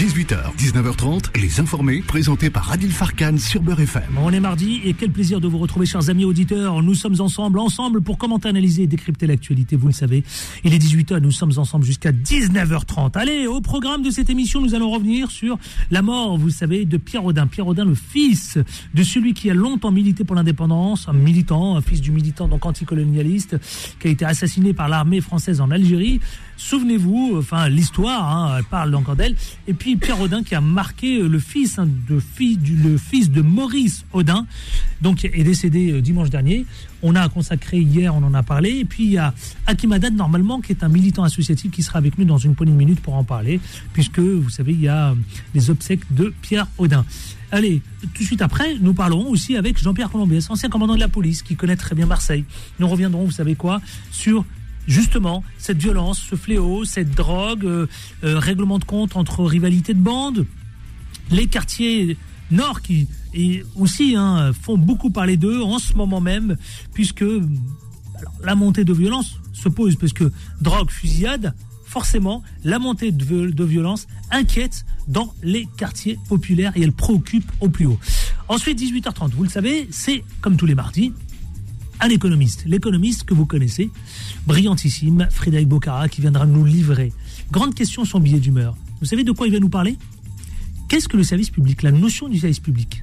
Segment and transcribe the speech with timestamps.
[0.00, 4.16] 18h, 19h30, Les Informés, présentés par Adil Farkan sur Beurre FM.
[4.16, 6.82] On est mardi et quel plaisir de vous retrouver, chers amis auditeurs.
[6.82, 10.24] Nous sommes ensemble, ensemble pour commenter, analyser et décrypter l'actualité, vous le savez.
[10.64, 13.10] Il est 18h, nous sommes ensemble jusqu'à 19h30.
[13.18, 15.58] Allez, au programme de cette émission, nous allons revenir sur
[15.90, 17.46] la mort, vous savez, de Pierre Audin.
[17.46, 18.56] Pierre Audin, le fils
[18.94, 22.64] de celui qui a longtemps milité pour l'indépendance, un militant, un fils du militant donc
[22.64, 23.58] anticolonialiste,
[24.00, 26.20] qui a été assassiné par l'armée française en Algérie.
[26.60, 29.34] Souvenez-vous, enfin l'histoire hein, parle encore d'elle.
[29.66, 32.20] Et puis Pierre Audin qui a marqué le fils hein, de
[32.56, 34.46] du, le fils de Maurice Audin,
[35.00, 36.66] donc est décédé euh, dimanche dernier.
[37.02, 38.72] On a consacré hier, on en a parlé.
[38.72, 39.32] Et puis il y a
[39.66, 42.72] Hakim Haddad normalement qui est un militant associatif qui sera avec nous dans une poignée
[42.72, 43.58] de minutes pour en parler,
[43.94, 45.14] puisque vous savez il y a euh,
[45.54, 47.06] les obsèques de Pierre Audin.
[47.52, 47.80] Allez,
[48.14, 51.42] tout de suite après, nous parlerons aussi avec Jean-Pierre Colombiès, ancien commandant de la police,
[51.42, 52.44] qui connaît très bien Marseille.
[52.78, 53.80] Nous reviendrons, vous savez quoi,
[54.12, 54.44] sur
[54.86, 57.86] justement cette violence, ce fléau, cette drogue, euh,
[58.24, 60.46] euh, règlement de compte entre rivalités de bandes,
[61.30, 62.16] les quartiers
[62.50, 63.06] nord qui
[63.76, 66.56] aussi hein, font beaucoup parler d'eux en ce moment même,
[66.92, 67.24] puisque
[68.42, 73.64] la montée de violence se pose, parce que drogue, fusillade, forcément, la montée de, de,
[73.64, 77.98] violence inquiète dans les quartiers populaires et elle préoccupe au plus haut.
[78.48, 81.12] Ensuite, 18h30, vous le savez, c'est comme tous les mardis,
[82.00, 82.64] un économiste.
[82.66, 83.90] L'économiste que vous connaissez,
[84.46, 87.12] brillantissime, Frédéric Bocara, qui viendra nous livrer.
[87.50, 88.76] Grande question, son billet d'humeur.
[89.00, 89.96] Vous savez de quoi il va nous parler?
[90.88, 93.02] Qu'est-ce que le service public La notion du service public?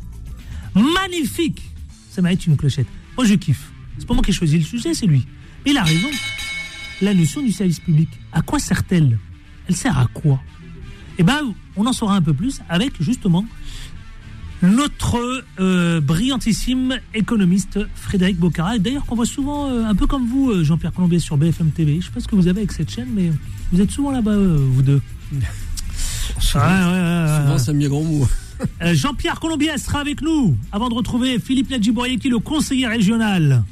[0.76, 1.62] Magnifique
[2.10, 2.88] Ça mérite une clochette.
[3.16, 3.72] Moi, je kiffe.
[3.98, 5.26] C'est pas moi qui ai choisi le sujet, c'est lui.
[5.66, 6.10] Mais il a raison.
[7.02, 9.18] La notion du service public, à quoi sert-elle?
[9.68, 10.40] Elle sert à quoi?
[11.18, 13.46] Eh bien, on en saura un peu plus avec, justement,
[14.62, 20.52] notre euh, brillantissime économiste Frédéric Bocara, d'ailleurs qu'on voit souvent, euh, un peu comme vous,
[20.52, 21.94] euh, Jean-Pierre Colombier, sur BFM TV.
[21.94, 23.32] Je ne sais pas ce que vous avez avec cette chaîne, mais
[23.72, 25.02] vous êtes souvent là-bas, vous deux.
[26.40, 28.28] souvent, ça me grand mot.
[28.82, 31.70] Jean-Pierre Colombier sera avec nous avant de retrouver Philippe
[32.20, 33.64] qui le conseiller régional.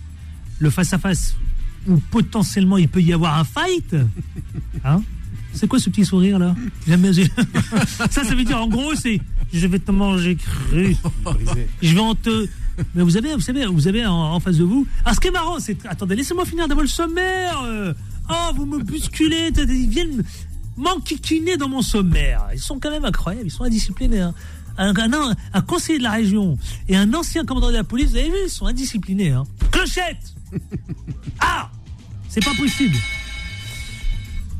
[0.59, 1.35] Le face-à-face
[1.87, 3.95] où potentiellement il peut y avoir un fight.
[4.87, 5.01] Hein?
[5.51, 6.53] C'est quoi ce petit sourire là?
[8.11, 9.19] Ça, ça veut dire en gros, c'est
[9.53, 10.95] je vais te manger cru.
[11.81, 12.47] je vais en te.
[12.93, 14.85] Mais vous avez, vous savez, vous avez en, face de vous.
[15.05, 15.85] Ah, ce qui est marrant, c'est.
[15.85, 17.63] Attendez, laissez-moi finir d'avoir le sommaire.
[18.29, 19.51] Oh, vous me bousculez.
[19.55, 20.23] Ils viennent
[20.77, 22.47] m'enquiquiner dans mon sommaire.
[22.53, 23.47] Ils sont quand même incroyables.
[23.47, 24.21] Ils sont indisciplinés.
[24.21, 24.33] Hein.
[24.77, 24.93] Un,
[25.53, 26.57] un, conseiller de la région
[26.89, 29.31] et un ancien commandant de la police, vous avez vu, ils sont indisciplinés.
[29.31, 29.45] Hein.
[29.71, 30.35] Clochette
[31.39, 31.71] Ah
[32.27, 32.97] C'est pas possible.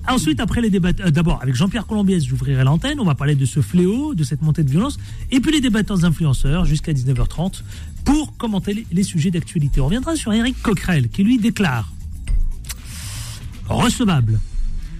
[0.08, 3.46] Ensuite, après les débats, euh, d'abord avec Jean-Pierre Colombiès, j'ouvrirai l'antenne, on va parler de
[3.46, 4.98] ce fléau, de cette montée de violence,
[5.32, 7.64] et puis les débatteurs influenceurs jusqu'à 19h30
[8.04, 9.82] pour commenter les, sujets d'actualité.
[9.82, 11.92] On reviendra sur Eric Coquerel qui lui déclare
[13.68, 14.40] recevable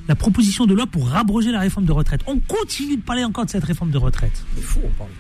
[0.08, 2.22] la proposition de loi pour rabroger la réforme de retraite.
[2.26, 4.44] On continue de parler encore de cette réforme de retraite.
[4.58, 5.14] Il faut en parler.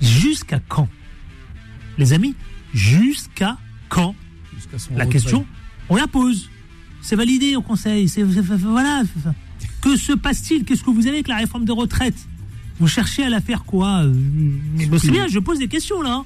[0.00, 0.88] Jusqu'à quand?
[1.96, 2.34] Les amis,
[2.74, 3.56] jusqu'à
[3.88, 4.14] quand?
[4.94, 5.46] La question,
[5.88, 6.50] on la pose
[7.04, 8.08] c'est validé au Conseil.
[8.08, 9.02] C'est, voilà.
[9.82, 10.64] Que se passe-t-il?
[10.64, 12.16] Qu'est-ce que vous avez avec la réforme des retraites?
[12.80, 14.04] Vous cherchez à la faire quoi?
[14.04, 14.14] Euh,
[14.98, 16.14] C'est bien, je pose des questions là.
[16.14, 16.24] Hein.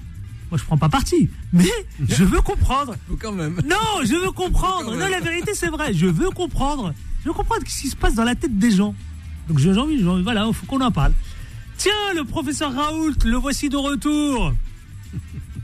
[0.51, 1.69] Moi, je prends pas parti, mais
[2.09, 2.95] je veux comprendre.
[3.21, 3.61] Quand même.
[3.69, 4.97] Non, je veux comprendre.
[4.97, 5.93] Non, la vérité, c'est vrai.
[5.93, 6.95] Je veux comprendre.
[7.23, 8.95] Je veux comprendre ce qui se passe dans la tête des gens.
[9.49, 11.13] Donc, j'ai envie, voilà, il faut qu'on en parle.
[11.77, 14.55] Tiens, le professeur Raoult, le voici de retour.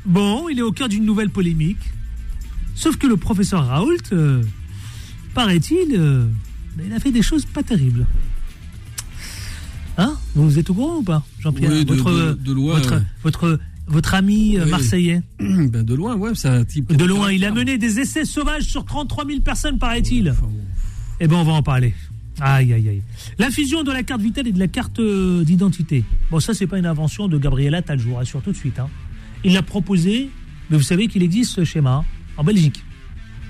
[0.05, 1.79] Bon, il est au cœur d'une nouvelle polémique.
[2.75, 4.43] Sauf que le professeur Raoult, euh,
[5.35, 6.27] paraît-il, euh,
[6.85, 8.07] il a fait des choses pas terribles.
[9.97, 12.81] Hein Vous êtes au courant ou pas, Jean-Pierre oui, votre, de, loin,
[13.23, 16.93] votre, votre, ami euh, marseillais ben De loin, ouais, c'est un type.
[16.93, 20.35] De loin, il a mené des essais sauvages sur 33 000 personnes, paraît-il.
[21.21, 21.95] eh bien, on va en parler.
[22.41, 23.03] Aïe, aïe, aïe.
[23.39, 26.05] La fusion de la carte vitale et de la carte euh, d'identité.
[26.31, 28.81] Bon, ça, c'est pas une invention de Gabriel Attal, je vous rassure tout de suite.
[28.81, 28.89] Hein.
[29.45, 30.31] Il l'a proposé,
[30.71, 32.05] mais vous savez qu'il existe ce schéma
[32.37, 32.83] en Belgique.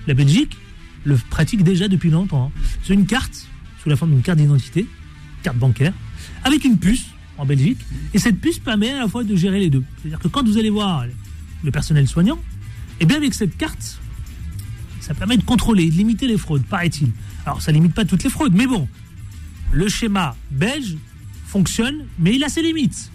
[0.07, 0.59] La Belgique,
[1.05, 2.47] le pratique déjà depuis longtemps.
[2.47, 2.61] Hein.
[2.83, 3.47] C'est une carte,
[3.83, 4.87] sous la forme d'une carte d'identité,
[5.43, 5.93] carte bancaire,
[6.43, 7.07] avec une puce
[7.39, 7.79] en Belgique.
[8.13, 9.85] Et cette puce permet à la fois de gérer les deux.
[10.01, 11.05] C'est-à-dire que quand vous allez voir
[11.63, 14.01] le personnel soignant, et eh bien avec cette carte,
[15.01, 17.11] ça permet de contrôler, de limiter les fraudes, paraît-il.
[17.45, 18.89] Alors ça limite pas toutes les fraudes, mais bon,
[19.73, 20.97] le schéma belge
[21.47, 23.11] fonctionne, mais il a ses limites.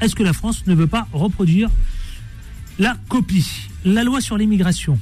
[0.00, 1.70] Est-ce que la France ne veut pas reproduire
[2.78, 4.98] la copie La loi sur l'immigration?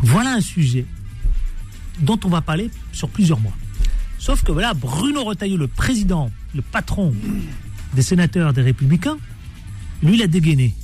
[0.00, 0.86] Voilà un sujet
[2.00, 3.52] dont on va parler sur plusieurs mois.
[4.18, 7.14] Sauf que voilà, Bruno Retailleau, le président, le patron
[7.94, 9.18] des sénateurs des Républicains,
[10.02, 10.74] lui, il a dégainé.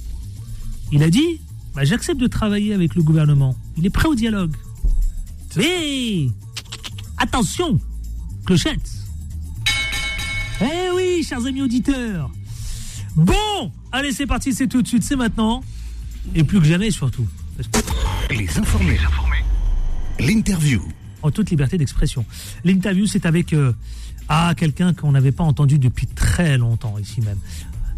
[0.92, 1.40] Il a dit
[1.74, 3.56] bah, J'accepte de travailler avec le gouvernement.
[3.76, 4.54] Il est prêt au dialogue.
[5.56, 6.28] Mais
[7.18, 7.80] attention,
[8.46, 8.90] clochette.
[10.60, 12.30] Eh oui, oui, chers amis auditeurs.
[13.16, 15.62] Bon, allez, c'est parti, c'est tout de suite, c'est maintenant.
[16.34, 17.26] Et plus que jamais, surtout.
[18.30, 18.98] Les informés.
[20.18, 20.82] L'interview.
[21.22, 22.24] En toute liberté d'expression.
[22.64, 23.72] L'interview, c'est avec euh,
[24.28, 27.38] ah, quelqu'un qu'on n'avait pas entendu depuis très longtemps, ici même.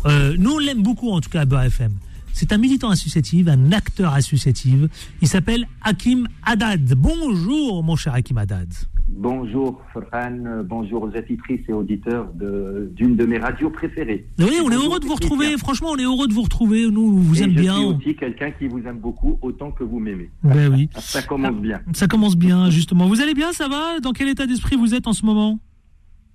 [0.06, 1.92] Euh, nous, on l'aime beaucoup, en tout cas, à Beurre FM.
[2.32, 4.74] C'est un militant associatif, un acteur associatif.
[5.20, 6.94] Il s'appelle Hakim Haddad.
[6.94, 8.72] Bonjour, mon cher Hakim Haddad.
[9.08, 14.26] Bonjour Furhan, bonjour aux auditrices et auditeurs d'une de, mes radios préférées.
[14.38, 17.18] Oui, on est heureux de vous retrouver, franchement, on est heureux de vous retrouver, nous,
[17.18, 17.76] vous et aime je bien.
[17.76, 20.30] suis aussi quelqu'un qui vous aime beaucoup, autant que vous m'aimez.
[20.42, 20.88] Ben oui.
[20.96, 21.82] Ça commence bien.
[21.92, 23.06] Ça commence bien, justement.
[23.06, 24.00] Vous allez bien, ça va?
[24.00, 25.58] Dans quel état d'esprit vous êtes en ce moment?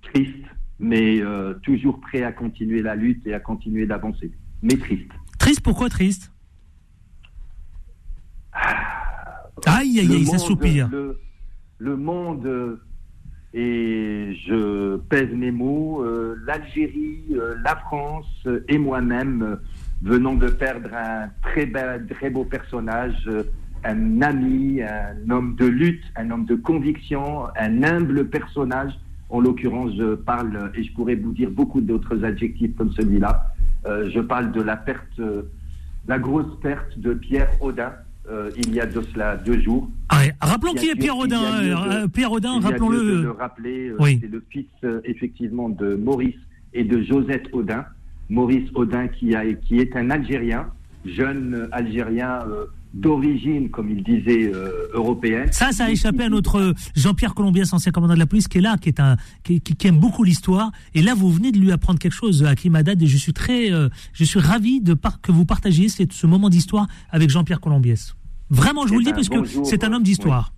[0.02, 0.34] Triste,
[0.78, 4.30] mais euh, toujours prêt à continuer la lutte et à continuer d'avancer.
[4.62, 5.10] Mais triste.
[5.38, 6.32] Triste, pourquoi triste?
[9.66, 10.88] Aïe, aïe, Le aïe, ça soupire.
[10.90, 11.18] Le,
[11.78, 12.76] le monde, euh,
[13.54, 19.58] et je pèse mes mots, euh, l'Algérie, euh, la France et moi-même
[20.02, 21.70] venons de perdre un très,
[22.10, 23.28] très beau personnage,
[23.84, 28.92] un ami, un homme de lutte, un homme de conviction, un humble personnage.
[29.30, 33.46] En l'occurrence, je parle, et je pourrais vous dire beaucoup d'autres adjectifs comme celui-là,
[33.84, 35.20] je parle de la perte,
[36.06, 37.92] la grosse perte de Pierre Audin,
[38.30, 39.88] euh, il y a de cela deux jours.
[40.08, 41.42] Ah Rappelons qui est Pierre Audin.
[41.42, 43.22] euh, Pierre Audin, rappelons-le.
[43.22, 44.18] le rappeler, euh, Oui.
[44.20, 44.66] c'est le fils
[45.04, 46.34] effectivement de Maurice
[46.74, 47.84] et de Josette Audin.
[48.30, 50.66] Maurice Audin qui, a, qui est un Algérien,
[51.06, 52.40] jeune Algérien
[52.94, 55.48] d'origine, comme il disait, euh, européenne.
[55.52, 58.62] Ça, ça a échappé à notre Jean-Pierre Colombias, ancien commandant de la police, qui est
[58.62, 60.72] là, qui est un, qui, qui- qui aime beaucoup l'histoire.
[60.94, 63.70] Et là, vous venez de lui apprendre quelque chose, Hakim Haddad, et je suis très,
[63.72, 67.60] euh, je suis ravi de par- que vous partagiez cette- ce moment d'histoire avec Jean-Pierre
[67.60, 68.14] Colombias.
[68.50, 70.52] Vraiment, je vous Eh le dis ben, parce que bonjour, c'est un homme d'histoire.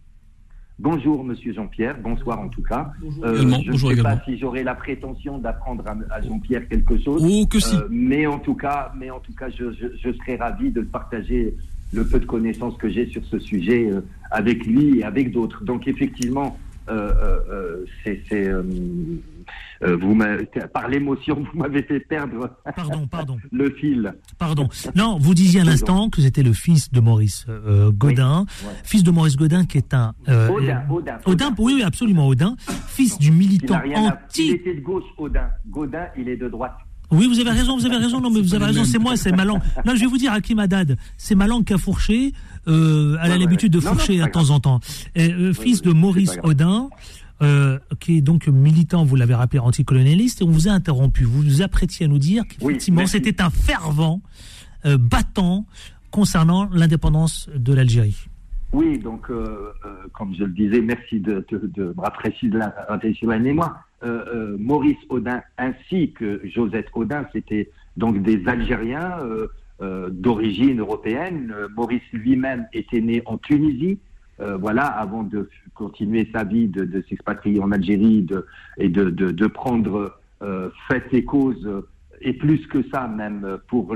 [0.79, 2.91] Bonjour Monsieur Jean-Pierre, bonsoir en tout cas.
[3.23, 4.17] Euh, je ne bonjour sais également.
[4.17, 7.23] pas si j'aurai la prétention d'apprendre à, à Jean-Pierre quelque chose.
[7.23, 7.77] Oh, que si.
[7.77, 10.81] Euh, mais en tout cas, mais en tout cas, je, je, je serais ravi de
[10.81, 11.55] partager
[11.93, 14.01] le peu de connaissances que j'ai sur ce sujet euh,
[14.31, 15.65] avec lui et avec d'autres.
[15.65, 16.57] Donc effectivement,
[16.89, 18.23] euh, c'est,
[19.83, 24.13] euh, euh, vous m'avez- par l'émotion, vous m'avez fait perdre Pardon, pardon, le fil.
[24.39, 24.69] pardon.
[24.95, 28.75] Non, vous disiez à l'instant que c'était le fils de Maurice euh, Godin, Oui, ouais.
[28.85, 32.57] fils de Maurice Godin qui est un euh, Odin, Odin, Odin, oui, oui, absolument Odin,
[32.89, 34.51] fils du Il, militant à- il anti.
[34.51, 35.49] était de gauche, Odin.
[35.69, 36.75] Godin, il est de droite.
[37.13, 38.21] Oui, vous avez raison, vous avez raison.
[38.21, 39.61] Non, mais vous avez raison, c'est moi, c'est ma langue.
[39.85, 42.33] Non, je vais vous dire, Hakim Haddad, c'est ma langue qui a fourché.
[42.69, 43.85] Euh, elle a l'habitude de ouais.
[43.85, 44.79] Non, non, fourcher à temps en temps.
[45.17, 46.39] Et, euh, fils de Maurice.
[46.45, 46.89] Odin,
[47.43, 51.25] euh, qui est donc militant, vous l'avez rappelé, anticolonialiste, et on vous a interrompu.
[51.25, 54.21] Vous vous apprêtiez à nous dire qu'effectivement, c'était un fervent
[54.85, 55.67] euh, battant
[56.11, 58.27] concernant l'indépendance de l'Algérie.
[58.73, 63.39] Oui, donc, euh, euh, comme je le disais, merci de, de, de me rafraîchir la,
[63.39, 63.85] mémoire.
[64.03, 69.49] Euh, euh, Maurice Audin ainsi que Josette Audin, c'était donc des Algériens euh,
[69.83, 71.53] euh, d'origine européenne.
[71.55, 73.99] Euh, Maurice lui-même était né en Tunisie,
[74.41, 78.47] euh, voilà, avant de continuer sa vie, de, de s'expatrier en Algérie de,
[78.79, 81.69] et de, prendre euh, fait et cause,
[82.23, 83.95] et plus que ça même, pour,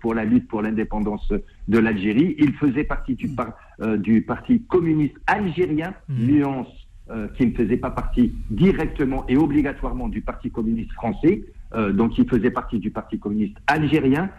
[0.00, 1.32] pour la lutte pour l'indépendance
[1.68, 2.34] de l'Algérie.
[2.38, 3.52] Il faisait partie du, par-
[3.82, 6.26] euh, du Parti communiste algérien, Mhm.
[6.26, 6.68] nuance
[7.10, 11.44] euh, qui ne faisait pas partie directement et obligatoirement du Parti communiste français.
[11.92, 14.30] Donc il faisait partie du Parti communiste algérien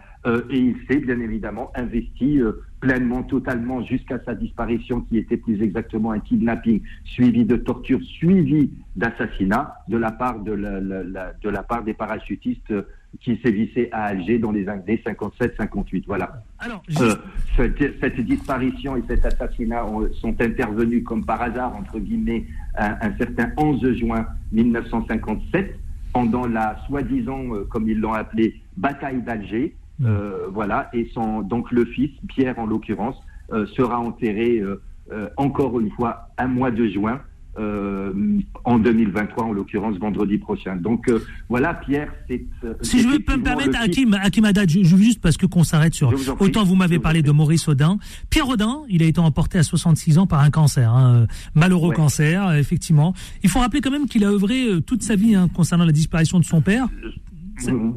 [0.50, 5.62] et il s'est bien évidemment investi euh, pleinement, totalement jusqu'à sa disparition qui était plus
[5.62, 11.32] exactement un kidnapping suivi de torture, suivi d'assassinat de la part de la, la- la-
[11.42, 12.82] de la part des parachutistes euh,
[13.20, 16.04] qui sévissaient à Alger dans les années 57-58.
[16.06, 16.42] Voilà.
[16.58, 17.14] Alors, Euh,
[17.56, 22.44] cette, cette disparition et cet assassinat ont- sont intervenus comme par hasard, entre guillemets,
[22.78, 25.76] un, un certain 11 juin 1957,
[26.12, 29.74] pendant la soi-disant, euh, comme ils l'ont appelé, bataille d'Alger.
[30.04, 33.16] Euh, voilà, et son, donc le fils, Pierre en l'occurrence,
[33.52, 34.80] euh, sera enterré euh,
[35.12, 37.20] euh, encore une fois un mois de juin.
[37.58, 38.12] euh,
[38.64, 40.76] en 2023, en l'occurrence vendredi prochain.
[40.76, 42.44] Donc euh, voilà, Pierre, c'est.
[42.64, 45.92] euh, Si je veux me permettre, Hakim, Hakim Haddad, je, juste parce que qu'on s'arrête
[45.92, 46.10] sur.
[46.12, 46.30] Vous.
[46.38, 47.98] Autant vous m'avez parlé de Maurice Audin.
[48.30, 51.96] Pierre Audin, il a été emporté à 66 ans par un cancer, hein, malheureux Ouais.
[51.96, 53.14] cancer, effectivement.
[53.42, 56.38] Il faut rappeler quand même qu'il a œuvré toute sa vie hein, concernant la disparition
[56.38, 56.86] de son père.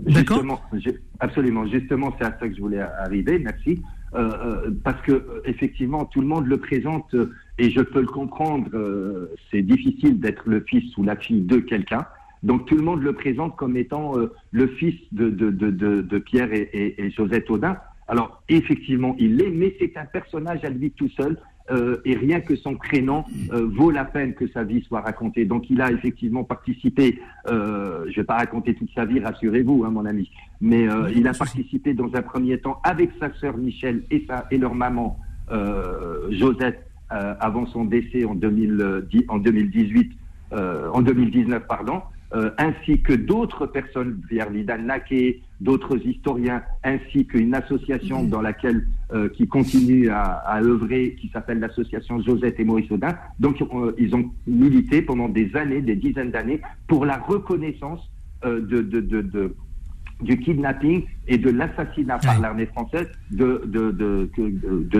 [0.05, 0.43] D'accord
[0.73, 0.89] je-
[1.19, 1.65] absolument.
[1.67, 3.39] Justement, c'est à ça que je voulais arriver.
[3.39, 3.81] Merci.
[4.15, 4.29] Euh,
[4.67, 7.15] euh, parce que euh, effectivement, tout le monde le présente
[7.57, 8.69] et je peux le comprendre.
[8.75, 12.05] euh, c'est difficile d'être le fils ou la fille de quelqu'un.
[12.43, 16.01] Donc tout le monde le présente comme étant euh, le fils de, de, de, de,
[16.01, 17.77] de Pierre et, et, et Josette Audin.
[18.07, 21.37] Alors effectivement, il l'est, mais c'est un personnage à lui tout seul,
[21.71, 25.45] euh, et rien que son prénom euh, vaut la peine que sa vie soit racontée.
[25.45, 29.83] Donc il a effectivement participé, euh, je ne vais pas raconter toute sa vie, rassurez-vous,
[29.85, 30.29] hein, mon ami,
[30.59, 34.57] mais il a participé dans un premier temps avec sa sœur Michel et, sa, et
[34.57, 35.19] leur maman
[36.29, 40.11] Josette avant son décès en, 2010, en 2018,
[40.53, 42.01] euh, en 2019, pardon.
[42.35, 48.87] Euh, ainsi que d'autres personnes, Pierre Vidal Naquet, d'autres historiens, ainsi qu'une association dans laquelle
[49.13, 53.15] euh, qui continue à, à œuvrer, qui s'appelle l'association Josette et Maurice Audin.
[53.39, 58.01] Donc, euh, ils ont milité pendant des années, des dizaines d'années, pour la reconnaissance
[58.43, 59.55] de, de, de, de-
[60.21, 64.29] du kidnapping et de l'assassinat par l'armée française de, de, de,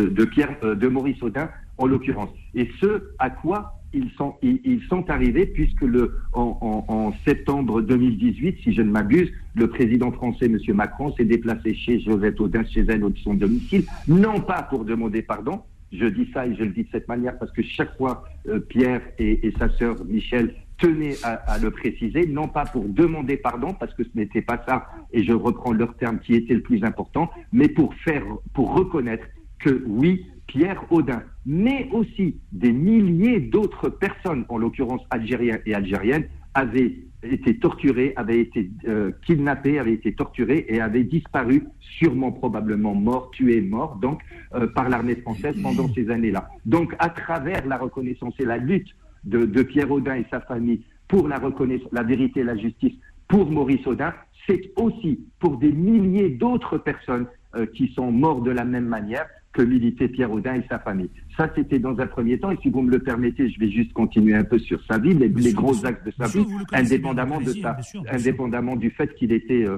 [0.09, 2.29] de, Pierre, de Maurice Audin, en l'occurrence.
[2.55, 8.73] Et ce à quoi ils sont, arrivés, puisque le, en, en, en septembre 2018, si
[8.73, 10.57] je ne m'abuse, le président français, M.
[10.75, 15.21] Macron, s'est déplacé chez Josette Audin, chez elle, au son domicile, non pas pour demander
[15.21, 18.23] pardon, je dis ça et je le dis de cette manière parce que chaque fois,
[18.47, 22.85] euh, Pierre et, et sa sœur Michel tenaient à, à le préciser, non pas pour
[22.85, 26.55] demander pardon, parce que ce n'était pas ça, et je reprends leur terme qui était
[26.55, 28.23] le plus important, mais pour faire,
[28.53, 29.25] pour reconnaître
[29.59, 36.27] que oui, Pierre Audin, mais aussi des milliers d'autres personnes, en l'occurrence algériens et algériennes,
[36.53, 42.93] avaient été torturés, avaient été euh, kidnappés, avaient été torturés et avaient disparu, sûrement probablement
[42.93, 44.21] morts, tués, morts, donc
[44.53, 46.49] euh, par l'armée française pendant ces années-là.
[46.65, 48.89] Donc à travers la reconnaissance et la lutte
[49.23, 52.93] de, Pierre Audin et sa famille pour la reconnaissance, la vérité et la justice
[53.27, 54.13] pour Maurice Audin,
[54.45, 59.25] c'est aussi pour des milliers d'autres personnes euh, qui sont morts de la même manière
[59.53, 61.09] que militait Pierre Audin et sa famille.
[61.37, 62.51] Ça, c'était dans un premier temps.
[62.51, 65.13] Et si vous me le permettez, je vais juste continuer un peu sur sa vie,
[65.13, 68.01] les, Bien les sûr, gros axes de sa vie, indépendamment de allez-y, sa, bien sûr,
[68.01, 68.19] bien sûr.
[68.19, 69.77] indépendamment du fait qu'il était euh,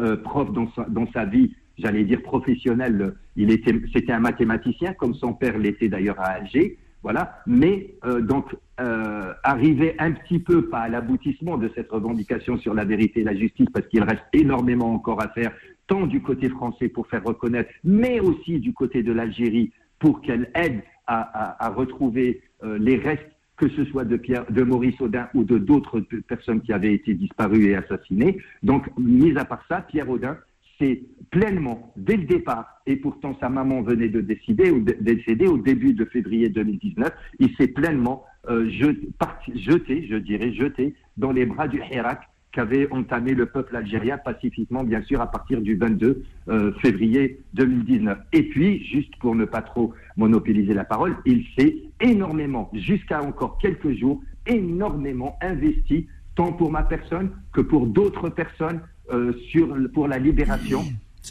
[0.00, 3.00] euh, prof dans sa, dans sa vie, j'allais dire professionnelle.
[3.02, 6.78] euh, Il était, c'était un mathématicien, comme son père l'était d'ailleurs à Alger.
[7.02, 7.38] Voilà.
[7.46, 12.74] Mais euh, donc euh, arriver un petit peu pas à l'aboutissement de cette revendication sur
[12.74, 15.52] la vérité et la justice, parce qu'il reste énormément encore à faire,
[15.86, 20.50] tant du côté français pour faire reconnaître, mais aussi du côté de l'Algérie pour qu'elle
[20.54, 25.44] aide à, retrouver euh, les restes que ce soit de Pierre, de Maurice Audin ou
[25.44, 28.38] de d'autres pe- personnes qui avaient été disparues et assassinées.
[28.62, 30.36] Donc, mis à part ça, Pierre Audin
[30.78, 35.46] s'est pleinement, dès le départ, et pourtant sa maman venait de décider ou de décéder
[35.46, 41.46] au début de février 2019, il s'est pleinement euh, jeté, je dirais, jeté dans les
[41.46, 42.20] bras du Hirak
[42.56, 48.16] qu'avait entamé le peuple algérien pacifiquement, bien sûr, à partir du 22 euh, février 2019.
[48.32, 53.58] Et puis, juste pour ne pas trop monopoliser la parole, il s'est énormément, jusqu'à encore
[53.58, 58.80] quelques jours, énormément investi, tant pour ma personne que pour d'autres personnes,
[59.12, 60.82] euh, sur, pour la libération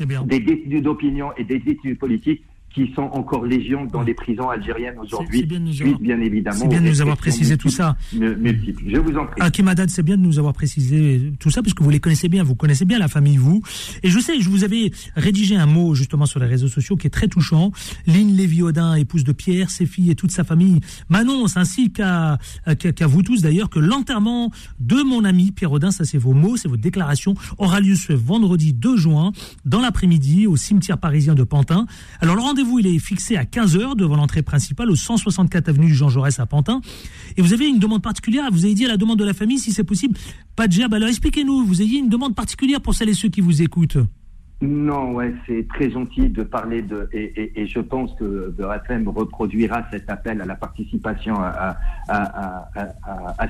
[0.07, 0.21] bien.
[0.23, 4.99] des détenus d'opinion et des détenus politiques qui sont encore légion dans les prisons algériennes
[4.99, 6.57] aujourd'hui, bien avoir- bien évidemment.
[6.59, 7.95] c'est bien de nous avoir précisé tout ça.
[8.11, 9.39] Je vous en prie.
[9.41, 12.43] Hakim Haddad, c'est bien de nous avoir précisé tout ça, puisque vous les connaissez bien,
[12.43, 13.61] vous connaissez bien la famille, vous.
[14.03, 17.07] Et je sais, je vous avais rédigé un mot justement sur les réseaux sociaux qui
[17.07, 17.71] est très touchant.
[18.07, 22.37] Lynn Lévy-Audin, épouse de Pierre, ses filles et toute sa famille, m'annonce, ainsi qu'à
[22.77, 24.51] qu'à qu'à vous tous d'ailleurs, que l'enterrement
[24.81, 28.11] de mon ami Pierre Audin, ça c'est vos mots, c'est votre déclaration, aura lieu ce
[28.11, 29.31] vendredi 2 juin,
[29.63, 31.85] dans l'après-midi, au cimetière parisien de Pantin.
[32.19, 36.09] Alors le rendez-vous, il est fixé à 15h devant l'entrée principale, au 164 avenue Jean
[36.09, 36.81] Jaurès à Pantin.
[37.37, 39.59] Et vous avez une demande particulière, vous avez dit à la demande de la famille,
[39.59, 40.17] si c'est possible,
[40.55, 40.75] pas de.
[40.93, 43.97] Alors expliquez-nous, vous ayez une demande particulière pour celles et ceux qui vous écoutent.
[44.61, 49.83] Non, ouais, c'est très gentil de parler de et, je pense que de FM reproduira
[49.91, 51.77] cet appel à la participation à,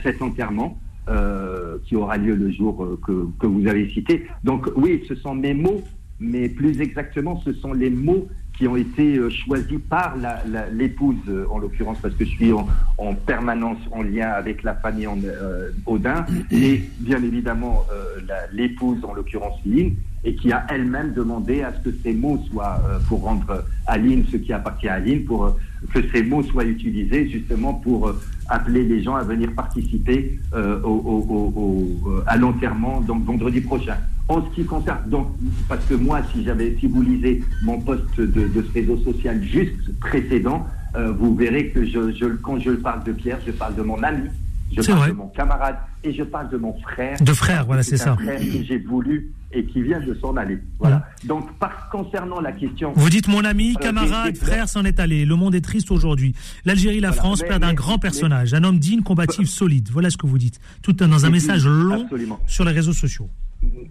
[0.04, 3.00] cet enterrement euh, qui aura lieu le jour euh,
[3.40, 4.26] que vous avez cité.
[4.44, 5.84] Donc oui, ce sont mes mots,
[6.20, 10.70] mais plus exactement, ce sont les mots qui ont été euh, choisis par la- la-
[10.70, 14.74] l'épouse, euh, en l'occurrence, parce que je suis en, en permanence en lien avec la
[14.76, 19.94] famille en, euh, Audin, et bien évidemment euh, la- l'épouse, en l'occurrence Lynn,
[20.24, 23.98] et qui a elle-même demandé à ce que ces mots soient, euh, pour rendre à
[23.98, 25.52] Lynn ce qui appartient à Lynn, pour euh,
[25.94, 28.08] que ces mots soient utilisés justement pour
[28.50, 33.98] appeler les gens à venir participer euh, au, euh, à l'enterrement donc vendredi prochain.
[34.28, 35.28] En ce qui concerne, donc,
[35.70, 39.44] parce que moi, si j'avais, si vous lisez mon poste de, de ce réseau social
[39.44, 43.76] juste précédent, euh, vous verrez que je, je, quand je parle de Pierre, je parle
[43.76, 44.30] de mon ami,
[44.76, 45.10] je C'est parle vrai.
[45.12, 47.18] de mon camarade et je parle de mon frère.
[47.22, 48.16] De frère, voilà, c'est ça.
[48.16, 50.60] frère que j'ai voulu et qui vient de s'en aller.
[50.80, 51.08] Voilà.
[51.24, 52.92] Donc, par, concernant la question.
[52.96, 55.26] Vous dites mon ami, Euh, camarade, des- frère s'en est allé.
[55.26, 56.36] Le monde est triste aujourd'hui.
[56.66, 57.22] L'Algérie, la Voilà.
[57.22, 59.90] France Mais- perdent un grand mais- personnage, un homme digne, combatif, solide.
[59.92, 60.60] Voilà ce que vous dites.
[60.82, 62.40] Tout dans un message long absolument.
[62.48, 63.30] sur les réseaux sociaux.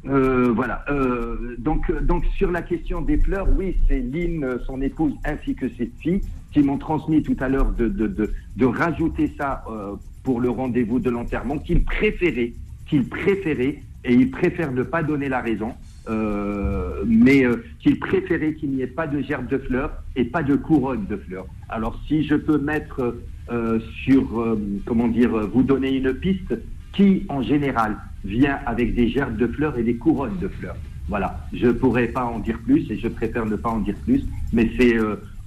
[0.07, 0.85] Euh, voilà.
[0.91, 5.67] Euh, donc, donc sur la question des fleurs, oui, c'est Lynn, son épouse, ainsi que
[5.77, 6.21] ses filles,
[6.53, 10.51] qui m'ont transmis tout à l'heure de, de, de, de, rajouter ça euh, pour le
[10.51, 12.53] rendez-vous de l'enterrement, qu'ils préféraient,
[12.89, 15.73] qu'ils préféraient, et ils préfèrent ne pas donner la raison,
[16.09, 20.43] euh, mais euh, qu'ils préféraient qu'il n'y ait pas de gerbe de fleurs et pas
[20.43, 21.47] de couronne de fleurs.
[21.69, 23.17] Alors si je peux mettre
[23.51, 26.55] euh, sur, comment dire, vous donner une piste,
[26.93, 30.77] qui en général vient avec des gerbes de fleurs et des couronnes de fleurs?
[31.09, 34.25] Voilà, je pourrais pas en dire plus et je préfère ne pas en dire plus,
[34.53, 34.97] mais c'est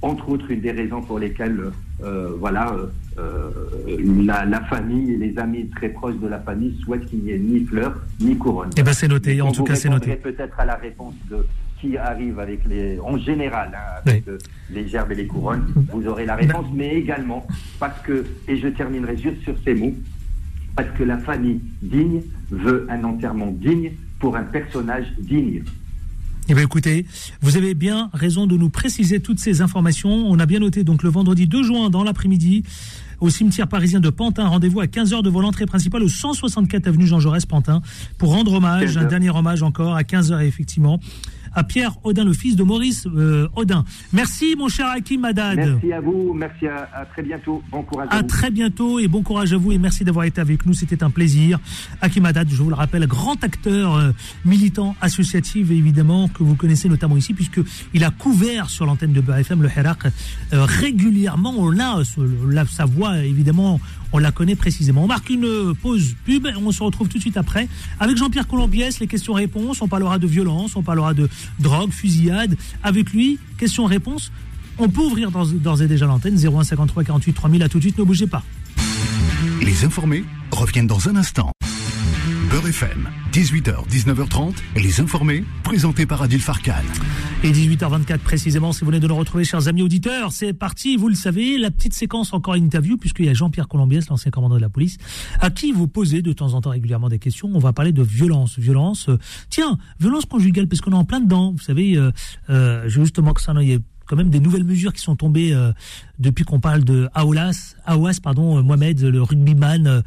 [0.02, 1.72] entre autres une des raisons pour lesquelles
[2.04, 2.76] euh, voilà,
[3.18, 3.50] euh,
[4.24, 7.40] la, la, famille et les amis très proches de la famille souhaitent qu'il n'y ait
[7.40, 8.70] ni fleurs ni couronnes.
[8.78, 10.16] Eh ben c'est noté, en tout cas c'est noté.
[10.16, 11.46] peut-être à la réponse de
[11.80, 14.34] qui arrive avec les, en général, hein, avec oui.
[14.72, 16.76] les gerbes et les couronnes, vous aurez la réponse, ben...
[16.76, 17.46] mais également
[17.80, 19.94] parce que, et je terminerai juste sur ces mots,
[20.76, 25.64] parce que la famille digne veut un enterrement digne pour un personnage digne.
[26.50, 27.06] Eh bien, écoutez,
[27.42, 30.30] vous avez bien raison de nous préciser toutes ces informations.
[30.30, 32.64] On a bien noté donc le vendredi 2 juin dans l'après-midi
[33.20, 34.48] au cimetière parisien de Pantin.
[34.48, 37.82] Rendez-vous à 15h devant l'entrée principale au 164 avenue Jean Jaurès Pantin
[38.18, 41.02] pour rendre hommage, un dernier hommage encore à 15h effectivement
[41.54, 43.84] à Pierre Audin, le fils de Maurice euh, Audin.
[44.14, 45.58] Merci mon cher Hakim Haddad.
[45.58, 47.62] Merci à vous, merci à, à très bientôt.
[47.72, 48.28] Bon courage à, à vous.
[48.28, 51.10] très bientôt et bon courage à vous et merci d'avoir été avec nous, c'était un
[51.10, 51.60] plaisir.
[52.02, 54.12] Hakim Haddad, je vous le rappelle, grand acteur euh,
[54.46, 57.60] militant associatif évidemment que vous connaissez notamment ici puisque
[57.94, 61.54] il a couvert sur l'antenne de BFM le Hirak euh, régulièrement.
[61.58, 62.02] On a
[62.50, 63.80] la, sa voix évidemment
[64.14, 65.04] on la connaît précisément.
[65.04, 67.68] On marque une pause pub et on se retrouve tout de suite après
[68.00, 69.82] avec Jean-Pierre Colombiès, les questions-réponses.
[69.82, 72.58] On parlera de violence, on parlera de drogue, fusillade.
[72.84, 74.32] Avec lui, questions-réponses.
[74.80, 77.64] On peut ouvrir d'ores et déjà l'antenne 0153 48 3000.
[77.64, 78.44] À tout de suite, ne bougez pas.
[79.62, 81.52] Les informés reviennent dans un instant.
[82.50, 86.84] Beurre FM, 18h, 19h30, les informés, présentés par Adil Farkan.
[87.44, 91.10] Et 18h24 précisément, si vous venez de nous retrouver, chers amis auditeurs, c'est parti, vous
[91.10, 94.62] le savez, la petite séquence encore interview, puisqu'il y a Jean-Pierre Colombiès, l'ancien commandant de
[94.62, 94.98] la police,
[95.42, 97.50] à qui vous posez de temps en temps régulièrement des questions.
[97.54, 98.58] On va parler de violence.
[98.58, 101.52] Violence, euh, tiens, violence conjugale, parce qu'on est en plein dedans.
[101.52, 102.12] Vous savez, euh,
[102.50, 105.72] euh, justement que ça, y a quand même des nouvelles mesures qui sont tombées euh,
[106.18, 109.88] depuis qu'on parle de Aoulas, Aouas, pardon, Mohamed, le rugbyman.
[109.88, 110.02] Euh,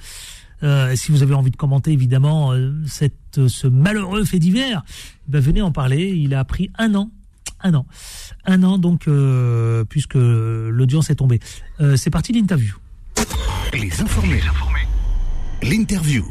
[0.96, 4.82] si vous avez envie de commenter évidemment euh, cette, ce malheureux fait divers,
[5.28, 6.10] ben venez en parler.
[6.10, 7.10] Il a pris un an,
[7.62, 7.86] un an,
[8.44, 11.40] un an donc euh, puisque l'audience est tombée.
[11.96, 12.74] c'est parti l'interview.
[13.72, 14.40] Les informés,
[15.62, 16.24] l'interview.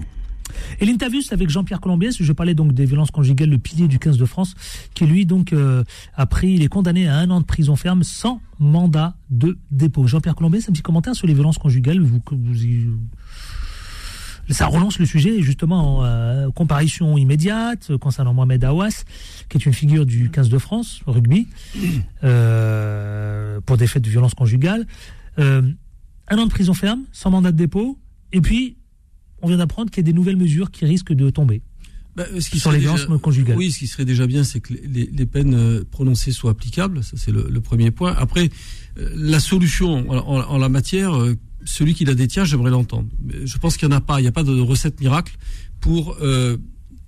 [0.80, 2.16] Et l'interview, c'est avec Jean-Pierre Colombiès.
[2.20, 4.56] Je parlais donc des violences conjugales, le pilier du 15 de France,
[4.94, 5.84] qui lui donc euh,
[6.16, 10.08] a pris, il est condamné à un an de prison ferme sans mandat de dépôt.
[10.08, 12.00] Jean-Pierre Colombiès, un petit commentaire sur les violences conjugales.
[12.00, 12.88] Vous, vous y...
[14.50, 19.04] Ça relance le sujet justement en euh, comparaison immédiate concernant Mohamed Aouas,
[19.48, 21.48] qui est une figure du 15 de France, rugby,
[22.24, 24.88] euh, pour des faits de violence conjugale.
[25.38, 25.62] Euh,
[26.30, 27.98] un an de prison ferme, sans mandat de dépôt,
[28.32, 28.78] et puis
[29.42, 31.62] on vient d'apprendre qu'il y a des nouvelles mesures qui risquent de tomber.
[32.16, 33.58] Bah, ce qui sur les violences conjugales.
[33.58, 37.04] Oui, ce qui serait déjà bien, c'est que les, les, peines prononcées soient applicables.
[37.04, 38.14] Ça, c'est le, le, premier point.
[38.18, 38.50] Après,
[38.98, 43.10] euh, la solution en, en, en la matière, euh, celui qui la détient, j'aimerais l'entendre.
[43.44, 44.20] Je pense qu'il n'y en a pas.
[44.20, 45.36] Il n'y a pas de recette miracle
[45.80, 46.58] pour euh,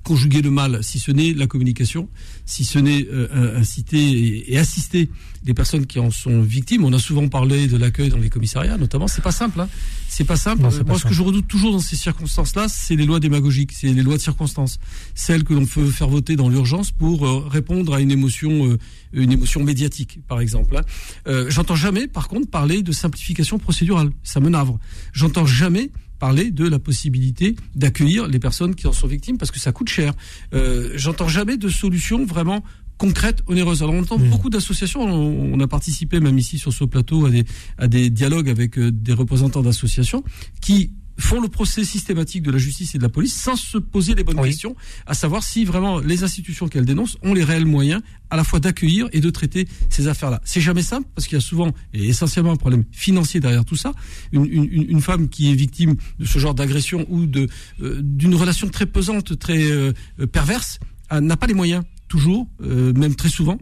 [0.03, 2.09] conjuguer le mal, si ce n'est la communication,
[2.45, 5.09] si ce n'est euh, inciter et, et, assister
[5.45, 6.83] les personnes qui en sont victimes.
[6.83, 9.07] On a souvent parlé de l'accueil dans les commissariats, notamment.
[9.07, 9.59] C'est pas simple.
[9.61, 9.69] Hein.
[10.07, 10.61] C'est pas simple.
[10.61, 13.71] Non, Moi, pas ce que je redoute toujours dans ces circonstances-là, c'est les lois démagogiques,
[13.71, 14.79] c'est les lois de circonstances,
[15.15, 18.77] celles que l'on peut faire voter dans l'urgence pour euh, répondre à une émotion, euh,
[19.13, 20.77] une émotion médiatique, par exemple.
[20.77, 20.81] Hein.
[21.27, 24.11] Euh, J'entends jamais, par contre, parler de simplification procédurale.
[24.23, 24.79] Ça me navre.
[25.13, 29.59] J'entends jamais parler de la possibilité d'accueillir les personnes qui en sont victimes parce que
[29.59, 30.13] ça coûte cher.
[30.53, 32.63] Euh, J'entends jamais de solution vraiment
[32.99, 33.81] concrète, onéreuse.
[33.81, 34.29] Alors on entend mmh.
[34.29, 37.43] beaucoup d'associations, on, on, a participé même ici sur ce plateau à des,
[37.79, 40.23] à des dialogues avec euh, des représentants d'associations
[40.61, 44.15] qui font le procès systématique de la justice et de la police sans se poser
[44.15, 44.49] les bonnes oui.
[44.49, 48.43] questions, à savoir si vraiment les institutions qu'elles dénoncent ont les réels moyens à la
[48.43, 50.41] fois d'accueillir et de traiter ces affaires-là.
[50.45, 53.75] C'est jamais simple parce qu'il y a souvent et essentiellement un problème financier derrière tout
[53.75, 53.93] ça.
[54.31, 57.47] Une, une, une femme qui est victime de ce genre d'agression ou de
[57.81, 59.93] euh, d'une relation très pesante, très euh,
[60.31, 60.79] perverse,
[61.11, 63.57] n'a pas les moyens toujours, euh, même très souvent,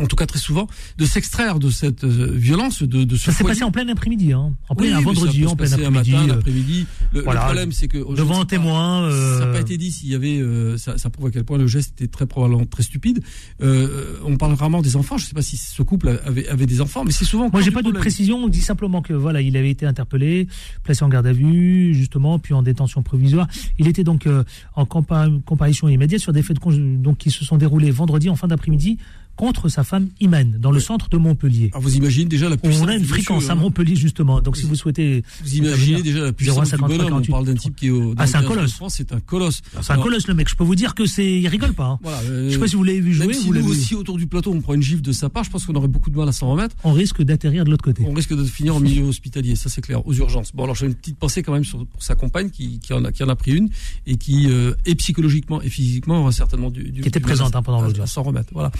[0.00, 0.66] en tout cas très souvent,
[0.98, 4.32] de s'extraire de cette euh, violence, de, de ce Ça s'est passé en plein après-midi,
[4.32, 4.52] hein.
[4.68, 6.14] en plein un vendredi, en plein après-midi.
[6.14, 6.86] Euh, après-midi.
[7.12, 9.38] Le, le, problème, c'est que devant un témoin, euh...
[9.38, 11.58] ça n'a pas été dit s'il y avait, euh, ça, ça, prouve à quel point
[11.58, 13.22] le geste était très probablement très stupide.
[13.62, 15.16] Euh, on parle rarement des enfants.
[15.16, 17.48] Je ne sais pas si ce couple avait, avait des enfants, mais c'est souvent.
[17.52, 18.38] Moi, j'ai pas de précision.
[18.38, 20.48] On dit simplement que voilà, il avait été interpellé,
[20.82, 23.46] placé en garde à vue, justement, puis en détention provisoire.
[23.78, 24.28] Il était donc
[24.74, 28.48] en comparaison immédiate sur des faits de, donc qui se sont déroulés vendredi en fin
[28.48, 28.98] d'après-midi
[29.36, 31.70] contre sa femme Iman dans le centre de Montpellier.
[31.72, 32.82] Alors vous imaginez déjà la puissance.
[32.82, 34.40] On a une fréquence à Montpellier justement.
[34.40, 35.22] Donc si vous souhaitez.
[35.42, 37.22] Vous imaginez déjà la puissance du bonhomme.
[37.28, 38.14] On parle d'un type qui est au.
[38.16, 38.78] Ah c'est un colosse.
[38.88, 39.62] C'est un colosse.
[39.80, 40.48] C'est un colosse le mec.
[40.48, 41.86] Je peux vous dire que c'est il rigole pas.
[41.86, 41.98] Hein.
[42.02, 43.26] Voilà, euh, je sais pas si vous l'avez vu jouer.
[43.26, 45.44] Même si vous nous aussi autour du plateau on prend une gifle de sa part,
[45.44, 46.76] je pense qu'on aurait beaucoup de mal à s'en remettre.
[46.84, 48.04] On risque d'atterrir de l'autre côté.
[48.06, 50.52] On risque de finir en milieu hospitalier, ça c'est clair, aux urgences.
[50.54, 53.04] Bon alors j'ai une petite pensée quand même sur pour sa compagne qui, qui en
[53.04, 53.68] a qui en a pris une
[54.06, 57.62] et qui euh, et psychologiquement et physiquement aura certainement du, du qui était présente hein,
[57.62, 58.12] pendant l'audience.
[58.12, 58.50] S'en remettre.
[58.52, 58.70] Voilà.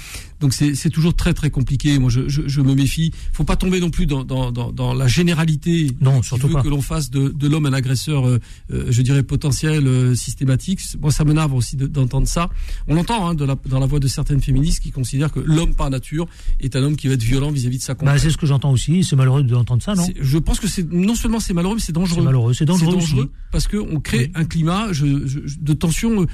[0.45, 1.99] Donc c'est toujours très très compliqué.
[1.99, 3.13] Moi, je, je, je, me méfie.
[3.33, 5.91] Faut pas tomber non plus dans, dans, dans, dans la généralité.
[6.03, 6.63] Non, surtout veut pas.
[6.63, 8.39] que l'on fasse de, de l'homme un agresseur, euh,
[8.71, 10.81] euh, je dirais potentiel, euh, systématique.
[11.01, 12.51] Moi, ça m'énerve aussi d'entendre ça.
[12.89, 15.89] On l'entend hein, la, dans la voix de certaines féministes qui considèrent que l'homme par
[15.89, 16.27] nature
[16.61, 18.17] est un homme qui va être violent vis-à-vis -vis de sa compagne.
[18.17, 19.03] Bah, c'est ce que j'entends aussi.
[19.03, 21.93] C'est malheureux d'entendre ça, non Je pense que c'est non seulement c'est malheureux, mais c'est
[21.93, 22.21] dangereux.
[22.21, 24.33] C'est malheureux, c'est dangereux, dangereux parce que on crée oui.
[24.35, 26.27] un climat je, de tension.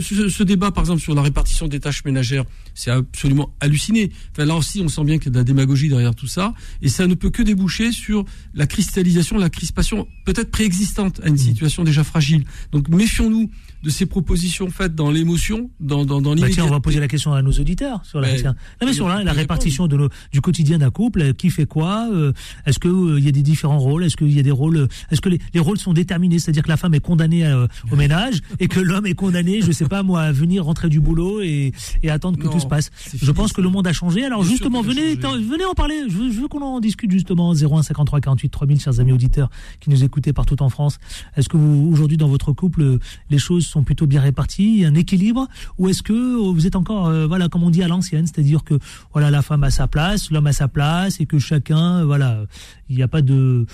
[0.00, 4.10] Ce, ce, débat, par exemple, sur la répartition des tâches ménagères, c'est absolument halluciné.
[4.32, 6.54] Enfin, là aussi, on sent bien qu'il y a de la démagogie derrière tout ça,
[6.82, 11.38] et ça ne peut que déboucher sur la cristallisation, la crispation peut-être préexistante à une
[11.38, 12.44] situation déjà fragile.
[12.72, 13.50] Donc méfions-nous
[13.86, 17.06] de ces propositions faites dans l'émotion, dans, dans, dans bah tiens, on va poser la
[17.06, 18.56] question à nos auditeurs sur la, tiens.
[18.80, 22.08] Non, mais sur la, la répartition de nos, du quotidien d'un couple, qui fait quoi
[22.12, 22.32] euh,
[22.66, 24.88] Est-ce que il euh, y a des différents rôles Est-ce qu'il y a des rôles
[25.12, 27.94] Est-ce que les, les, rôles sont déterminés C'est-à-dire que la femme est condamnée à, au
[27.94, 31.40] ménage et que l'homme est condamné, je sais pas moi, à venir rentrer du boulot
[31.40, 31.72] et,
[32.02, 32.90] et attendre que non, tout se passe.
[33.12, 34.24] Je fini, pense que le monde a changé.
[34.24, 36.02] Alors Bien justement, venez, venez en parler.
[36.08, 37.54] Je veux, qu'on en discute justement.
[37.54, 40.98] 01 53 48 3000, chers amis auditeurs qui nous écoutez partout en France.
[41.36, 42.98] Est-ce que vous aujourd'hui dans votre couple,
[43.30, 47.26] les choses sont plutôt bien réparties un équilibre ou est-ce que vous êtes encore euh,
[47.26, 48.78] voilà comme on dit à l'ancienne c'est-à-dire que
[49.12, 52.44] voilà la femme a sa place l'homme a sa place et que chacun voilà
[52.88, 53.66] il n'y a pas de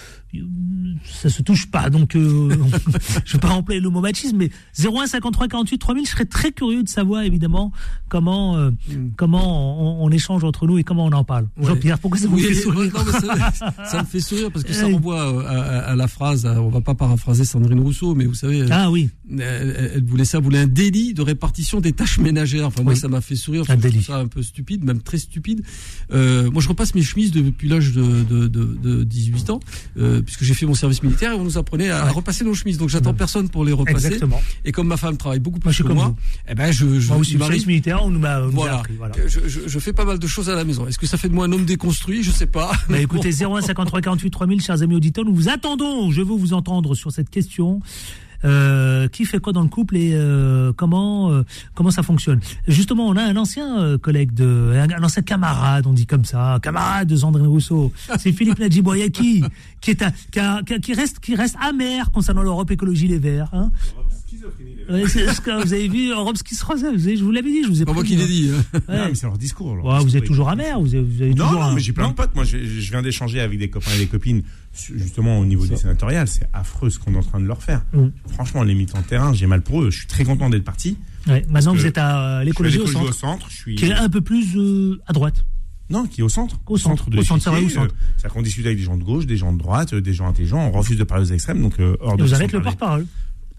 [1.04, 2.48] ça se touche pas donc euh,
[3.24, 4.50] je vais pas employer le mot machisme mais
[4.82, 7.70] 01 53 48 3000 je serais très curieux de savoir évidemment
[8.08, 9.10] comment euh, mm.
[9.16, 11.66] comment on, on, échange entre nous et comment on en parle ouais.
[11.66, 13.52] Jean-Pierre pourquoi ça vous oui, fait sourire non, ça,
[13.84, 16.80] ça, me fait sourire parce que ça renvoie à, à, à la phrase on va
[16.80, 20.66] pas paraphraser Sandrine Rousseau mais vous savez ah oui elle, elle voulait ça voulait un
[20.66, 23.90] délit de répartition des tâches ménagères enfin moi ça m'a fait sourire Un je trouve
[23.92, 24.02] délit.
[24.04, 25.62] ça un peu stupide même très stupide
[26.12, 29.60] euh, moi je repasse mes chemises depuis l'âge de, de, de, de 18 ans
[29.98, 32.54] euh, puisque j'ai fait mon service militaire et on nous apprenait à, à repasser nos
[32.54, 35.70] chemises donc j'attends personne pour les repasser exactement et comme ma femme travaille beaucoup Moi,
[35.70, 36.14] plus je suis que comme moi
[36.48, 38.78] eh ben je, je moi aussi le service militaire on nous m'a voilà.
[38.78, 40.86] appris voilà Je, je, je fais pas mal de choses à la maison.
[40.86, 42.22] Est-ce que ça fait de moi un homme déconstruit?
[42.22, 42.72] Je sais pas.
[42.88, 46.10] Bah écoutez, 01 53 48 3000, chers amis auditeurs, nous vous attendons.
[46.10, 47.80] Je veux vous entendre sur cette question.
[48.44, 52.40] Euh, qui fait quoi dans le couple et euh, comment euh, comment ça fonctionne?
[52.66, 56.58] Justement, on a un ancien euh, collègue de un, ancien camarade, on dit comme ça,
[56.62, 57.92] camarade de Sandrine Rousseau.
[58.18, 59.44] C'est Philippe Nadjiboyaki
[59.80, 63.50] qui est un, qui reste qui reste amer concernant l'Europe écologie les Verts.
[63.52, 63.70] Hein
[64.90, 67.50] Ouais, c'est ce que vous avez vu Europe qui se vous avez- je vous l'avais
[67.50, 68.26] dit, je vous ai Pas moi qui l'ai hein.
[68.26, 68.50] dit.
[68.52, 68.80] hein.
[68.88, 68.98] Ouais.
[68.98, 69.74] Non, mais c'est leur discours.
[69.76, 71.74] leur Ouais, vous discours êtes toujours amer, vous avez, vous avez Non, toujours non, un-
[71.74, 72.34] mais j'ai plein de potes.
[72.34, 74.42] Moi, je, je viens d'échanger avec des copains et des copines,
[74.94, 76.28] justement au niveau des sénatoriales.
[76.28, 77.82] C'est affreux ce qu'on est en train de leur faire.
[77.92, 78.06] Mm.
[78.28, 79.90] Franchement, les militants de terrain, j'ai mal pour eux.
[79.90, 80.96] Je suis très content d'être parti.
[81.28, 84.20] Ouais, maintenant vous êtes à euh, l'écologie au centre, Je suis qui est un peu
[84.20, 85.44] plus euh, à droite.
[85.90, 86.58] non, qui est au centre.
[86.66, 87.94] Au centre, de au centre, c'est vrai, au l'échiquier, centre.
[87.94, 90.14] euh, C'est-à-dire qu'on discute avec des gens de gauche, des gens de droite, euh, des
[90.14, 90.66] gens intelligents.
[90.66, 93.06] On refuse de parler aux extrêmes, donc euh, hors Et de vous êtes le porte-parole.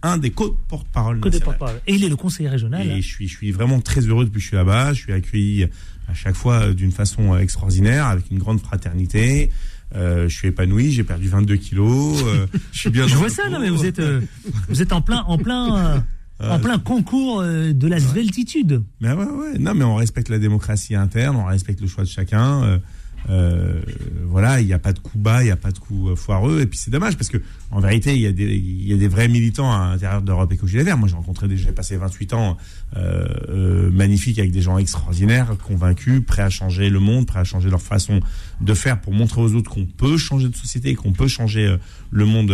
[0.03, 1.19] Un des co-porte-parole.
[1.21, 1.81] Porte-parole.
[1.87, 2.81] Et il est le conseiller régional.
[2.89, 2.95] hein.
[2.95, 4.93] Et je suis, je suis vraiment très heureux depuis que je suis là-bas.
[4.93, 5.63] Je suis accueilli
[6.09, 9.49] à chaque fois euh, d'une façon euh, extraordinaire, avec une grande fraternité.
[9.95, 12.21] Euh, je suis épanoui, j'ai perdu 22 kilos.
[12.25, 13.07] euh, je suis bien.
[13.07, 14.21] Je vois ça, non, mais vous êtes, euh,
[14.67, 15.99] vous êtes en plein, en plein, euh,
[16.49, 18.83] en plein concours euh, de la sveltitude.
[18.99, 19.57] Mais ouais, ouais.
[19.59, 22.81] Non, mais on respecte la démocratie interne, on respecte le choix de chacun.
[23.29, 23.81] Euh,
[24.25, 26.15] voilà, il n'y a pas de coup bas, il n'y a pas de coup euh,
[26.15, 26.62] foireux.
[26.62, 27.38] Et puis c'est dommage parce que
[27.71, 30.77] en vérité, il y a des, y a des vrais militants à l'intérieur d'Europe Écologie
[30.77, 30.97] Les Verts.
[30.97, 32.57] Moi, j'ai rencontré des, j'ai passé 28 ans
[32.95, 37.43] euh, euh, magnifiques avec des gens extraordinaires, convaincus, prêts à changer le monde, prêts à
[37.43, 38.19] changer leur façon
[38.62, 41.75] de faire pour montrer aux autres qu'on peut changer de société, qu'on peut changer
[42.12, 42.53] le monde.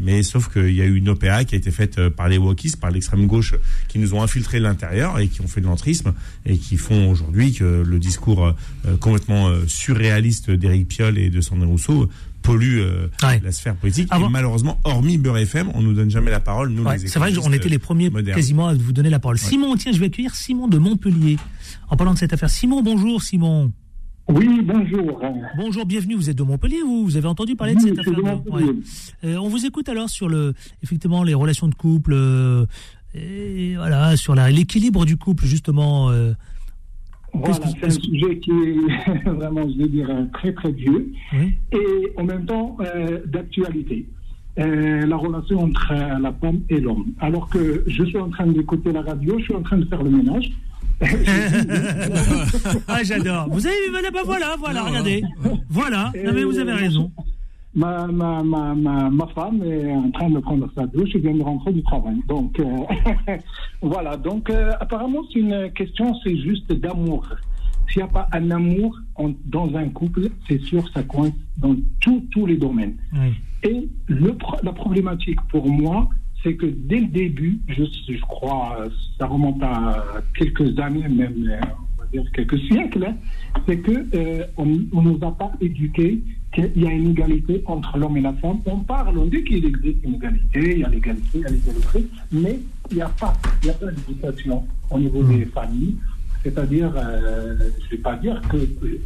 [0.00, 2.78] mais sauf qu'il y a eu une OPA qui a été faite par les wokistes,
[2.78, 3.54] par l'extrême gauche,
[3.88, 6.12] qui nous ont infiltré l'intérieur et qui ont fait de l'entrisme
[6.46, 8.54] et qui font aujourd'hui que le discours
[9.00, 9.64] complètement euh,
[10.10, 12.08] surréaliste d'Éric Piolle et de Sandrine Rousseau
[12.42, 14.10] pollue euh, la sphère politique.
[14.12, 16.70] Et malheureusement, hormis Beurre FM, on nous donne jamais la parole.
[16.70, 19.38] Nous, c'est vrai qu'on était les premiers quasiment à vous donner la parole.
[19.38, 21.36] Simon, tiens, je vais accueillir Simon de Montpellier.
[21.88, 23.72] En parlant de cette affaire, Simon, bonjour Simon.
[24.28, 25.20] Oui, bonjour.
[25.56, 26.14] Bonjour, bienvenue.
[26.14, 28.14] Vous êtes de Montpellier, vous Vous avez entendu parler de cette affaire
[29.24, 32.64] euh, On vous écoute alors sur le, effectivement, les relations de couple, euh,
[33.14, 36.10] et voilà, sur l'équilibre du couple justement.
[36.10, 36.32] Euh,
[37.32, 41.12] voilà, c'est un sujet qui est vraiment, je vais dire, très très vieux
[41.72, 42.76] et en même temps
[43.26, 44.06] d'actualité.
[44.56, 47.06] la relation entre la femme et l'homme.
[47.20, 50.02] Alors que je suis en train d'écouter la radio, je suis en train de faire
[50.02, 50.50] le ménage.
[52.88, 53.48] ah, j'adore.
[53.50, 55.22] Vous avez vu, bah, voilà, voilà, regardez.
[55.68, 57.10] Voilà, non, mais vous avez raison.
[57.72, 61.42] Ma, ma, ma, ma, femme est en train de prendre sa douche, elle vient de
[61.42, 62.16] rentrer du travail.
[62.26, 63.36] Donc, euh,
[63.82, 64.16] voilà.
[64.16, 67.28] Donc, euh, apparemment, c'est une question, c'est juste d'amour.
[67.88, 68.98] S'il n'y a pas un amour
[69.46, 72.96] dans un couple, c'est sûr, ça coince dans tous les domaines.
[73.62, 76.08] Et le, la problématique pour moi,
[76.42, 78.84] c'est que dès le début, je, je, crois,
[79.18, 80.04] ça remonte à
[80.36, 81.58] quelques années, même
[81.98, 83.16] on va dire quelques siècles, hein,
[83.66, 87.96] c'est que euh, on, ne nous a pas éduqués qu'il y a une égalité entre
[87.96, 88.58] l'homme et la femme.
[88.66, 91.48] On parle, on dit qu'il existe une égalité, il y a l'égalité, il y a
[91.50, 92.58] l'égalité, mais
[92.90, 93.32] il n'y a pas,
[93.62, 95.96] il y a pas d'éducation au niveau des familles.
[96.42, 98.56] C'est-à-dire, euh, je ne vais pas dire que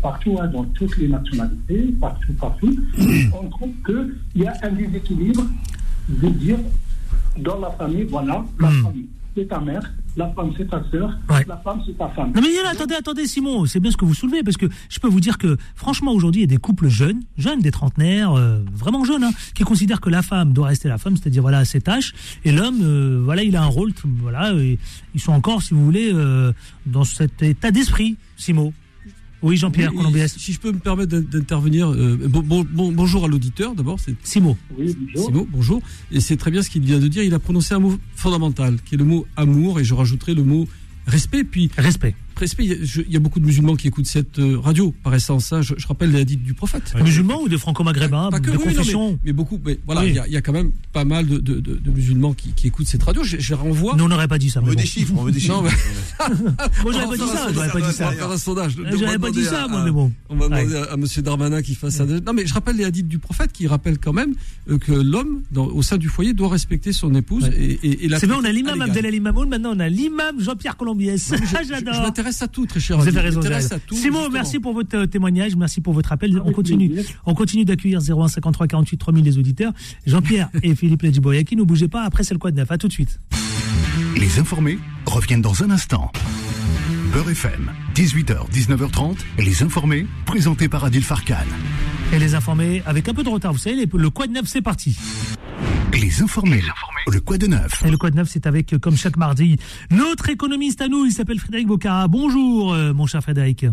[0.01, 2.79] partout, hein, dans toutes les nationalités, partout, partout,
[3.33, 5.45] on trouve qu'il y a un déséquilibre
[6.09, 6.59] de dire
[7.39, 8.83] dans la famille, voilà, la hmm.
[8.83, 9.83] famille, c'est ta mère,
[10.17, 12.33] la femme, c'est ta sœur, la femme, c'est ta femme.
[12.35, 15.09] Non, mais attendez, attendez, Simon, c'est bien ce que vous soulevez, parce que je peux
[15.09, 18.61] vous dire que, franchement, aujourd'hui, il y a des couples jeunes, jeunes, des trentenaires, euh,
[18.73, 21.81] vraiment jeunes, hein, qui considèrent que la femme doit rester la femme, c'est-à-dire, voilà, ses
[21.81, 25.85] tâches, et l'homme, euh, voilà, il a un rôle, voilà, ils sont encore, si vous
[25.85, 26.53] voulez, euh,
[26.87, 28.73] dans cet état d'esprit, Simon.
[29.45, 29.93] Oui, Jean-Pierre
[30.27, 34.01] Si je peux me permettre d'intervenir, euh, bon, bonjour à l'auditeur d'abord.
[34.01, 34.57] C'est Simo.
[34.79, 35.27] Oui, bonjour.
[35.27, 35.83] Simo, bonjour.
[36.11, 37.23] Et c'est très bien ce qu'il vient de dire.
[37.23, 40.45] Il a prononcé un mot fondamental, qui est le mot amour, et je rajouterai le
[40.45, 40.67] mot
[41.07, 41.45] respect.
[41.45, 42.17] Puis respect
[42.59, 45.53] il y a beaucoup de musulmans qui écoutent cette euh, radio, par essence.
[45.53, 45.63] Hein.
[45.63, 46.95] Je, rappelle les hadiths du prophète.
[47.03, 49.61] musulmans ou de franco-maghrébins, de confession mais, beaucoup.
[49.65, 53.23] Mais voilà, il y, a quand même pas mal de, musulmans qui, écoutent cette radio.
[53.23, 53.95] Je, je renvoie.
[53.97, 54.61] Nous, on n'aurait pas dit ça.
[54.63, 55.15] On veut des chiffres.
[55.17, 55.63] On veut des chiffres.
[55.63, 57.53] moi, j'aurais pas dit ça.
[57.53, 58.07] J'aurais pas dit ça.
[58.07, 58.77] On va faire un sondage.
[58.99, 60.13] J'aurais pas dit ça, moi, mais bon.
[60.29, 62.05] On va demander à Monsieur Darmanin qu'il fasse ça.
[62.05, 64.35] Non, mais je rappelle les hadiths du prophète qui rappellent quand même
[64.69, 67.51] euh, que l'homme, au sein du foyer, doit respecter son épouse.
[67.57, 69.49] Et, C'est vrai, on a l'imam Abdelali Mamoun.
[69.49, 71.33] Maintenant, on a l'imam Jean-Pierre Colombiès.
[71.69, 72.13] J'adore.
[72.25, 72.97] M'intéresse à tout, très cher.
[72.97, 73.43] Vous avez raison.
[73.93, 76.41] Simon, merci pour votre euh, témoignage, merci pour votre appel.
[76.43, 79.75] On continue, on continue d'accueillir 01 53 48 3000 les auditeurs.
[80.07, 82.03] Jean-Pierre et Philippe Ledjiboyaki, ne bougez pas.
[82.03, 82.71] Après, c'est le quoi de neuf.
[82.71, 83.21] À tout de suite.
[84.17, 86.11] Les informés reviennent dans un instant.
[87.13, 91.45] Beurre FM, 18h, 19h30, les informés, présentés par Adil Farkan.
[92.15, 94.63] Et les informés, avec un peu de retard, vous savez, le quoi de neuf, c'est
[94.63, 94.97] parti.
[95.93, 96.63] Les informés.
[97.13, 97.83] Le quoi de neuf.
[97.87, 99.59] Et le quoi de neuf, c'est avec, comme chaque mardi,
[99.91, 102.09] notre économiste à nous, il s'appelle Frédéric Bocara.
[102.09, 103.67] Bonjour, euh, mon cher Frédéric.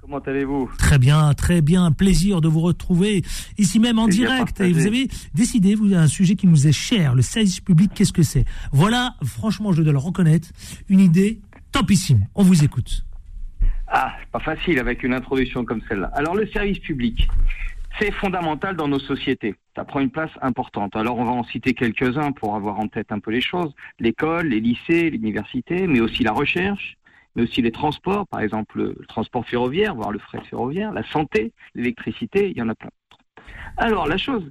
[0.00, 0.70] Comment allez-vous?
[0.78, 1.90] Très bien, très bien.
[1.90, 3.24] Plaisir de vous retrouver
[3.58, 4.60] ici même en direct.
[4.60, 7.90] Et vous avez décidé, vous avez un sujet qui nous est cher, le service public,
[7.92, 8.44] qu'est-ce que c'est?
[8.70, 10.48] Voilà, franchement, je dois le reconnaître,
[10.88, 11.40] une idée
[11.72, 12.24] topissime.
[12.36, 13.04] On vous écoute.
[13.88, 16.10] Ah, pas facile avec une introduction comme celle-là.
[16.14, 17.28] Alors, le service public,
[17.98, 19.54] c'est fondamental dans nos sociétés.
[19.74, 20.96] Ça prend une place importante.
[20.96, 23.72] Alors on va en citer quelques-uns pour avoir en tête un peu les choses.
[23.98, 26.96] L'école, les lycées, l'université, mais aussi la recherche,
[27.34, 31.52] mais aussi les transports, par exemple le transport ferroviaire, voire le fret ferroviaire, la santé,
[31.74, 32.90] l'électricité, il y en a plein
[33.76, 34.50] Alors la chose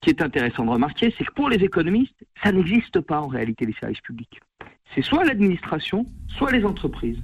[0.00, 3.66] qui est intéressante de remarquer, c'est que pour les économistes, ça n'existe pas en réalité
[3.66, 4.40] les services publics.
[4.94, 7.22] C'est soit l'administration, soit les entreprises,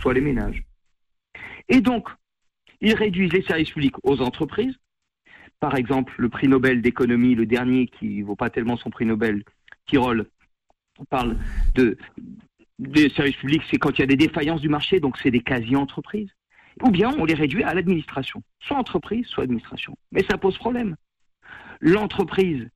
[0.00, 0.62] soit les ménages.
[1.70, 2.08] Et donc,
[2.80, 4.76] ils réduisent les services publics aux entreprises,
[5.60, 9.06] par exemple, le prix Nobel d'économie, le dernier qui ne vaut pas tellement son prix
[9.06, 9.42] Nobel,
[9.86, 10.26] Tirol,
[11.10, 11.36] parle
[11.74, 11.96] de
[12.78, 15.40] des services publics, c'est quand il y a des défaillances du marché, donc c'est des
[15.40, 16.30] quasi-entreprises.
[16.82, 19.96] Ou bien on les réduit à l'administration, soit entreprise, soit administration.
[20.12, 20.94] Mais ça pose problème.
[21.80, 22.68] L'entreprise,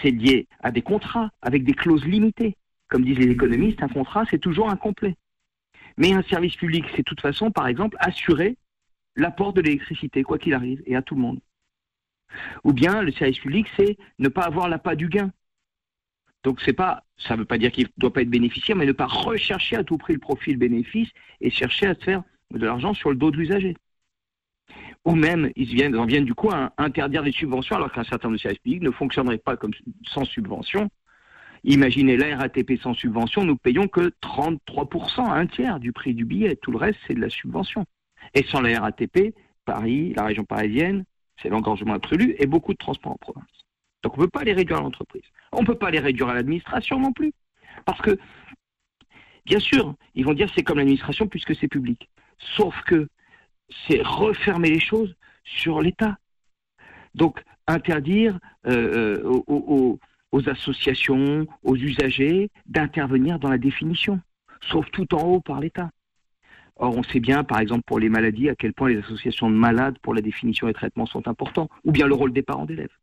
[0.00, 2.56] c'est lié à des contrats avec des clauses limitées.
[2.88, 5.16] Comme disent les économistes, un contrat, c'est toujours incomplet.
[5.98, 8.56] Mais un service public, c'est de toute façon, par exemple, assurer
[9.16, 11.40] l'apport de l'électricité, quoi qu'il arrive, et à tout le monde.
[12.64, 15.30] Ou bien le service public, c'est ne pas avoir l'appât du gain.
[16.44, 18.86] Donc c'est pas, ça ne veut pas dire qu'il ne doit pas être bénéficiaire, mais
[18.86, 21.08] ne pas rechercher à tout prix le profit, le bénéfice
[21.40, 23.76] et chercher à se faire de l'argent sur le dos de l'usager.
[25.04, 28.28] Ou même, ils viennent, en viennent du coup à interdire des subventions alors qu'un certain
[28.28, 29.72] nombre de services publics ne fonctionneraient pas comme
[30.04, 30.90] sans subvention.
[31.64, 36.56] Imaginez la RATP sans subvention, nous payons que 33%, un tiers du prix du billet.
[36.56, 37.84] Tout le reste, c'est de la subvention.
[38.34, 41.04] Et sans la RATP, Paris, la région parisienne,
[41.40, 43.44] c'est l'engorgement absolu, et beaucoup de transports en province.
[44.02, 45.22] Donc on ne peut pas les réduire à l'entreprise.
[45.52, 47.32] On ne peut pas les réduire à l'administration non plus.
[47.84, 48.18] Parce que,
[49.46, 52.10] bien sûr, ils vont dire c'est comme l'administration puisque c'est public.
[52.56, 53.08] Sauf que
[53.86, 55.14] c'est refermer les choses
[55.44, 56.18] sur l'État.
[57.14, 59.98] Donc interdire euh, euh, aux,
[60.32, 64.20] aux associations, aux usagers d'intervenir dans la définition,
[64.62, 65.90] sauf tout en haut par l'État.
[66.76, 69.54] Or, on sait bien, par exemple, pour les maladies, à quel point les associations de
[69.54, 72.96] malades pour la définition et traitement sont importants, ou bien le rôle des parents d'élèves.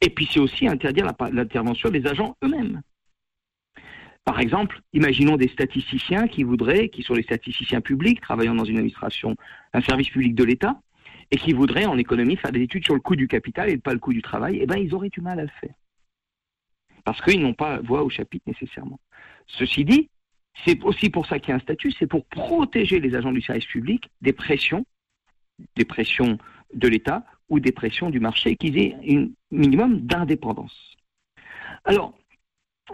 [0.00, 2.82] Et puis, c'est aussi interdire l'intervention des agents eux-mêmes.
[4.24, 8.76] Par exemple, imaginons des statisticiens qui voudraient, qui sont les statisticiens publics, travaillant dans une
[8.76, 9.34] administration,
[9.72, 10.80] un service public de l'État,
[11.30, 13.92] et qui voudraient en économie faire des études sur le coût du capital et pas
[13.92, 15.74] le coût du travail, eh bien, ils auraient du mal à le faire
[17.04, 19.00] parce qu'ils n'ont pas voix au chapitre nécessairement.
[19.46, 20.10] Ceci dit,
[20.64, 23.40] c'est aussi pour ça qu'il y a un statut, c'est pour protéger les agents du
[23.40, 24.84] service public des pressions,
[25.76, 26.38] des pressions
[26.74, 30.96] de l'État ou des pressions du marché, qu'ils aient un minimum d'indépendance.
[31.84, 32.14] Alors,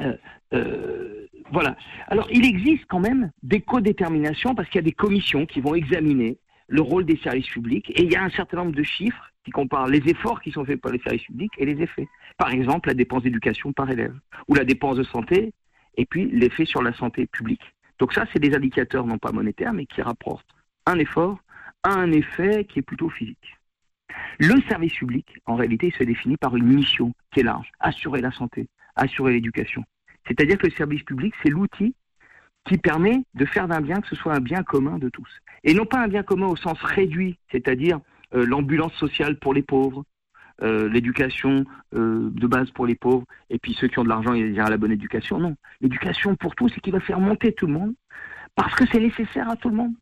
[0.01, 0.17] euh,
[0.55, 1.77] euh, voilà.
[2.09, 5.75] Alors, il existe quand même des codéterminations parce qu'il y a des commissions qui vont
[5.75, 6.39] examiner
[6.69, 9.51] le rôle des services publics et il y a un certain nombre de chiffres qui
[9.53, 12.09] comparent les efforts qui sont faits par les services publics et les effets.
[12.37, 14.15] Par exemple, la dépense d'éducation par élève,
[14.49, 15.53] ou la dépense de santé,
[15.97, 17.75] et puis l'effet sur la santé publique.
[17.99, 20.49] Donc ça, c'est des indicateurs non pas monétaires, mais qui rapportent
[20.85, 21.39] un effort
[21.83, 23.57] à un effet qui est plutôt physique.
[24.39, 28.33] Le service public, en réalité, se définit par une mission qui est large, assurer la
[28.33, 29.85] santé, assurer l'éducation.
[30.27, 31.95] C'est-à-dire que le service public, c'est l'outil
[32.67, 35.29] qui permet de faire d'un bien que ce soit un bien commun de tous.
[35.65, 38.01] Et non pas un bien commun au sens réduit, c'est-à-dire
[38.35, 40.05] euh, l'ambulance sociale pour les pauvres,
[40.63, 41.65] euh, l'éducation
[41.95, 44.69] euh, de base pour les pauvres, et puis ceux qui ont de l'argent, ils diront
[44.69, 45.39] la bonne éducation.
[45.39, 47.95] Non, l'éducation pour tous, c'est qui va faire monter tout le monde,
[48.55, 49.93] parce que c'est nécessaire à tout le monde.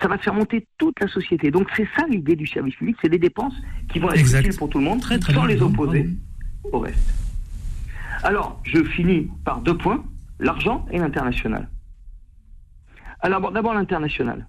[0.00, 1.50] Ça va faire monter toute la société.
[1.50, 3.54] Donc c'est ça l'idée du service public, c'est des dépenses
[3.88, 6.08] qui vont être utiles pour tout le monde, très, sans les opposer
[6.64, 7.14] au reste.
[8.22, 10.02] Alors, je finis par deux points,
[10.40, 11.68] l'argent et l'international.
[13.20, 14.46] Alors d'abord l'international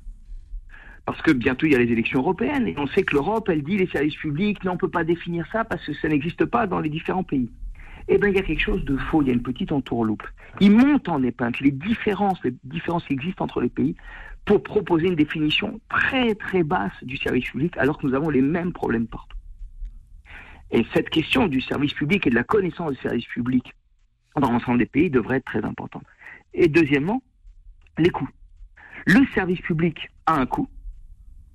[1.06, 3.64] parce que bientôt il y a les élections européennes, et on sait que l'Europe, elle
[3.64, 6.46] dit les services publics, non, on ne peut pas définir ça parce que ça n'existe
[6.46, 7.52] pas dans les différents pays.
[8.08, 10.24] Eh bien, il y a quelque chose de faux, il y a une petite entourloupe.
[10.60, 13.96] Ils montent en épingle les différences, les différences qui existent entre les pays
[14.46, 18.42] pour proposer une définition très très basse du service public alors que nous avons les
[18.42, 19.38] mêmes problèmes partout.
[20.72, 23.74] Et cette question du service public et de la connaissance du service public
[24.40, 26.04] dans l'ensemble des pays devrait être très importante.
[26.54, 27.24] Et deuxièmement,
[27.98, 28.30] les coûts.
[29.06, 30.68] Le service public a un coût,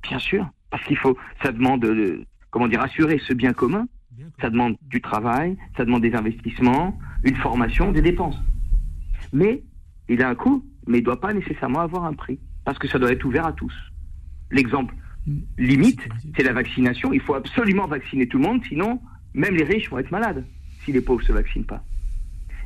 [0.03, 3.87] Bien sûr, parce qu'il faut, ça demande, de, comment dire, assurer ce bien commun.
[4.41, 8.37] Ça demande du travail, ça demande des investissements, une formation, des dépenses.
[9.33, 9.63] Mais
[10.09, 12.89] il a un coût, mais il ne doit pas nécessairement avoir un prix, parce que
[12.89, 13.73] ça doit être ouvert à tous.
[14.51, 14.95] L'exemple
[15.27, 15.39] mm.
[15.59, 16.01] limite,
[16.37, 17.13] c'est la vaccination.
[17.13, 19.01] Il faut absolument vacciner tout le monde, sinon
[19.35, 20.45] même les riches vont être malades
[20.85, 21.83] si les pauvres ne se vaccinent pas.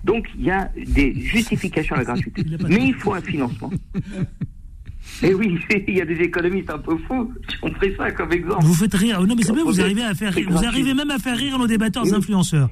[0.04, 3.70] Donc il y a des justifications à la gratuité, mais il faut un financement.
[5.22, 8.10] Et eh oui, il y a des économistes un peu fous qui ont pris ça
[8.10, 8.64] comme exemple.
[8.64, 9.20] Vous faites rire.
[9.22, 10.48] Non, mais c'est bien, vous arrivez à faire rire.
[10.50, 12.68] Vous arrivez même à faire rire nos débatteurs influenceurs.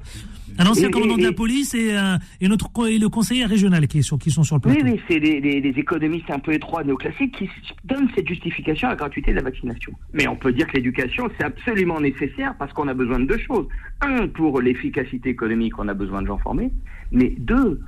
[0.58, 4.18] Un ancien commandant de la police et, euh, notre, et le conseiller régional qui, sont,
[4.18, 4.80] qui sont sur le plateau.
[4.82, 7.48] Oui, oui, c'est des, économistes un peu étroits, néoclassiques, qui
[7.84, 9.92] donnent cette justification à la gratuité de la vaccination.
[10.12, 13.38] Mais on peut dire que l'éducation, c'est absolument nécessaire parce qu'on a besoin de deux
[13.38, 13.66] choses.
[14.02, 16.70] Un, pour l'efficacité économique, on a besoin de gens formés.
[17.12, 17.80] Mais deux,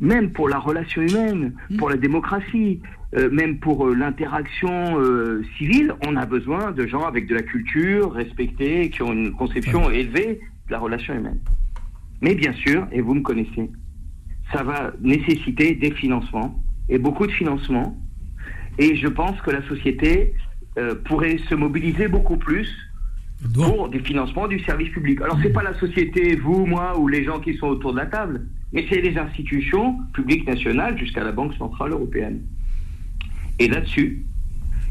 [0.00, 1.76] même pour la relation humaine, mmh.
[1.76, 2.80] pour la démocratie,
[3.12, 8.12] même pour euh, l'interaction euh, civile, on a besoin de gens avec de la culture,
[8.12, 11.40] respectés, qui ont une conception élevée de la relation humaine.
[12.20, 13.70] Mais bien sûr, et vous me connaissez,
[14.52, 17.96] ça va nécessiter des financements, et beaucoup de financements,
[18.78, 20.34] et je pense que la société
[21.04, 22.68] pourrait se mobiliser beaucoup plus
[23.54, 25.20] pour des financements du service public.
[25.20, 28.06] Alors c'est pas la société, vous, moi, ou les gens qui sont autour de la
[28.06, 32.42] table, mais c'est les institutions publiques nationales jusqu'à la Banque Centrale Européenne.
[33.60, 34.24] Et là-dessus,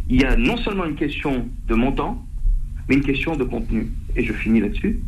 [0.07, 2.25] il y a non seulement une question de montant,
[2.87, 3.89] mais une question de contenu.
[4.15, 4.99] Et je finis là-dessus.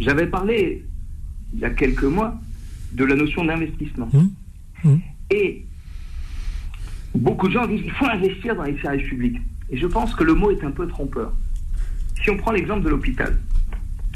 [0.00, 0.84] J'avais parlé,
[1.54, 2.38] il y a quelques mois,
[2.92, 4.08] de la notion d'investissement.
[4.12, 4.88] Mmh.
[4.88, 4.96] Mmh.
[5.30, 5.64] Et
[7.14, 9.38] beaucoup de gens disent qu'il faut investir dans les services publics.
[9.70, 11.32] Et je pense que le mot est un peu trompeur.
[12.22, 13.38] Si on prend l'exemple de l'hôpital,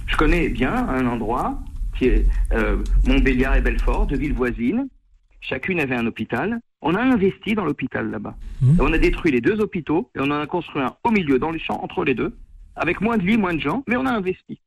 [0.06, 1.62] je connais bien un endroit
[1.96, 4.88] qui est euh, Montbéliard et Belfort, deux villes voisines.
[5.40, 6.58] Chacune avait un hôpital.
[6.86, 8.36] On a investi dans l'hôpital là-bas.
[8.60, 8.78] Mmh.
[8.78, 11.50] On a détruit les deux hôpitaux et on en a construit un au milieu, dans
[11.50, 12.36] les champs, entre les deux,
[12.76, 14.60] avec moins de lits, moins de gens, mais on a investi.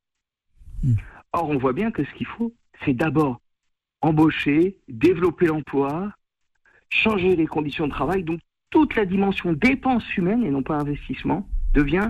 [0.84, 0.94] Mmh.
[1.34, 3.40] Or, on voit bien que ce qu'il faut, c'est d'abord
[4.02, 6.12] embaucher, développer l'emploi,
[6.90, 8.24] changer les conditions de travail.
[8.24, 8.40] Donc,
[8.72, 12.10] toute la dimension dépense humaine et non pas investissement devient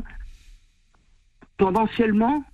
[1.58, 2.46] tendanciellement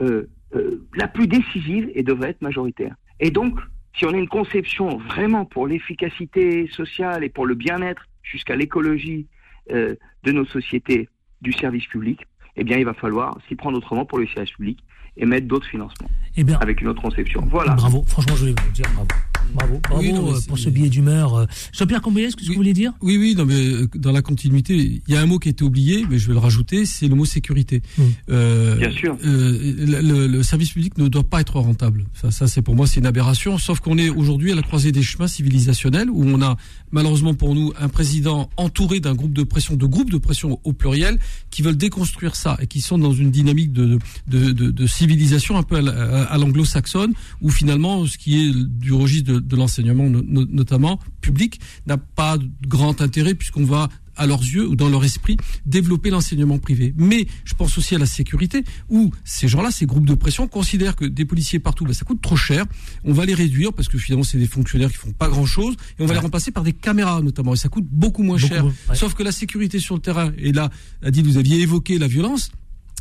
[0.00, 2.94] euh, euh, la plus décisive et devrait être majoritaire.
[3.20, 3.58] Et donc,
[3.96, 9.26] si on a une conception vraiment pour l'efficacité sociale et pour le bien-être jusqu'à l'écologie
[9.72, 11.08] euh, de nos sociétés
[11.40, 12.26] du service public,
[12.56, 14.78] eh bien, il va falloir s'y prendre autrement pour le service public
[15.16, 17.42] et mettre d'autres financements Eh bien, avec une autre conception.
[17.50, 17.74] Voilà.
[17.74, 18.04] bravo.
[18.06, 19.08] Franchement, je voulais vous dire bravo.
[19.54, 21.46] Bravo, bravo Oui, non, mais euh, pour ce billet d'humeur.
[21.72, 22.48] Jean-Pierre Comboyes, ce que Oui.
[22.48, 25.26] vous voulez dire Oui, oui, non, mais euh, dans la continuité, il y a un
[25.26, 27.82] mot qui a été oublié, mais je vais le rajouter, c'est le mot sécurité.
[27.98, 28.02] Mm.
[28.30, 29.16] Euh, Bien sûr.
[29.24, 32.04] euh, le, le- le service public ne doit pas être rentable.
[32.14, 33.58] Ça, ça c'est pour moi, c'est une aberration.
[33.58, 36.56] Sauf qu'on est aujourd'hui à la croisée des chemins civilisationnels, où on a
[36.92, 40.72] malheureusement pour nous un président entouré d'un groupe de pression, de groupes de pression au
[40.72, 41.18] pluriel,
[41.50, 45.56] qui veulent déconstruire ça et qui sont dans une dynamique de, de, de, de civilisation
[45.56, 50.22] un peu à l'anglo-saxonne, où finalement ce qui est du registre de, de l'enseignement, no-
[50.22, 54.88] no- notamment public, n'a pas de grand intérêt puisqu'on va à leurs yeux ou dans
[54.88, 56.94] leur esprit développer l'enseignement privé.
[56.96, 60.96] Mais je pense aussi à la sécurité où ces gens-là, ces groupes de pression considèrent
[60.96, 62.64] que des policiers partout, ben, ça coûte trop cher.
[63.04, 66.02] On va les réduire parce que finalement c'est des fonctionnaires qui font pas grand-chose et
[66.02, 68.62] on va les remplacer par des caméras notamment et ça coûte beaucoup moins Beaucoup cher.
[68.64, 68.96] moins, ouais.
[68.96, 70.70] Sauf que la sécurité sur le terrain et là,
[71.02, 72.50] a dit vous aviez évoqué la violence.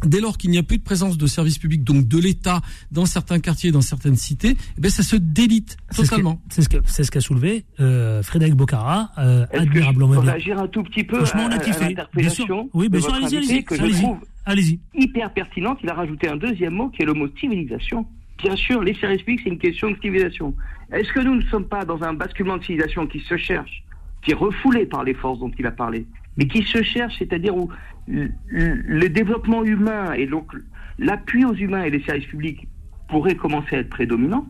[0.04, 3.06] Dès lors qu'il n'y a plus de présence de services publics, donc de l'État, dans
[3.06, 6.42] certains quartiers, dans certaines cités, eh ben ça se délite C'est ce que- totalement.
[6.50, 10.32] C'est ce que c'est ce qu'a soulevé euh, Frédéric Bocara, euh, admirablement bien.
[10.34, 11.80] réagir un tout petit peu Franchement, on à, a à kiffé.
[11.80, 12.66] Bien l'interpellation sûr.
[12.74, 13.64] Oui, bien sûr, allez-y, allez-y.
[13.64, 14.02] que je Allez-y.
[14.02, 14.80] trouve Allez-y.
[14.96, 15.80] hyper pertinente.
[15.82, 18.06] Il a rajouté un deuxième mot qui est le mot civilisation.
[18.44, 20.54] Bien sûr, les services publics, c'est une question de civilisation.
[20.92, 23.84] Est-ce que nous ne sommes pas dans un basculement de civilisation qui se cherche,
[24.24, 26.06] qui est refoulé par les forces dont il a parlé,
[26.38, 27.70] mais qui se cherche, c'est-à-dire où
[28.08, 30.52] le, développement humain et donc
[31.00, 32.68] l'appui aux humains et les services publics
[33.10, 34.48] pourraient commencer à être prédominants,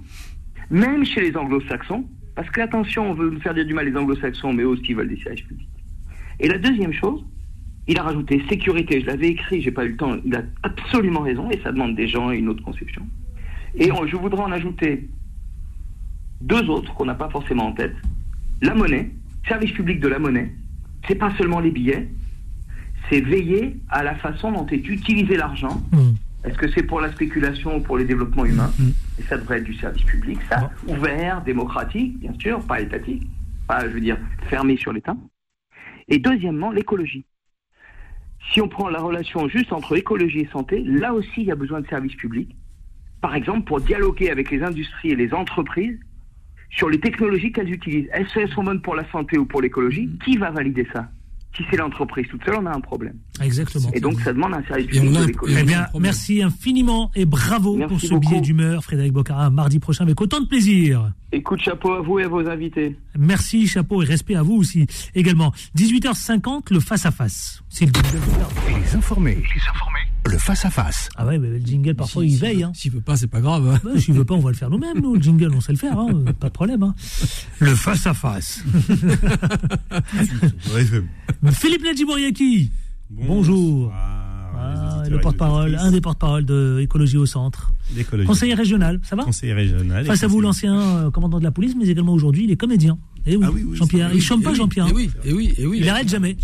[0.69, 3.97] même chez les anglo-saxons, parce que attention, on veut nous faire dire du mal les
[3.97, 5.69] anglo-saxons, mais eux aussi veulent des services publics.
[6.39, 7.23] Et la deuxième chose,
[7.87, 9.01] il a rajouté sécurité.
[9.01, 10.17] Je l'avais écrit, j'ai pas eu le temps.
[10.25, 13.07] Il a absolument raison et ça demande des gens et une autre conception.
[13.75, 15.07] Et je voudrais en ajouter
[16.41, 17.95] deux autres qu'on n'a pas forcément en tête.
[18.61, 19.11] La monnaie,
[19.47, 20.51] service public de la monnaie.
[21.07, 22.07] C'est pas seulement les billets,
[23.09, 25.81] c'est veiller à la façon dont est utilisé l'argent.
[25.93, 26.15] Hum.
[26.43, 28.71] Est-ce que c'est pour la spéculation ou pour les développements humains
[29.19, 33.23] Et ça devrait être du service public, ça, ouvert, démocratique, bien sûr, pas étatique,
[33.67, 35.17] pas, je veux dire, fermé sur l'État.
[36.07, 37.25] Et deuxièmement, l'écologie.
[38.51, 41.55] Si on prend la relation juste entre écologie et santé, là aussi, il y a
[41.55, 42.55] besoin de services publics.
[43.21, 45.97] Par exemple, pour dialoguer avec les industries et les entreprises
[46.69, 48.09] sur les technologies qu'elles utilisent.
[48.13, 50.09] Est-ce qu'elles sont bonnes pour la santé ou pour l'écologie?
[50.23, 51.09] Qui va valider ça?
[51.55, 53.15] Si c'est l'entreprise toute seule, on a un problème.
[53.41, 53.89] Exactement.
[53.93, 55.57] Et donc, ça demande un service public de l'écologie.
[55.59, 58.19] Eh bien, merci infiniment et bravo Merci pour ce beaucoup.
[58.27, 61.13] billet d'humeur, Frédéric Bocara, mardi prochain avec autant de plaisir.
[61.31, 62.97] Écoute, chapeau à vous et à vos invités.
[63.17, 64.85] Merci, chapeau et respect à vous aussi
[65.15, 65.53] également.
[65.77, 67.63] 18h50, le face-à-face.
[67.69, 67.91] C'est le.
[68.67, 69.35] Les informés.
[69.35, 70.07] Les informés.
[70.29, 71.09] Le face-à-face.
[71.15, 72.63] Ah ouais, mais le jingle, parfois, Si- il veille.
[72.63, 72.71] Hein.
[72.73, 73.67] S'il veut pas, c'est pas grave.
[73.67, 73.79] hein.
[73.87, 75.15] Ouais, S'il veut pas, on va le faire nous-mêmes, nous.
[75.15, 76.07] Le jingle, on sait le faire, hein.
[76.39, 76.81] pas de problème.
[76.83, 76.95] Hein.
[77.59, 78.63] Le face-à-face.
[81.51, 82.71] Philippe Nadjibouriaki.
[83.11, 83.91] Bonjour.
[84.57, 87.71] Ah, le porte-parole, un des porte-parole de Écologie au Centre.
[88.25, 90.05] Conseiller régional, ça va Conseiller régional.
[90.05, 92.97] Face à vous, l'ancien euh, commandant de la police, mais également aujourd'hui, il est comédien.
[93.27, 94.11] Eh oui, Ah oui, oui, Jean-Pierre.
[94.13, 94.87] Il chante Eh pas, oui, Jean-Pierre.
[94.89, 95.79] eh oui, et oui, et oui.
[95.81, 96.35] Il arrête jamais.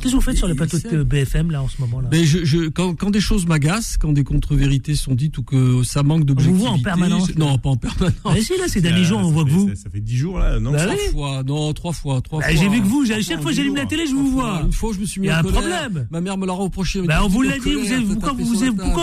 [0.00, 1.02] Qu'est-ce que vous faites sur plateaux il de.
[1.02, 4.12] BFM, là, en ce moment là Mais je, je, quand, quand des choses m'agacent, quand
[4.12, 6.62] des contre-vérités sont dites ou que ça manque vous d'objectivité.
[6.64, 8.12] voit en permanence, Non, pas en permanence.
[8.32, 9.68] Mais si, là, ces derniers jours, on voit que vous.
[9.70, 11.12] Ça, ça fait 10 jours là, non Bah Trois oui.
[11.12, 12.56] fois, non, trois fois, trois Bah, fois.
[12.56, 14.62] J'ai vu que vous, j'ai- chaque fois que j'allume la télé, je vous vois.
[14.64, 15.60] Une fois, je me suis mis Il y a en un colère.
[15.60, 16.06] problème.
[16.10, 17.02] Ma mère me l'a reproché.
[17.02, 18.56] Bah, on vous l'a en dit, vous colère, pourquoi vous, vous- vous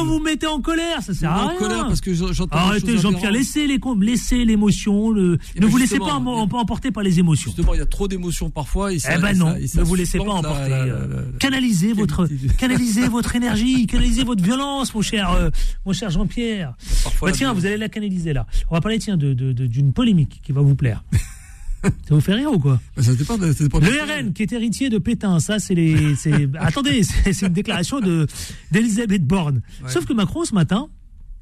[0.06, 1.02] vous mettez en colère?
[1.02, 1.86] Ça sert à mets en colère rien.
[1.86, 5.12] parce que je- j'entends Arrêtez, Jean-Pierre, laissez les laissez l'émotion.
[5.12, 5.38] Le...
[5.56, 6.14] Eh Ne ben, vous laissez pas
[6.60, 7.52] emporter par les émotions.
[7.52, 8.92] Justement, il y a trop d'émotions parfois.
[8.94, 10.70] Eh ben non, ne vous laissez pas emporter.
[10.70, 12.28] la- euh, Canalisez votre,
[12.58, 15.50] canalisez votre énergie, canalisez votre violence, mon cher, euh,
[15.86, 16.74] mon cher Jean-Pierre.
[17.22, 18.46] Bah tiens, vous allez la canaliser là.
[18.70, 21.04] On va parler tiens de de- de- d'une polémique qui va vous plaire.
[21.84, 22.80] ça vous fait rire ou quoi?
[22.96, 23.92] Bah, ça dépend, ça dépend de- Le
[24.26, 26.14] RN qui est héritier de Pétain, ça c'est les.
[26.60, 28.28] Attendez, c'est une déclaration de
[28.72, 29.62] d'Elisabeth Borne.
[29.84, 29.90] Ouais.
[29.90, 30.88] Sauf que Macron ce matin,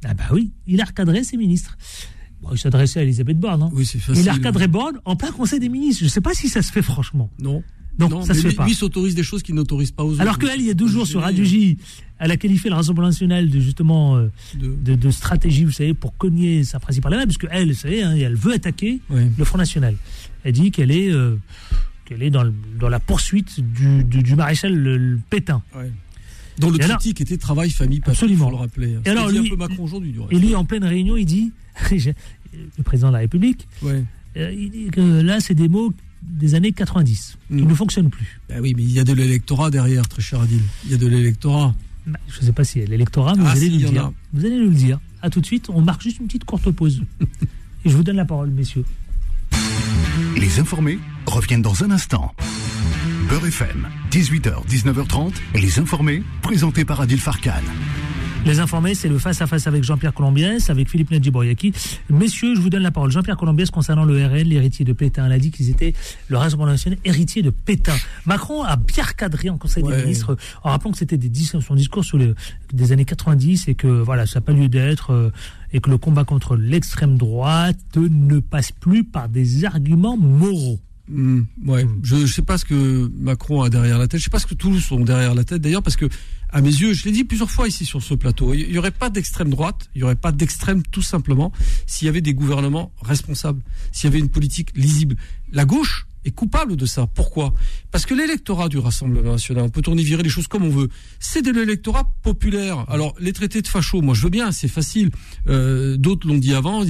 [0.04, 1.78] ah bah oui, il a recadré ses ministres.
[2.42, 3.62] Bon, il s'adressait à Elisabeth Borne.
[3.62, 3.70] hein.
[3.72, 4.24] Oui, c'est facile.
[4.24, 6.00] Il a recadré Borne en plein Conseil des ministres.
[6.00, 7.30] Je ne sais pas si ça se fait franchement.
[7.40, 7.62] Non.
[8.00, 8.66] Non, ça mais se fait pas.
[8.66, 10.22] Lui s'autorise des choses qu'il n'autorise pas aux autres.
[10.22, 11.78] Alors qu'elle, il y a deux jours sur Radio gêner, J,
[12.20, 15.94] elle a qualifié le Rassemblement national de justement euh, de- de, de stratégie, vous savez,
[15.94, 19.96] pour cogner sa principale parce qu'elle, vous savez, hein, elle veut attaquer le Front National.
[20.44, 21.36] Elle dit qu'elle est, euh,
[22.06, 25.62] qu'elle est dans, le- dans la poursuite du, du, du maréchal le- le Pétain.
[26.58, 28.46] Dont le triptyque était travail, famille, patrie, Absolument.
[28.46, 28.98] faut le rappeler.
[29.06, 30.14] Et alors, que lui- un peu Macron aujourd'hui.
[30.32, 31.52] Et lui, en pleine réunion, il dit,
[31.92, 34.04] le président de la République, Ouais.
[34.38, 35.94] euh, il dit que là, c'est des mots
[36.24, 37.68] des années 90, qui Mm.
[37.68, 38.40] ne fonctionnent plus.
[38.50, 40.62] Bah oui, mais il y a de l'électorat derrière, très cher Adil.
[40.86, 41.74] Il y a de l'électorat.
[42.08, 43.84] Bah, je ne sais pas si elle l'électorat, mais Ah, vous allez si, nous y
[43.84, 44.06] le dire.
[44.06, 44.14] a.
[44.34, 45.00] Vous allez nous le dire.
[45.22, 45.70] À tout de suite.
[45.70, 47.04] On marque juste une petite courte pause.
[47.86, 48.86] Et je vous donne la parole, messieurs.
[50.38, 52.34] Les informés reviennent dans un instant.
[53.30, 57.52] Beurre FM, 18h, 19h30, les informés, présentés par Adil Farkan.
[58.44, 61.74] Les informés, c'est le face-à-face avec Jean-Pierre Colombiès, avec Philippe Nedjibouriaki.
[62.10, 63.12] Messieurs, je vous donne la parole.
[63.12, 65.94] Jean-Pierre Colombiès, concernant le RN, l'héritier de Pétain, elle a dit qu'ils étaient,
[66.28, 67.96] le Rassemblement national, héritier de Pétain.
[68.26, 71.20] Macron a bien recadré en Conseil des ministres, en rappelant que c'était
[71.62, 72.34] son discours sur les,
[72.74, 75.32] des années 90 et que, voilà, ça n'a pas lieu d'être, euh,
[75.72, 80.80] et que le combat contre l'extrême droite ne passe plus par des arguments moraux.
[81.14, 84.20] Hmm, ouais, je ne sais pas ce que Macron a derrière la tête.
[84.20, 86.08] Je sais pas ce que tous ont derrière la tête d'ailleurs, parce que
[86.50, 88.92] à mes yeux, je l'ai dit plusieurs fois ici sur ce plateau, il y aurait
[88.92, 91.52] pas d'extrême droite, il y aurait pas d'extrême tout simplement
[91.86, 95.18] s'il y avait des gouvernements responsables, s'il y avait une politique lisible.
[95.52, 97.08] La gauche est coupable de ça.
[97.08, 97.54] Pourquoi?
[97.92, 100.90] Parce que l'électorat du Rassemblement national, on peut tourner virer les choses comme on veut,
[101.20, 102.86] c'est de l'électorat populaire.
[102.90, 105.12] Alors les traités de facho, moi je veux bien, c'est facile.
[105.48, 106.86] Euh, D'autres l'ont dit avant, euh,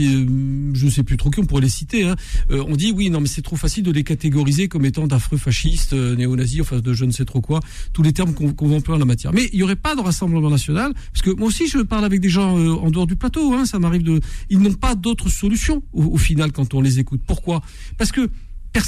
[0.73, 2.03] je ne sais plus trop qui, on pourrait les citer.
[2.03, 2.15] Hein.
[2.51, 5.37] Euh, on dit oui, non mais c'est trop facile de les catégoriser comme étant d'affreux
[5.37, 7.59] fascistes, néo-nazis, enfin de je ne sais trop quoi,
[7.93, 9.33] tous les termes qu'on qu'on va employer en la matière.
[9.33, 12.19] Mais il n'y aurait pas de Rassemblement national, parce que moi aussi je parle avec
[12.19, 14.19] des gens en dehors du plateau, hein, ça m'arrive de...
[14.49, 17.21] Ils n'ont pas d'autre solution au final quand on les écoute.
[17.25, 17.61] Pourquoi?
[17.97, 18.29] Parce que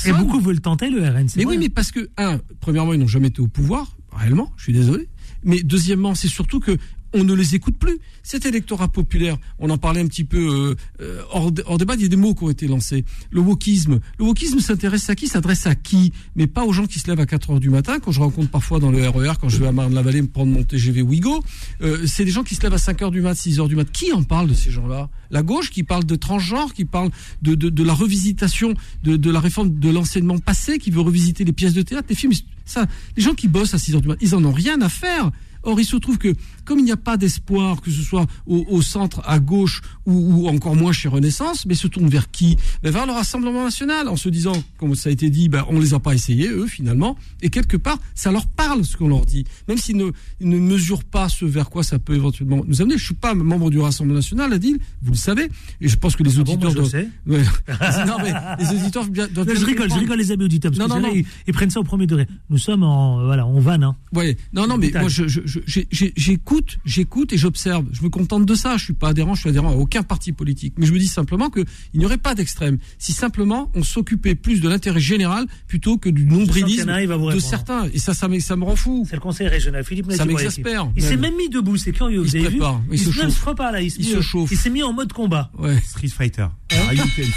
[0.05, 3.07] Et beaucoup veulent tenter le RN, Mais oui, mais parce que, un, premièrement, ils n'ont
[3.07, 5.09] jamais été au pouvoir, réellement, je suis désolé.
[5.43, 6.77] Mais deuxièmement, c'est surtout que
[7.13, 7.97] on ne les écoute plus.
[8.23, 11.95] Cet électorat populaire, on en parlait un petit peu euh, euh, hors, dé- hors débat,
[11.95, 13.03] il y a des mots qui ont été lancés.
[13.31, 13.99] Le wokisme.
[14.17, 15.27] Le wokisme s'intéresse à qui?
[15.27, 16.11] S'adresse à qui?
[16.35, 18.49] Mais pas aux gens qui se lèvent à 4 heures du matin, quand je rencontre
[18.49, 21.43] parfois dans le RER, quand je vais à Marne-la-Vallée me prendre mon TGV Ouigo.
[21.81, 23.75] Euh, c'est des gens qui se lèvent à 5 heures du mat, 6 heures du
[23.75, 23.91] mat.
[23.91, 25.09] Qui en parle de ces gens-là?
[25.31, 27.09] La gauche qui parle de transgenre, qui parle
[27.41, 31.43] de, de, de la revisitation de, de la réforme de l'enseignement passé, qui veut revisiter
[31.43, 32.33] les pièces de théâtre, les films.
[32.65, 32.85] Ça,
[33.17, 35.31] les gens qui bossent à 6 heures du mat, ils en ont rien à faire.
[35.65, 36.33] Or, il se trouve que,
[36.65, 40.13] comme il n'y a pas d'espoir, que ce soit au, au centre, à gauche, ou,
[40.43, 42.57] ou encore moins chez Renaissance, mais se tournent vers qui?
[42.81, 45.79] Ben Vers le Rassemblement National, en se disant, comme ça a été dit, ben, on
[45.79, 49.25] les a pas essayés, eux, finalement, et quelque part, ça leur parle ce qu'on leur
[49.25, 49.45] dit.
[49.67, 50.11] Même s'ils ne,
[50.41, 52.97] ne mesurent pas ce vers quoi ça peut éventuellement nous amener.
[52.97, 55.49] Je suis pas membre du Rassemblement National, Adil, vous le savez,
[55.81, 57.67] et je pense que les Ah bon, auditeurs moi, je le doivent- sais.
[57.67, 58.05] Ouais.
[58.07, 58.33] non, mais
[58.63, 61.11] les auditeurs doivent Non, je rigole, je rigole les amis auditeurs, parce Non, que non.
[61.13, 62.27] Ils, ils prennent ça au premier degré.
[62.49, 63.95] Nous sommes en, voilà, en vanne, hein.
[64.13, 67.85] Ouais, non, non, mais moi, j'ai- j'écoute, j'écoute et j'observe.
[67.91, 68.77] Je me contente de ça.
[68.77, 70.73] Je suis pas adhérent, je suis adhérent à aucun parti politique.
[70.77, 71.61] Mais je me dis simplement que
[71.93, 76.09] il n'y aurait pas d'extrême si simplement on s'occupait plus de l'intérêt général plutôt que
[76.09, 76.85] du qu'il nombrilisme
[77.33, 77.87] de certains.
[77.93, 79.05] Et ça, ça, me- ça me rend fou.
[79.09, 79.83] C'est le conseil régional.
[79.83, 81.35] Philippe Ça m'exaspère, Il s'est même.
[81.35, 82.19] mis debout, c'est curieux.
[82.19, 83.81] Il vous se avez vu prépare, il se se, prépare là.
[83.81, 84.51] Il, se Il met- se chauffe.
[84.51, 85.51] Il s'est mis en mode combat.
[85.57, 85.79] Ouais.
[85.81, 86.47] Street Fighter.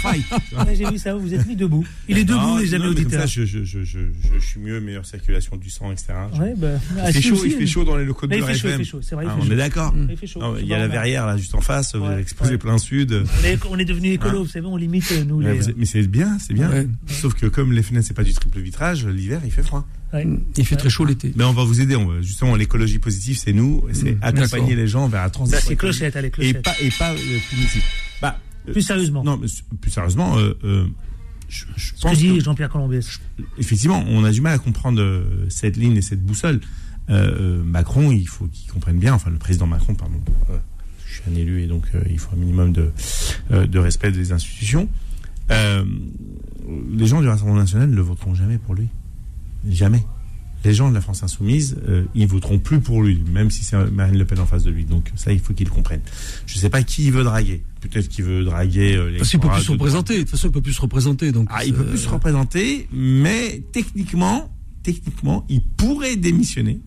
[0.01, 0.23] Fight.
[0.57, 1.85] Ouais, J'ai vu ça, vous êtes mis debout.
[2.09, 3.21] Il est debout, les amis auditeurs.
[3.21, 3.99] ça, je, je, je, je,
[4.33, 6.13] je suis mieux, meilleure circulation du sang, etc.
[6.39, 8.41] Ouais, bah, il ah, fait chaud, il fait chaud dans les locaux de Mais
[9.07, 9.51] c'est vrai, il Ah, fait on chaud.
[9.51, 9.93] est d'accord.
[10.09, 10.39] Il fait chaud.
[10.39, 12.51] Non, c'est Il y a la verrière là juste en face, vous Ouais, avez exposé
[12.51, 12.57] ouais.
[12.57, 13.23] plein sud.
[13.41, 15.59] On est, on est devenu écolo, vous savez, on limite, euh, nous, les.
[15.77, 16.69] mais c'est bien, c'est bien.
[16.69, 16.87] Ouais.
[17.07, 19.85] Sauf que comme les fenêtres c'est pas du triple vitrage, l'hiver il fait froid.
[20.13, 20.27] ouais.
[20.57, 21.33] Il fait très chaud l'été.
[21.35, 21.95] Mais on va vous aider.
[21.95, 25.31] On va, justement, l'écologie positive, c'est nous, c'est Mmh, accompagner les gens vers la Bah,
[25.31, 25.59] transition.
[25.65, 25.99] c'est écologique.
[25.99, 26.63] clochette, allez, Et clochette.
[26.63, 27.83] pas et pas euh, punitive.
[28.21, 29.23] Bah, euh, Plus sérieusement.
[29.23, 29.47] Non, mais
[29.81, 30.85] plus sérieusement, euh, euh,
[31.49, 33.19] je, je Ce que pense dit que, Jean-Pierre Colombiès.
[33.57, 36.59] effectivement, on a du mal à comprendre cette ligne et cette boussole.
[37.09, 40.19] Euh, euh, Macron, il faut qu'il comprenne bien, enfin le président Macron, pardon.
[40.49, 40.57] euh,
[41.07, 42.91] je suis un élu et donc il faut un minimum de,
[43.49, 44.89] de respect des institutions.
[45.49, 48.87] Les gens du Rassemblement national ne voteront jamais pour lui.
[49.69, 50.03] Jamais.
[50.65, 51.77] Les gens de la France insoumise,
[52.13, 54.83] ils voteront plus pour lui, même si c'est Marine Le Pen en face de lui.
[54.83, 56.01] Donc ça, il faut qu'il le comprenne.
[56.45, 57.63] Je ne sais pas qui il veut draguer.
[57.79, 59.17] Peut-être qu'il veut draguer les.
[59.19, 60.15] Parce qu'il peut plus se représenter.
[60.15, 61.31] De toute façon, il peut plus se représenter.
[61.31, 64.53] Donc, Ah, il peut plus se représenter, mais techniquement,
[64.83, 66.81] techniquement, il pourrait démissionner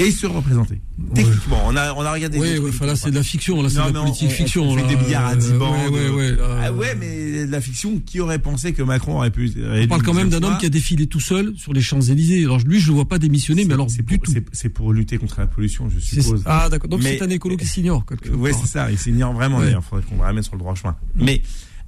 [0.00, 0.80] et se représenter.
[1.14, 2.38] Techniquement, on a, on a regardé.
[2.38, 4.64] Oui, ouais, enfin là, c'est de la fiction, là, c'est de la politique on- fiction.
[4.64, 4.88] on fait là.
[4.88, 5.92] des milliards à 10 Euh, bandes.
[5.92, 9.30] Ouais, ouais, là, Ah ouais, mais de la fiction, qui aurait pensé que Macron aurait
[9.30, 9.52] pu.
[9.56, 12.42] On parle quand même d'un homme qui a défilé tout seul sur les Champs-Élysées.
[12.44, 14.32] Alors lui, je le vois pas démissionner, mais alors c'est du pour, tout.
[14.32, 16.42] c'est- c'est pour lutter contre la pollution, je suppose.
[16.46, 16.88] Ah d'accord.
[16.88, 18.04] Donc c'est un écolo qui s'ignore.
[18.32, 18.90] Oui, c'est ça.
[18.90, 19.60] Il s'ignore vraiment.
[19.60, 20.96] D'ailleurs, il faudrait qu'on le ramène sur le droit chemin.
[21.14, 21.42] Mais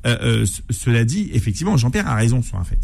[0.06, 2.78] euh, euh, ce- cela dit, effectivement, Jean-Pierre a raison sur un fait.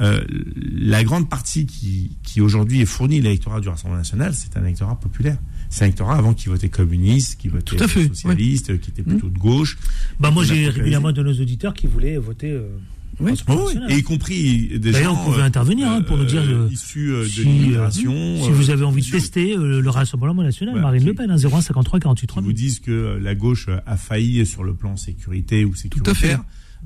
[0.00, 0.20] Euh,
[0.60, 4.98] la grande partie qui, qui aujourd'hui est fournie l'électorat du Rassemblement national, c'est un électorat
[5.00, 5.38] populaire.
[5.70, 9.02] C'est un électorat avant qui votait communiste, qui votait Tout à fait, socialiste, qui était
[9.02, 9.78] plutôt de gauche.
[10.20, 12.50] Bah, moi, On j'ai régulièrement de nos auditeurs qui voulaient voter.
[12.50, 12.68] euh,
[13.20, 13.30] Oui.
[13.30, 16.42] Rassemblement Oui, et y compris des D'ailleurs, gens vous pouvez intervenir, hein, pour nous dire,
[16.42, 18.12] euh, issus euh, de si, l'immigration.
[18.12, 21.00] euh, si euh, vous avez envie de issus- tester euh, le Rassemblement national, Voilà, Marine
[21.00, 22.54] qui- Le Pen, hein, 01 53 48 qui vous 3000.
[22.54, 25.72] disent que euh, la gauche a failli sur le plan sécurité ou
[26.06, 26.36] à fait.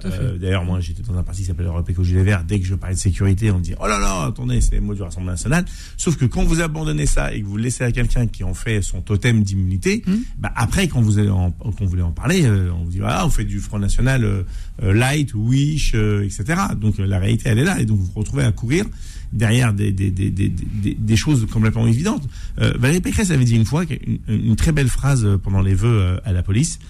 [0.06, 2.44] Euh, D'ailleurs, moi, j'étais dans un parti qui s'appelle Europe Écologie Les Verts.
[2.44, 4.80] Dès que je parlais de sécurité, on me dit oh là là, attendez, c'est les
[4.80, 5.64] mots du Rassemblement National.
[5.96, 8.54] Sauf que quand vous abandonnez ça et que vous le laissez à quelqu'un qui en
[8.54, 9.70] fait son totem d'immunité,
[10.06, 10.18] Hmm.
[10.38, 13.00] bah après, quand vous allez en, quand vous voulez en parler, euh, on vous dit
[13.04, 14.42] ah, vous faites du Front National euh,
[14.80, 16.60] light, wish, euh, etc.
[16.80, 18.84] Donc la réalité, elle est là, et donc vous vous retrouvez à courir
[19.32, 22.28] derrière des, des, des, des, choses complètement évidentes.
[22.56, 26.32] Valérie Pécresse avait dit une fois une, une très belle phrase pendant les vœux à
[26.32, 26.80] la police.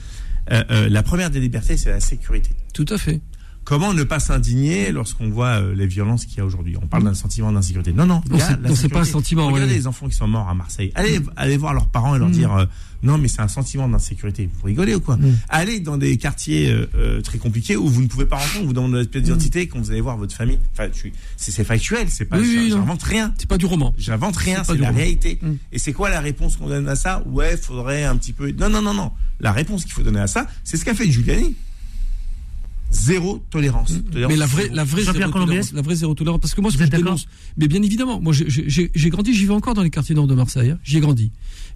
[0.51, 2.51] Euh, euh, la première des libertés, c'est la sécurité.
[2.75, 3.21] Tout à fait.
[3.65, 6.77] Comment ne pas s'indigner lorsqu'on voit euh, les violences qu'il y a aujourd'hui?
[6.83, 7.93] On parle d'un sentiment d'insécurité.
[7.93, 8.39] Non, non, Non,
[8.75, 9.79] c'est- pas un sentiment, Regardez ouais.
[9.79, 10.91] les enfants qui sont morts à Marseille.
[10.97, 12.33] Allez, allez voir leurs parents et leur Mm.
[12.33, 12.65] dire euh,
[13.03, 14.49] non, mais c'est un sentiment d'insécurité.
[14.53, 15.17] Vous rigolez ou quoi?
[15.19, 15.37] Mm.
[15.51, 18.73] Allez dans des quartiers euh, très compliqués où vous ne pouvez pas rentrer, on vous
[18.73, 20.59] demande pièce d'identité quand vous allez voir votre famille.
[20.73, 20.89] Enfin,
[21.37, 22.39] c'est factuel, c'est pas.
[22.39, 22.69] Oui.
[22.71, 23.33] J'invente rien.
[23.39, 23.95] C'est pas du roman.
[23.99, 24.99] J'invente rien, C'est la roman.
[24.99, 25.39] réalité.
[25.41, 25.53] Mm.
[25.73, 27.23] Et c'est quoi la réponse qu'on donne à ça?
[27.27, 28.51] Ouais, faudrait un petit peu.
[28.51, 29.13] Non, non, non, non.
[29.39, 31.55] La réponse qu'il faut donner à ça, c'est ce qu'a fait Giuliani.
[32.91, 33.93] Zéro tolérance.
[34.11, 34.27] Tolérance Mm.
[34.29, 34.75] Mais la vraie, zéro.
[34.75, 36.91] la vraie zéro tolérance, la vraie zéro tolérance, parce que moi, ce Vous que êtes
[36.93, 37.27] je d'accord dénonce,
[37.57, 40.27] mais bien évidemment, moi, j'ai- j'ai j'ai grandi, j'y vais encore dans les quartiers nord
[40.27, 41.31] de Marseille, hein, j'y ai grandi.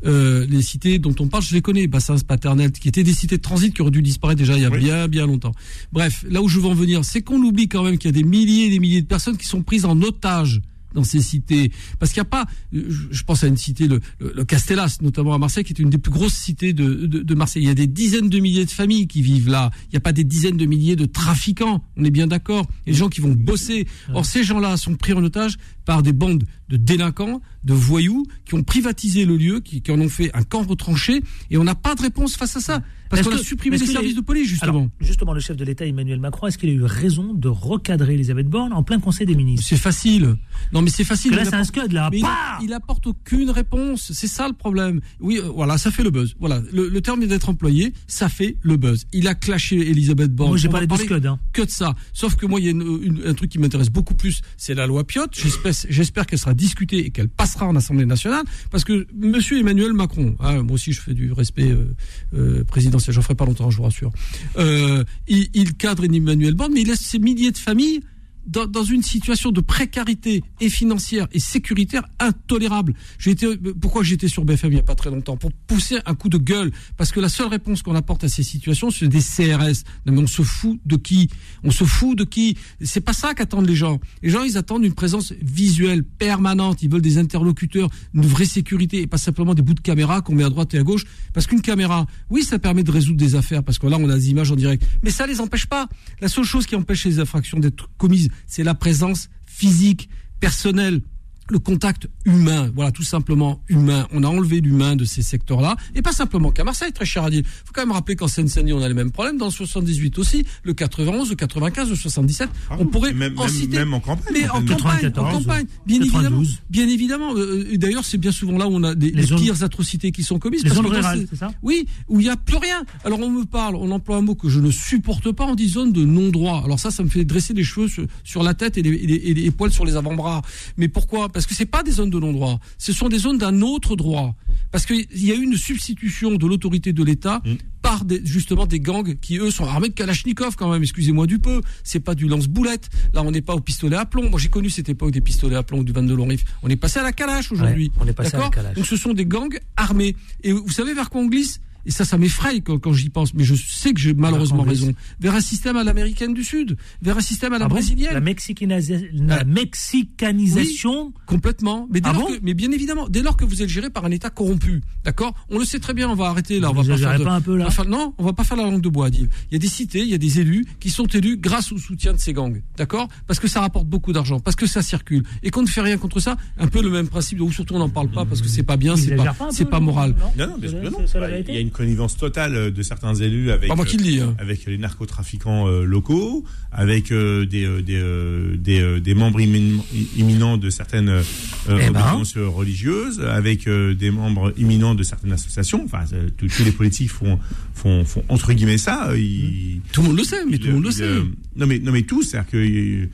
[0.07, 3.37] Euh, les cités dont on parle, je les connais, Bassins, Paternel, qui étaient des cités
[3.37, 4.79] de transit qui auraient dû disparaître déjà il y a Oui.
[4.81, 5.53] bien, bien longtemps.
[5.93, 8.17] Bref, là où je veux en venir, c'est qu'on oublie quand même qu'il y a
[8.21, 10.61] des milliers et des milliers de personnes qui sont prises en otage
[10.95, 11.71] dans ces cités.
[11.99, 14.01] Parce qu'il n'y a pas, je je pense à une cité, le,
[14.45, 17.63] Castellas, notamment à Marseille, qui est une des plus grosses cités de, Marseille.
[17.63, 19.71] Il y a des dizaines de milliers de familles qui vivent là.
[19.87, 21.83] Il n'y a pas des dizaines de milliers de trafiquants.
[21.97, 22.67] On est bien d'accord.
[22.67, 23.87] A des gens qui vont bosser.
[24.13, 28.55] Or, ces gens-là sont pris en otage par des bandes de délinquants, de voyous, qui
[28.55, 31.75] ont privatisé le lieu, qui, qui en ont fait un camp retranché, et on n'a
[31.75, 32.83] pas de réponse face à ça.
[33.11, 34.73] Parce qu'on a supprimé les services de police, justement.
[34.79, 38.15] Alors, justement, le chef de l'État, Emmanuel Macron, est-ce qu'il a eu raison de recadrer
[38.15, 39.67] Elisabeth Borne en plein Conseil des ministres?
[39.69, 40.35] C'est facile.
[40.73, 41.31] Non, mais c'est facile.
[41.33, 42.11] Que Là, c'est un scud, là.
[42.13, 42.25] Il,
[42.63, 44.11] il apporte aucune réponse.
[44.13, 45.01] C'est ça le problème.
[45.21, 46.35] Oui, euh, voilà, ça fait le buzz.
[46.41, 49.07] Voilà, le, le terme d'être employé, ça fait le buzz.
[49.13, 50.49] Il a clashé Elisabeth Borne.
[50.51, 51.27] Moi, j'ai parlé de scud.
[51.27, 51.39] Hein.
[51.53, 51.95] que de ça.
[52.15, 54.75] Sauf que moi, il y a une- une- un truc qui m'intéresse beaucoup plus, c'est
[54.75, 55.39] la loi Piotte.
[55.41, 59.93] J'espère, j'espère qu'elle sera discutée et qu'elle passera en Assemblée nationale, parce que Monsieur Emmanuel
[59.93, 61.95] Macron, hein, moi aussi je fais du respect euh,
[62.35, 64.13] euh, présidentiel, j'en ferai pas longtemps, je vous rassure.
[64.57, 68.01] Euh, il, cadre Emmanuel Borne, mais il laisse ces milliers de familles
[68.47, 72.95] dans, dans une situation de précarité et financière et sécuritaire intolérable.
[73.25, 75.37] Été, pourquoi j'étais sur BFM il n'y a pas très longtemps?
[75.37, 78.43] Pour pousser un coup de gueule, parce que la seule réponse qu'on apporte à ces
[78.43, 79.85] situations, c'est des CRS.
[80.07, 81.29] Non mais on se fout de qui?
[81.63, 82.57] On se fout de qui?
[82.81, 84.01] C'est pas ça qu'attendent les gens.
[84.23, 86.83] Les gens, ils attendent une présence visuelle permanente.
[86.83, 90.35] Ils veulent des interlocuteurs, une vraie sécurité et pas simplement des bouts de caméra qu'on
[90.35, 91.05] met à droite et à gauche.
[91.33, 94.15] Parce qu'une caméra, oui, ça permet de résoudre des affaires, parce que là, on a
[94.15, 94.85] des images en direct.
[95.03, 95.89] Mais ça les empêche pas.
[96.21, 100.09] La seule chose qui empêche les infractions d'être commises, c'est la présence physique,
[100.41, 101.03] personnelle,
[101.51, 104.07] le contact humain, voilà, tout simplement humain.
[104.13, 107.45] On a enlevé l'humain de ces secteurs-là, et pas simplement qu'à Marseille, très cher Adil.
[107.45, 110.45] faut quand même rappeler qu'en Seine-Saint-Denis, on a les mêmes problèmes, dans le 78 aussi,
[110.63, 113.77] le 91, le 95, le 77, Ah on pourrait même, en même- citer.
[113.77, 114.33] même en campagne.
[114.33, 116.15] Mais en campagne, en 94, campagne, bien 92.
[116.23, 117.35] évidemment, bien évidemment.
[117.37, 119.63] Euh, et D'ailleurs, c'est bien souvent là où on a des, Les les zones- pires
[119.63, 120.63] atrocités qui sont commises.
[120.65, 121.53] Les parce zones que rurales, c'est ça?
[121.63, 122.85] Oui, où il n'y a plus rien.
[123.05, 125.69] Alors on me parle, on emploie un mot que je ne supporte pas, on dit
[125.69, 126.63] zone de non-droit.
[126.65, 129.07] Alors ça, ça me fait dresser les cheveux sur, sur la tête et les, et
[129.07, 130.41] les- et les poils sur les avant-bras.
[130.79, 131.29] Mais pourquoi?
[131.35, 132.59] Parce que c'est pas des zones de non-droit.
[132.79, 134.35] Ce sont des zones d'un autre droit.
[134.73, 137.55] Parce qu'il y a eu une substitution de l'autorité de l'État Mm.
[137.83, 140.83] par des, justement des gangs qui eux sont armés de Kalachnikov quand même.
[140.83, 141.61] Excusez-moi du peu.
[141.83, 142.89] C'est pas du lance-boulette.
[143.13, 144.31] Là, on n'est pas au pistolet à plomb.
[144.31, 146.47] Moi, j'ai connu cette époque des pistolets à plomb ou du 22 long rifle.
[146.63, 147.87] On est passé à la Kalash aujourd'hui.
[147.97, 148.75] Ouais, on est passé à la Kalash.
[148.77, 150.17] Donc ce sont des gangs armés.
[150.43, 151.61] Et vous savez vers quoi on glisse?
[151.87, 154.93] Et ça, ça m'effraie quand, quand j'y pense, mais je sais que j'ai malheureusement raison.
[155.21, 158.15] Vers un système à l'américaine du Sud, vers un système à la Ah bon brésilienne.
[158.15, 159.45] La, mexicanisa- la Ah.
[159.45, 161.89] mexicanisation Complètement.
[161.91, 163.91] Mais, dès Ah lors bon que, mais bien évidemment, dès lors que vous êtes géré
[163.91, 165.35] par un État corrompu, d'accord?
[165.51, 166.71] On le sait très bien, on va arrêter là.
[166.71, 167.65] On va pas faire de- pas un peu, là?
[167.65, 169.29] On va faire- Non, on va pas faire la langue de bois, Adil.
[169.51, 171.79] Il y a des cités, il y a des élus qui sont élus grâce au
[171.79, 173.09] soutien de ces gangs, d'accord?
[173.27, 175.25] Parce que ça rapporte beaucoup d'argent, parce que ça circule.
[175.43, 177.79] Et qu'on ne fait rien contre ça, un peu le même principe, ou surtout on
[177.79, 179.87] n'en parle pas parce que c'est pas bien, c'est pas, pas pas non?
[179.87, 180.15] moral.
[180.39, 180.99] Non, non, bien sûr que C'est- non.
[181.07, 183.69] c'est la Bah, vérité Il y a une connivence totale euh, de certains élus avec,
[183.77, 184.21] moi qui le dis.
[184.21, 184.35] hein.
[184.39, 189.15] euh, avec les narcotrafiquants euh, locaux, avec euh, des, euh, des, euh, des, euh, des
[189.15, 189.83] membres immin-
[190.17, 191.23] imminents de certaines euh,
[191.69, 192.23] Eh ben.
[192.49, 195.83] religieuses, avec euh, des membres imminents de certaines associations.
[195.85, 196.05] Enfin,
[196.39, 197.39] tous tous les politiques font,
[197.75, 199.11] font, font entre guillemets ça.
[199.17, 201.03] ils- Tout le monde le sait, mais tout le monde le sait.
[201.03, 201.23] euh,
[201.57, 203.07] non mais non mais tout, c'est-à-dire que euh,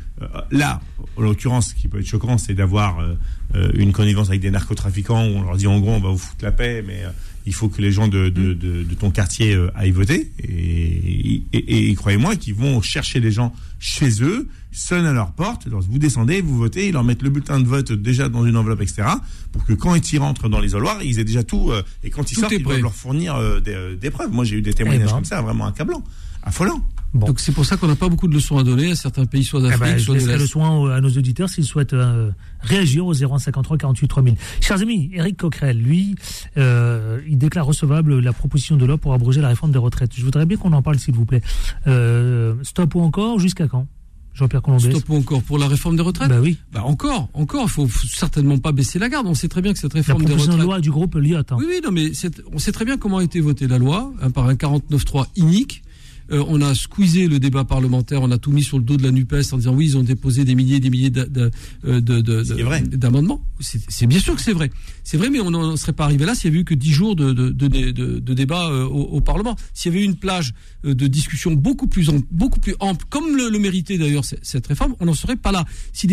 [0.50, 0.80] là,
[1.16, 3.00] en l'occurrence, ce qui peut être choquant, c'est d'avoir
[3.74, 6.44] une connivence avec des narcotrafiquants où on leur dit en gros on va vous foutre
[6.44, 7.10] la paix, mais euh,
[7.46, 8.30] il faut que les gens de, Mm.
[8.30, 10.30] de, de, de ton quartier euh, aillent voter.
[10.42, 15.32] Et, et, et- et croyez-moi qu'ils vont chercher les gens chez eux, sonnent à leur
[15.32, 18.44] porte, leur- vous descendez, vous votez, ils leur mettent le bulletin de vote déjà dans
[18.46, 19.02] une enveloppe, etc.
[19.52, 21.70] Pour que quand ils rentrent dans l'isoloir, ils aient déjà tout.
[21.70, 22.80] euh, et quand ils Tout sortent, ils prêt.
[22.80, 24.30] leur fournir euh, des, des preuves.
[24.32, 25.14] Moi, j'ai eu des témoignages ben.
[25.14, 26.04] comme ça, vraiment accablant,
[27.12, 29.42] Donc c'est pour ça qu'on n'a pas beaucoup de leçons à donner à certains pays,
[29.42, 30.46] soit Eh d'Afrique, ben, je soit de laisserai le l'Est.
[30.48, 32.30] soin à nos auditeurs s'ils souhaitent euh,
[32.60, 34.34] réagir au 0153 48 3000.
[34.60, 36.14] Chers amis, Eric Coquerel, lui,
[36.56, 40.12] euh, il déclare recevable la proposition de loi pour abroger la réforme des retraites.
[40.14, 41.42] Je voudrais bien qu'on en parle, s'il vous plaît.
[41.88, 43.86] Euh, stop ou encore Jusqu'à quand
[44.32, 46.58] Jean-Pierre Colombès Stop ou encore pour la réforme des retraites Bah oui.
[46.72, 47.64] Bah encore, encore.
[47.64, 49.26] Il faut faut certainement pas baisser la garde.
[49.26, 50.60] On sait très bien que cette La réforme des proposition retraites.
[50.66, 51.50] de loi du groupe Lyotte.
[51.50, 51.56] hein.
[51.58, 52.12] Oui, oui, non, mais
[52.52, 55.82] on sait très bien comment a été votée la loi hein, par un 49.3 inique.
[56.32, 59.02] Euh, on a squeezé le débat parlementaire, on a tout mis sur le dos de
[59.02, 61.10] la Nupes en disant oui, ils ont déposé des milliers, et des milliers
[61.86, 63.44] euh, d'amendements.
[63.60, 64.70] C'est bien sûr que c'est vrai.
[65.04, 66.90] C'est vrai, mais on n'en serait pas arrivé là s'il y avait eu que 10
[66.92, 69.56] jours de, de, de, de- de débat euh, au, au Parlement.
[69.74, 70.54] S'il y avait eu une plage
[70.84, 74.66] euh, de discussion beaucoup plus, am- beaucoup plus ample, comme le, le méritait d'ailleurs cette
[74.66, 75.64] réforme, on n'en serait pas là.
[75.92, 76.06] Si,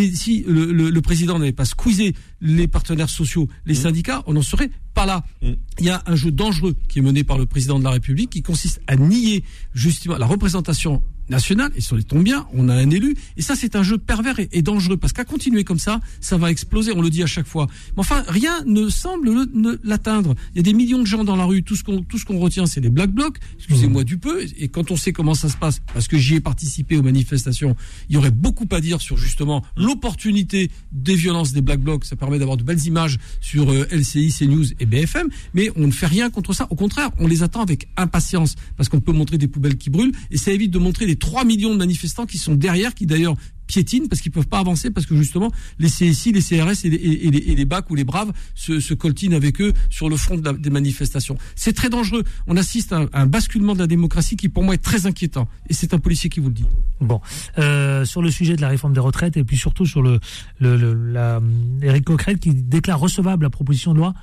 [0.48, 4.70] le, le- le président n'avait pas squeezé les partenaires sociaux, les syndicats, on n'en serait
[4.98, 5.24] pas là.
[5.44, 5.52] Mmh.
[5.80, 8.32] Il y a un jeu dangereux qui est mené par le président de la République
[8.32, 9.44] qui consiste à nier
[9.76, 13.56] justement la représentation nationale, et sur les tombe bien, on a un élu, et ça
[13.56, 16.94] c'est un jeu pervers et, et dangereux, parce qu'à continuer comme ça, ça va exploser,
[16.96, 17.68] on le dit à chaque fois.
[17.96, 19.48] Mais enfin, rien ne semble
[19.84, 20.36] l'atteindre.
[20.54, 22.26] Il y a des millions de gens dans la rue, tout ce qu'on tout ce
[22.26, 25.50] qu'on retient, c'est les black blocs, excusez-moi du peu, et quand on sait comment ça
[25.50, 27.76] se passe, parce que j'y ai participé aux manifestations,
[28.10, 32.16] il y aurait beaucoup à dire sur justement l'opportunité des violences des black blocs, ça
[32.16, 36.08] permet d'avoir de belles images sur euh, LCI, CNews et BFM, mais on ne fait
[36.08, 39.48] rien contre ça, au contraire, on les attend avec impatience, parce qu'on peut montrer des
[39.48, 42.56] poubelles qui brûlent, et ça évite de montrer les 3 millions de manifestants qui sont
[42.56, 43.36] derrière, qui d'ailleurs
[43.68, 46.96] piétinent parce qu'ils peuvent pas avancer parce que justement les CSI, les CRS et les,
[46.96, 50.16] et les, et les BAC ou les braves se, se coltinent avec eux sur le
[50.16, 51.38] front de la- des manifestations.
[51.56, 52.24] C'est très dangereux.
[52.48, 55.06] On assiste à un, à un basculement de la démocratie qui pour moi est très
[55.06, 55.50] inquiétant.
[55.70, 56.66] Et c'est un policier qui vous le dit.
[57.02, 57.20] Bon,
[57.58, 60.22] euh, sur le sujet de la réforme des retraites et puis surtout sur le,
[60.60, 61.42] le, le- la
[61.82, 64.14] Eric Coquerel qui déclare recevable la proposition de loi.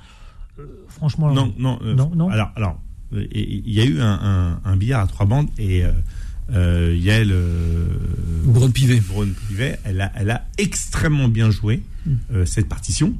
[0.57, 2.29] euh, franchement, Non, non, euh, non, non.
[2.29, 2.81] Alors, alors,
[3.15, 5.83] et il y a eu un, un, un billard à trois bandes et
[6.53, 7.87] Yael euh,
[8.45, 8.99] Braun-Pivet.
[8.99, 11.81] Braun-Pivet, elle a, elle a extrêmement bien joué.
[12.33, 13.13] Euh, cette partition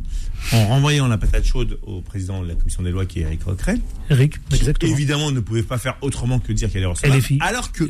[0.53, 3.43] en renvoyant la patate chaude au président de la commission des lois qui est Eric
[3.43, 3.79] Coquerel.
[4.09, 4.91] Eric, exactement.
[4.91, 7.17] Évidemment, ne pouvait pas faire autrement que dire qu'elle est recevable.
[7.19, 7.37] LFI.
[7.41, 7.83] Alors que,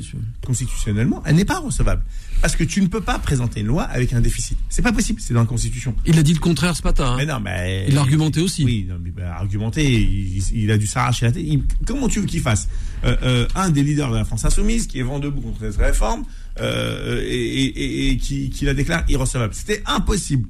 [0.46, 2.04] constitutionnellement, elle n'est pas recevable.
[2.42, 4.58] Parce que tu ne peux pas présenter une loi avec un déficit.
[4.70, 5.96] C'est pas possible, c'est dans la Constitution.
[6.06, 7.12] Il a dit le contraire ce matin.
[7.14, 7.16] hein.
[7.18, 7.86] Mais non, mais.
[7.88, 8.64] Il a argumenté aussi.
[8.64, 11.44] Oui, non, mais bah, argumenté, il, il a dû s'arracher la tête.
[11.46, 12.68] Il- comment tu veux qu'il fasse?
[13.04, 15.78] Euh, euh, Un des leaders de la France Insoumise qui est vent debout contre cette
[15.78, 16.24] réforme
[16.62, 17.36] euh, et,
[17.66, 19.54] et- et- qui, qui la déclare irrecevable.
[19.54, 20.48] C'était impossible.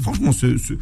[0.00, 0.74] Franchement, ce, ce,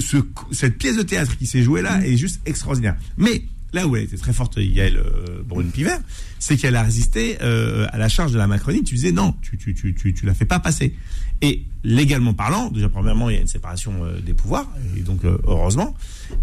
[0.00, 0.16] ce-
[0.52, 2.96] cette pièce de théâtre qui s'est jouée là est juste extraordinaire.
[3.16, 3.42] Mais
[3.72, 5.96] là où elle était très forte, Yael euh, Brune-Piver,
[6.38, 8.82] c'est qu'elle a résisté euh, à la charge de la Macronie.
[8.82, 10.94] Tu disais non, tu, tu, tu, tu, tu la fais pas passer.
[11.40, 15.24] Et légalement parlant, déjà premièrement, il y a une séparation euh, des pouvoirs, et donc
[15.24, 15.94] euh, heureusement.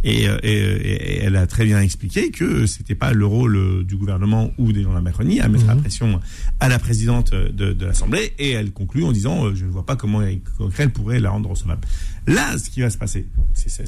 [0.03, 4.51] Et, et, et elle a très bien expliqué que c'était pas le rôle du gouvernement
[4.57, 6.19] ou des gens de la Macronie à mettre la pression
[6.59, 8.33] à la présidente de, de l'Assemblée.
[8.39, 10.21] Et elle conclut en disant je ne vois pas comment
[10.57, 11.81] Coquerel pourrait la rendre recevable.
[12.27, 13.85] Là, ce qui va se passer, c'est-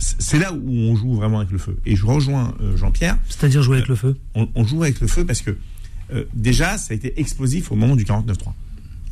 [0.00, 1.76] c'est- là où on joue vraiment avec le feu.
[1.86, 4.16] Et je rejoins euh, Jean-Pierre C'est-à-dire jouer avec le feu.
[4.34, 5.56] on, on joue avec le feu parce que
[6.12, 8.52] euh, déjà, ça a été explosif au moment du 49-3.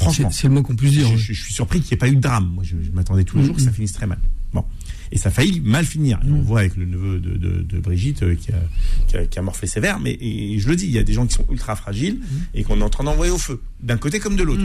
[0.00, 1.08] Franchement, C'est le moins qu'on puisse dire.
[1.08, 2.50] je, je- je suis surpris qu'il n'y ait pas eu de drame.
[2.54, 4.18] Moi, je, je m'attendais tous les jours que ça finisse très mal.
[4.52, 4.64] Bon.
[5.12, 6.18] Et ça a failli mal finir.
[6.26, 8.60] Et on voit avec le neveu de, de- de Brigitte euh, qui, a,
[9.08, 9.98] qui, a, qui a morflé sévère.
[10.00, 12.20] Mais et je le dis, il y a des gens qui sont ultra fragiles
[12.54, 14.62] et qu'on est en train d'envoyer au feu, d'un côté comme de l'autre.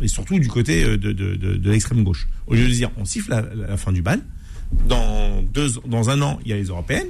[0.00, 2.26] Et surtout du côté euh, de l'extrême gauche.
[2.46, 4.20] Au lieu de dire, on siffle la, la fin du bal.
[4.88, 7.06] Dans, deux, dans un an, il y a les européennes.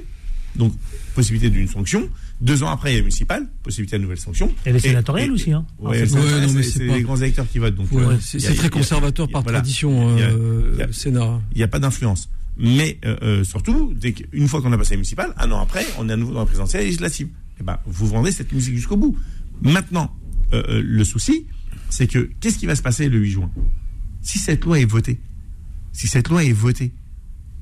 [0.55, 0.71] Donc,
[1.15, 2.07] possibilité d'une sanction.
[2.39, 3.47] Deux ans après, il y a les municipales.
[3.63, 4.53] Possibilité de nouvelle sanction.
[4.65, 5.65] Et les sénatoriales aussi, hein.
[5.79, 7.73] Ouais, En fait, les Ouais, c'est pas- grands électeurs qui votent.
[7.75, 11.41] Donc, Ouais, euh, c'est très conservateur par tradition, euh, Sénat.
[11.53, 12.29] il n'y a pas d'influence.
[12.55, 16.07] Mais euh, surtout, dès qu'une fois qu'on a passé les municipales, un an après, on
[16.07, 17.29] est à nouveau dans la présidentielle et législative.
[17.59, 19.17] Eh ben, vous vendez cette musique jusqu'au bout.
[19.63, 20.15] Maintenant,
[20.53, 21.47] euh, le souci,
[21.89, 23.51] c'est que qu'est-ce qui va se passer le 8 juin?
[24.21, 25.19] Si cette loi est votée,
[25.93, 26.91] si cette loi est votée,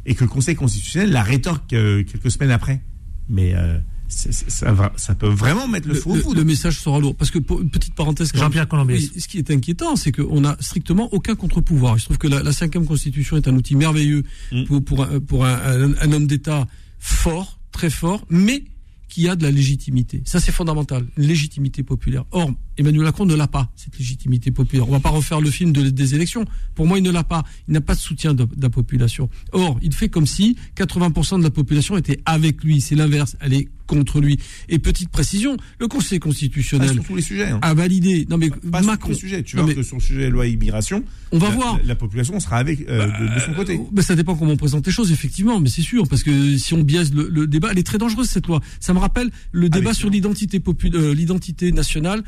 [0.06, 2.82] et que le Conseil constitutionnel la rétorque euh, quelques semaines après,
[3.30, 3.78] mais euh,
[4.08, 6.80] c'est- c'est- ça, va, ça peut vraiment mettre le, Le, feu au le- le message
[6.80, 7.16] sera lourd.
[7.16, 8.98] Parce que, pour une petite parenthèse, Jean-Pierre Colombès.
[9.00, 11.98] oui, ce qui est inquiétant, c'est qu'on n'a strictement aucun contre-pouvoir.
[11.98, 14.64] Je trouve que la, cinquième constitution est un outil merveilleux Mm.
[14.66, 16.68] pour, pour, un, pour un, un- un homme d'État
[17.00, 18.66] fort, très fort, mais
[19.08, 20.22] qui a de la légitimité.
[20.26, 22.24] Ça, c'est fondamental, une légitimité populaire.
[22.32, 22.50] Or,
[22.82, 24.90] Emmanuel Macron ne l'a pas, cette légitimité populaire.
[24.90, 26.46] On va pas refaire le film des élections.
[26.74, 27.44] Pour moi, il ne l'a pas.
[27.68, 29.30] Il n'a pas de soutien de, la population.
[29.52, 32.82] Or, il fait comme si 80% de la population était avec lui.
[32.82, 33.38] C'est l'inverse.
[33.40, 34.40] Elle est contre lui.
[34.70, 37.60] Et petite précision, le Conseil constitutionnel sur tous les sujets, hein.
[37.62, 38.26] a validé.
[38.30, 39.14] Non mais pas Macron.
[39.14, 39.44] Sur tous les sujets.
[39.44, 41.04] Tu vois que sur le sujet loi immigration,
[41.34, 41.78] on va voir.
[41.86, 43.78] La, population sera avec euh, de, son côté.
[43.78, 45.60] Mais bah, ça dépend comment on présente les choses, effectivement.
[45.60, 48.48] Mais c'est sûr, parce que si on biaise le, débat, elle est très dangereuse cette
[48.48, 48.62] loi.
[48.80, 52.24] Ça me rappelle le débat sur l'identité populaire, euh, l'identité nationale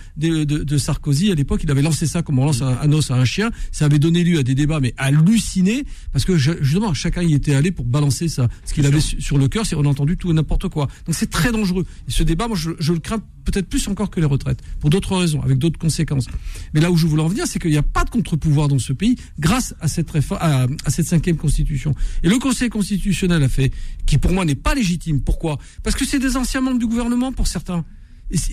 [0.46, 1.62] de, de, Sarkozy à l'époque.
[1.64, 3.52] Il avait lancé ça comme on lance un, os à un chien.
[3.72, 7.56] Ça avait donné lieu à des débats mais hallucinés parce que justement chacun y était
[7.56, 9.66] allé pour balancer ça, ce qu'il avait sur le cœur.
[9.66, 10.88] C'est on a entendu tout et n'importe quoi.
[11.06, 11.86] Donc c'est très dangereux.
[12.08, 14.90] Et ce débat, moi, je, je le crains peut-être plus encore que les retraites, pour
[14.90, 16.28] d'autres raisons, avec d'autres conséquences.
[16.74, 18.80] Mais là où je voulais en venir, c'est qu'il n'y a pas de contre-pouvoir dans
[18.80, 21.94] ce pays grâce à cette réforme, à, cette cinquième constitution.
[22.24, 23.72] Et le Conseil constitutionnel a fait,
[24.06, 25.22] qui pour moi n'est pas légitime.
[25.22, 25.58] Pourquoi?
[25.84, 27.86] Parce que c'est des anciens membres du gouvernement pour certains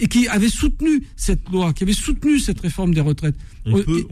[0.01, 3.37] et qui avait soutenu cette loi, qui avait soutenu cette réforme des retraites.
[3.67, 4.07] On peut,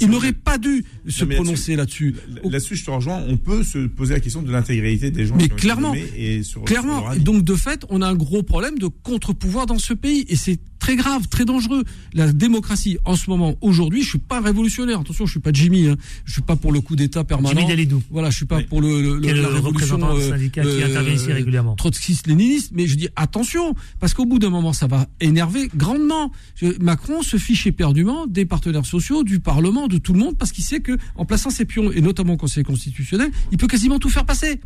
[0.00, 2.14] il n'aurait pas dû se prononcer là-dessus.
[2.44, 3.22] Là-dessus, je te rejoins.
[3.28, 5.36] On peut se poser la question de l'intégrité des gens.
[5.36, 7.14] Mais clairement, et sur, clairement.
[7.16, 10.58] donc de fait, on a un gros problème de contre-pouvoir dans ce pays, et c'est
[10.78, 11.84] très grave, très dangereux.
[12.14, 15.00] La démocratie, en ce moment, aujourd'hui, je suis pas révolutionnaire.
[15.00, 15.88] Attention, je suis pas Jimmy.
[15.88, 15.96] Hein.
[16.24, 17.54] Je suis pas pour le coup d'État permanent.
[17.54, 18.02] Jimmy Dalidou.
[18.10, 21.32] Voilà, je suis pas pour le, le, la révolution euh, syndicat qui euh, intervient ici
[21.32, 21.76] régulièrement?
[21.76, 26.32] Trotskiste-léniniste, mais je dis attention, parce qu'au bout d'un moment, ça va énerver grandement.
[26.80, 30.64] Macron se fiche éperdument des partenaires sociaux, du Parlement, de tout le monde, parce qu'il
[30.64, 34.10] sait que en plaçant ses pions, et notamment au Conseil constitutionnel, il peut quasiment tout
[34.10, 34.60] faire passer.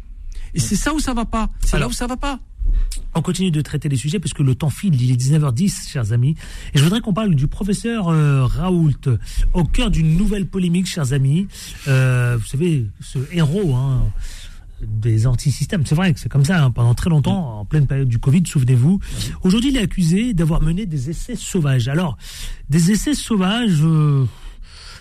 [0.54, 1.50] Et c'est ça où ça va pas.
[1.64, 2.40] C'est là où ça va pas.
[3.14, 6.12] On continue de traiter les sujets parce que le temps file, il est 19h10, chers
[6.12, 6.36] amis.
[6.74, 9.18] Et je voudrais qu'on parle du professeur euh, Raoult,
[9.52, 11.48] au cœur d'une nouvelle polémique, chers amis.
[11.88, 14.04] Euh, vous savez, ce héros hein,
[14.86, 18.08] des antisystèmes, c'est vrai que c'est comme ça, hein, pendant très longtemps, en pleine période
[18.08, 19.00] du Covid, souvenez-vous.
[19.42, 21.88] Aujourd'hui, il est accusé d'avoir mené des essais sauvages.
[21.88, 22.16] Alors,
[22.68, 24.26] des essais sauvages euh,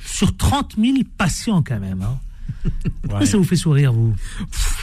[0.05, 2.01] sur 30 000 patients quand même.
[2.01, 2.19] Hein.
[3.03, 4.13] Pourquoi ça vous fait sourire, vous?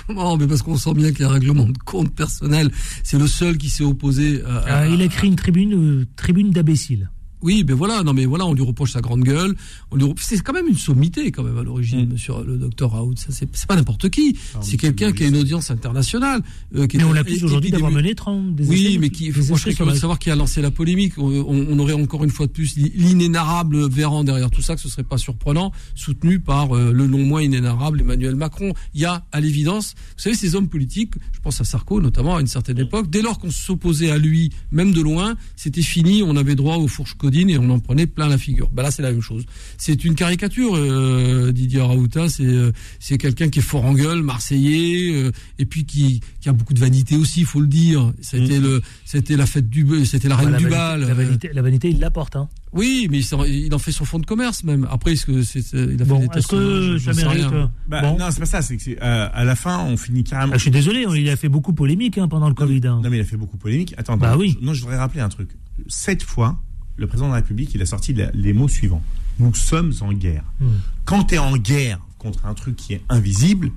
[0.08, 2.70] Non, mais parce qu'on sent bien qu'il y a un règlement de compte personnel.
[3.02, 4.42] C'est le seul qui s'est opposé.
[4.44, 7.10] À, ah, il a écrit une tribune, euh, tribune d'imbéciles.
[7.46, 9.54] Oui, ben voilà, non mais voilà, on lui reproche sa grande gueule.
[9.92, 12.12] On lui c'est quand même une sommité quand même à l'origine, mm.
[12.14, 13.14] Monsieur le docteur Raoult.
[13.14, 14.36] Ça c'est pas n'importe qui.
[14.52, 16.42] Ah, c'est quelqu'un qui a une audience internationale.
[16.74, 19.70] Euh, qui mais on l'accuse aujourd'hui d'avoir mené 30 des Oui, mais qui, moi je
[19.70, 21.12] serais savoir qui a lancé la polémique.
[21.18, 25.04] On, aurait encore une fois de plus l'inénarrable Véran derrière tout ça, que ce serait
[25.04, 28.72] pas surprenant, soutenu par euh, le non moins inénarrable Emmanuel Macron.
[28.94, 32.34] Il y a à l'évidence, vous savez, ces hommes politiques, je pense à Sarko notamment
[32.34, 36.24] à une certaine époque, dès lors qu'on s'opposait à lui, même de loin, c'était fini.
[36.24, 37.14] On avait droit aux fourches
[37.44, 38.70] et on en prenait plein la figure.
[38.72, 39.44] Bah là, c'est la même chose.
[39.78, 42.28] C'est une caricature, euh, Didier Raouta.
[42.28, 46.48] C'est euh, c'est quelqu'un qui est fort en gueule, marseillais, euh, et puis qui, qui
[46.48, 48.12] a beaucoup de vanité aussi, il faut le dire.
[48.20, 48.62] C'était mm.
[48.62, 51.00] le c'était la fête du c'était la reine du bal.
[51.00, 52.36] La vanité, la vanité, il l'apporte.
[52.36, 52.48] Hein.
[52.72, 54.86] Oui, mais il en fait son fonds de commerce même.
[54.90, 57.46] Après, est-ce que c'est, il a fait des est-ce que ça mérite
[57.88, 58.62] bah, Non, c'est pas ça.
[58.62, 60.52] C'est que à la fin, on finit carrément.
[60.54, 62.80] Ah, je suis désolé, il a fait beaucoup polémique hein, pendant le Covid.
[62.84, 63.00] Hein.
[63.02, 63.94] Non, mais il a fait beaucoup polémique.
[63.96, 64.58] Attends, bah, oui.
[64.60, 65.50] non, je voudrais rappeler un truc.
[65.88, 66.58] Sept fois,
[66.96, 69.02] le président de la République, il a sorti les mots suivants.
[69.38, 70.44] Nous sommes en guerre.
[70.60, 70.68] Hmm.
[71.04, 73.70] Quand tu es en guerre contre un truc qui est invisible,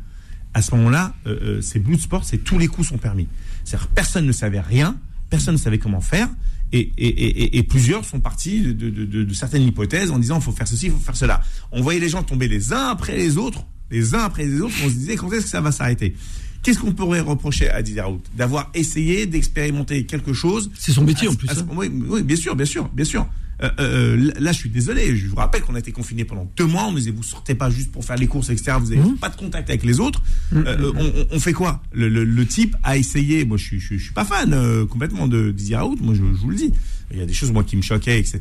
[0.53, 3.27] à ce moment-là, euh, euh, c'est blue sport, c'est tous les coups sont permis.
[3.63, 4.97] C'est-à-dire personne ne savait rien,
[5.29, 6.29] personne ne savait comment faire,
[6.71, 10.99] et, plusieurs sont partis de, certaines hypothèses en disant il faut faire ceci, il faut
[10.99, 11.41] faire cela.
[11.71, 14.75] On voyait les gens tomber les uns après les autres, les uns après les autres,
[14.83, 16.15] on se disait quand est-ce que ça va s'arrêter?
[16.63, 20.69] Qu'est-ce qu'on pourrait reprocher à Didier Raoult D'avoir essayé d'expérimenter quelque chose.
[20.77, 21.49] C'est son métier en plus.
[21.49, 21.65] Hein.
[21.75, 21.89] oui,
[22.23, 23.27] bien sûr, bien sûr, bien sûr.
[23.61, 25.15] Euh, euh, là, je suis désolé.
[25.15, 26.85] Je vous rappelle qu'on a été confinés pendant deux mois.
[26.85, 28.77] On nous disait, vous sortez pas juste pour faire les courses, etc.
[28.79, 29.17] Vous n'avez mmh.
[29.17, 30.21] pas de contact avec les autres.
[30.51, 30.63] Mmh.
[30.65, 31.81] Euh, on, fait quoi?
[31.91, 33.45] Le, type a essayé.
[33.45, 34.55] Moi, je, je, suis pas fan
[34.87, 35.97] complètement de Didier Raoult.
[36.01, 36.71] Moi, je, vous le dis.
[37.11, 38.39] Il y a des choses moi qui me choquaient, etc.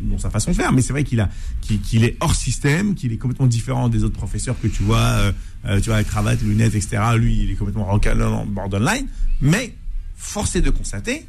[0.00, 0.72] Dans sa façon de faire.
[0.72, 1.28] Mais c'est vrai qu'il a,
[1.62, 5.32] qu'il est hors système, qu'il est complètement différent des autres professeurs que tu vois.
[5.64, 7.02] tu vois, avec cravate, lunettes, etc.
[7.16, 7.98] Lui, il est complètement
[8.46, 9.08] borderline.
[9.40, 9.74] Mais
[10.14, 11.26] force est de constater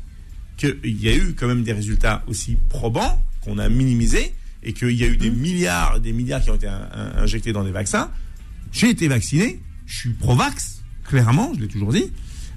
[0.57, 4.33] qu'il y a eu quand même des résultats aussi probants qu'on a minimisés
[4.63, 5.35] et qu'il y a eu des mmh.
[5.35, 6.67] milliards, des milliards qui ont été
[7.17, 8.09] injectés dans des vaccins.
[8.71, 12.11] J'ai été vacciné, je suis pro-vax, clairement, je l'ai toujours dit.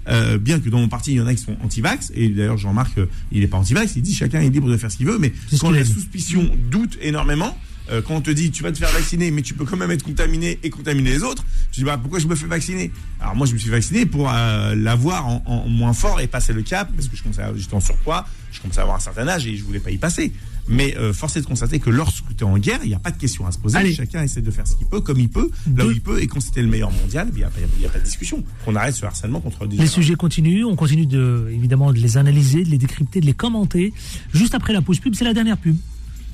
[0.09, 2.57] Euh, bien que dans mon parti, il y en a qui sont anti-vax, et d'ailleurs
[2.57, 2.99] Jean-Marc,
[3.33, 5.33] il n'est pas anti-vax, il dit chacun est libre de faire ce qu'il veut, mais
[5.61, 7.57] quand la suspicion doute énormément,
[7.91, 9.91] euh, quand on te dit tu vas te faire vacciner, mais tu peux quand même
[9.91, 12.91] être contaminé et contaminer les autres, tu dis bah, pourquoi je me fais vacciner?
[13.21, 16.63] Alors moi je me suis vacciné pour euh, l'avoir en, moins fort et passer le
[16.63, 17.23] cap, parce que je
[17.57, 19.99] j'étais en surpoids, je commençais à avoir un certain âge et je voulais pas y
[19.99, 20.33] passer.
[20.69, 22.99] Mais euh, force est de constater que lorsque tu es en guerre, il n'y a
[22.99, 23.93] pas de question à se poser.
[23.95, 26.21] Chacun essaie de faire ce qu'il peut, comme il peut, là où il peut.
[26.21, 28.45] Et quand c'était le meilleur mondial, il n'y a, a, pas de discussion.
[28.67, 30.65] On arrête ce harcèlement contre Les sujets continuent.
[30.65, 33.93] On continue de, évidemment de les analyser, de les décrypter, de les commenter.
[34.33, 35.77] Juste après la pause pub, c'est la dernière pub.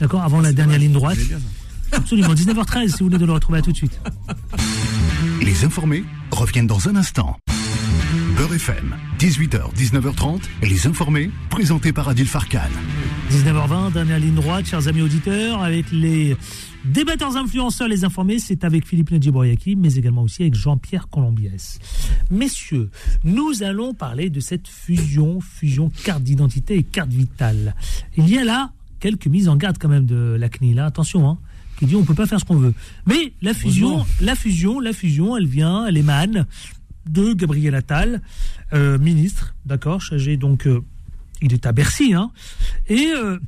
[0.01, 0.23] D'accord?
[0.23, 1.19] Avant la dernière ligne droite.
[1.93, 4.01] Absolument, 19h13 si vous voulez de le retrouver à tout de suite.
[5.41, 7.37] Les informés reviennent dans un instant.
[8.37, 12.59] Beurre FM, 18h, 19h30, les informés, présentés par Adil Farkan.
[13.31, 16.37] 19h20, dernière ligne droite, chers amis auditeurs, avec les
[16.85, 21.79] débatteurs influenceurs, les informés, c'est avec Philippe Nedjibouriaki, mais également aussi avec Jean-Pierre Colombiès.
[22.31, 22.91] Messieurs,
[23.23, 27.77] nous allons parler de cette fusion, fusion carte d'identité et carte vitale.
[28.17, 30.87] Il y a là quelques mises en garde quand même de la CNIL, hein.
[30.87, 31.39] attention, hein,
[31.79, 32.75] qui dit on peut pas faire ce qu'on veut.
[33.07, 36.47] Mais la fusion, la fusion, la fusion, elle vient, elle émane
[37.09, 38.23] de Gabriel Attal,
[38.73, 40.81] euh, ministre, d'accord, chargé donc, euh,
[41.43, 42.31] il est à Bercy, hein,
[42.89, 43.39] et euh,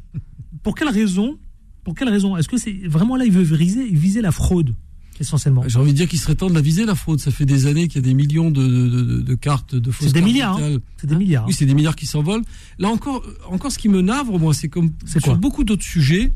[0.62, 1.38] pour quelle raison,
[1.84, 4.74] pour quelle raison, est-ce que c'est vraiment là il veut viser, viser la fraude
[5.18, 5.62] essentiellement?
[5.66, 7.20] J'ai envie de dire qu'il serait temps de la viser la fraude.
[7.20, 9.90] Ça fait des années qu'il y a des millions de, de, de, de cartes de
[9.90, 10.76] fausses C'est des milliards, hein.
[10.98, 11.46] C'est des milliards.
[11.46, 12.42] Oui, c'est des milliards qui s'envolent.
[12.78, 15.34] Là encore, encore ce qui me navre, moi, c'est comme sur quoi?
[15.34, 16.32] beaucoup d'autres sujets.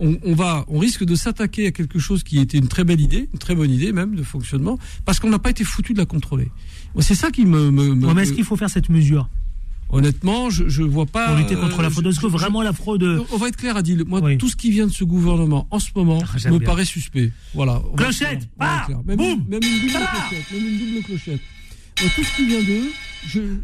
[0.00, 3.00] On, on va, on risque de s'attaquer à quelque chose qui était une très belle
[3.00, 5.98] idée, une très bonne idée même de fonctionnement, parce qu'on n'a pas été foutu de
[5.98, 6.50] la contrôler.
[7.00, 7.70] C'est ça qui me.
[7.70, 9.28] me, me- Ouais, mais est-ce qu'il faut faire cette mesure?
[9.90, 11.28] Honnêtement, je, je vois pas.
[11.28, 13.76] pour lutter contre la euh, fraude Est-ce que vraiment la fraude On va être clair,
[13.76, 14.02] Adil.
[14.06, 14.38] Moi, Oui.
[14.38, 16.66] tout ce qui vient de ce gouvernement en ce moment Ah, me bien.
[16.66, 17.30] paraît suspect.
[17.54, 17.80] Voilà.
[17.96, 18.98] Clochette Ah clair.
[19.06, 20.50] même, Boum même une double Ah clochette.
[20.52, 21.40] Même une double clochette.
[22.00, 22.90] Moi, tout ce qui vient d'eux,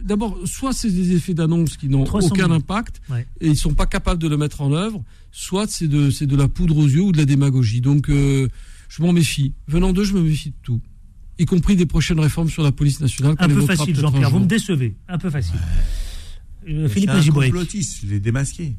[0.04, 2.52] d'abord, soit c'est des effets d'annonce qui n'ont 300 aucun 000.
[2.52, 3.26] impact Ouais.
[3.40, 5.02] et ils sont pas capables de le mettre en œuvre,
[5.32, 7.80] soit c'est de, c'est de la poudre aux yeux ou de la démagogie.
[7.80, 8.48] Donc, euh,
[8.88, 9.52] je m'en méfie.
[9.68, 10.80] Venant d'eux, je me méfie de tout.
[11.38, 13.34] Y compris des prochaines réformes sur la police nationale.
[13.38, 14.96] Un peu facile, Jean-Pierre, vous me décevez.
[15.08, 15.58] Un peu facile.
[16.70, 17.52] Euh, Philippe C'est un Gibouric.
[17.52, 18.74] complotiste, je l'ai démasqué.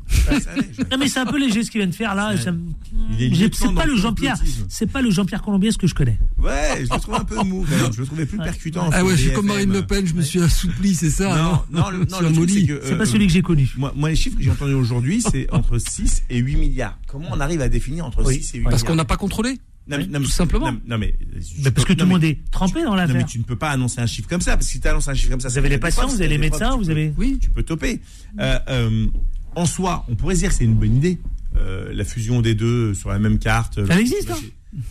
[0.91, 2.33] Non mais c'est un peu léger ce qu'il vient de faire là.
[2.37, 4.37] C'est pas le Jean-Pierre,
[4.69, 6.17] c'est pas le Jean-Pierre Colombier ce que je connais.
[6.39, 7.65] Ouais, je le trouve un peu mou.
[7.69, 7.93] même.
[7.93, 8.89] Je le trouvais plus percutant.
[8.91, 11.53] Ah ouais, je suis comme Marine Le Pen, je me suis assoupli, c'est ça Non,
[11.53, 12.81] hein non, le, non, c'est que.
[12.83, 13.69] C'est pas euh, celui que j'ai connu.
[13.77, 16.97] Moi, moi, les chiffres que j'ai entendus aujourd'hui, c'est entre 6 et 8 milliards.
[17.07, 18.35] Comment on arrive à définir entre Oui.
[18.41, 19.59] 6 et 8 Parce milliards qu'on n'a pas contrôlé.
[19.88, 20.71] Non, mais- non, mais- tout simplement.
[20.71, 21.15] Non, non, mais,
[21.63, 23.25] Mais parce que tout le monde est trempé dans Non, mais l'affaire.
[23.25, 25.13] tu ne peux pas annoncer un chiffre comme ça, parce que si tu annonces un
[25.13, 27.13] chiffre comme ça, Vous avez les patients, vous avez les médecins, vous avez.
[27.17, 27.39] Oui.
[27.41, 27.99] Tu peux toper.
[28.39, 29.07] Euh, euh,
[29.55, 31.19] en soi, on pourrait dire que c'est une bonne idée,
[31.57, 33.86] euh, la fusion des deux sur la même carte.
[33.86, 34.38] Ça existe, hein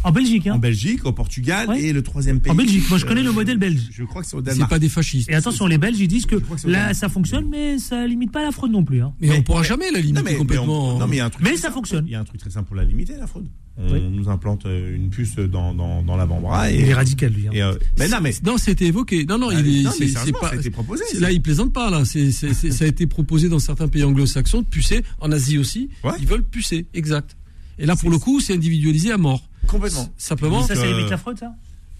[0.04, 0.58] En Belgique, En hein.
[0.58, 1.82] Belgique, au Portugal Ouais.
[1.82, 2.52] et le troisième pays.
[2.52, 3.88] En Belgique, moi je connais le euh, modèle belge.
[3.90, 4.68] Je crois que c'est au C'est Danemark.
[4.70, 5.30] pas des fascistes.
[5.30, 8.42] Et attention, les Belges ils disent que c'est là ça fonctionne, mais ça limite pas
[8.42, 9.02] la fraude non plus.
[9.02, 9.14] hein.
[9.20, 10.96] Mais, Mais- on pourra mais- jamais la limiter Non mais, mais complètement.
[10.96, 11.74] on- non, mais il y a un truc Mais très ça simple.
[11.74, 12.04] fonctionne.
[12.06, 13.48] Il y a un truc très simple pour la limiter, la fraude.
[13.78, 14.02] On Oui.
[14.10, 16.70] nous implante euh, une puce dans, dans, dans l'avant-bras.
[16.70, 17.48] Et, Il est radical lui.
[17.48, 17.52] hein.
[17.54, 18.34] et, euh, mais non, mais.
[18.44, 19.24] Non, c'était évoqué.
[19.24, 19.82] Non, non, Ah, il est.
[19.84, 20.48] non, mais c'est- c'est pas.
[20.50, 21.04] ça a été proposé.
[21.10, 21.88] c'est- Là, il plaisante pas.
[21.90, 25.02] Là, c'est, c'est- c'est- ça a été proposé dans certains pays anglo-saxons de pucer.
[25.20, 26.12] En Asie aussi, Ouais.
[26.20, 26.86] ils veulent pucer.
[26.92, 27.36] Exact.
[27.80, 29.42] Et là, pour le coup, c'est individualisé à mort.
[29.66, 30.08] Complètement.
[30.18, 30.62] Simplement.
[30.62, 31.52] ça, ça euh, limite la fraude, ça?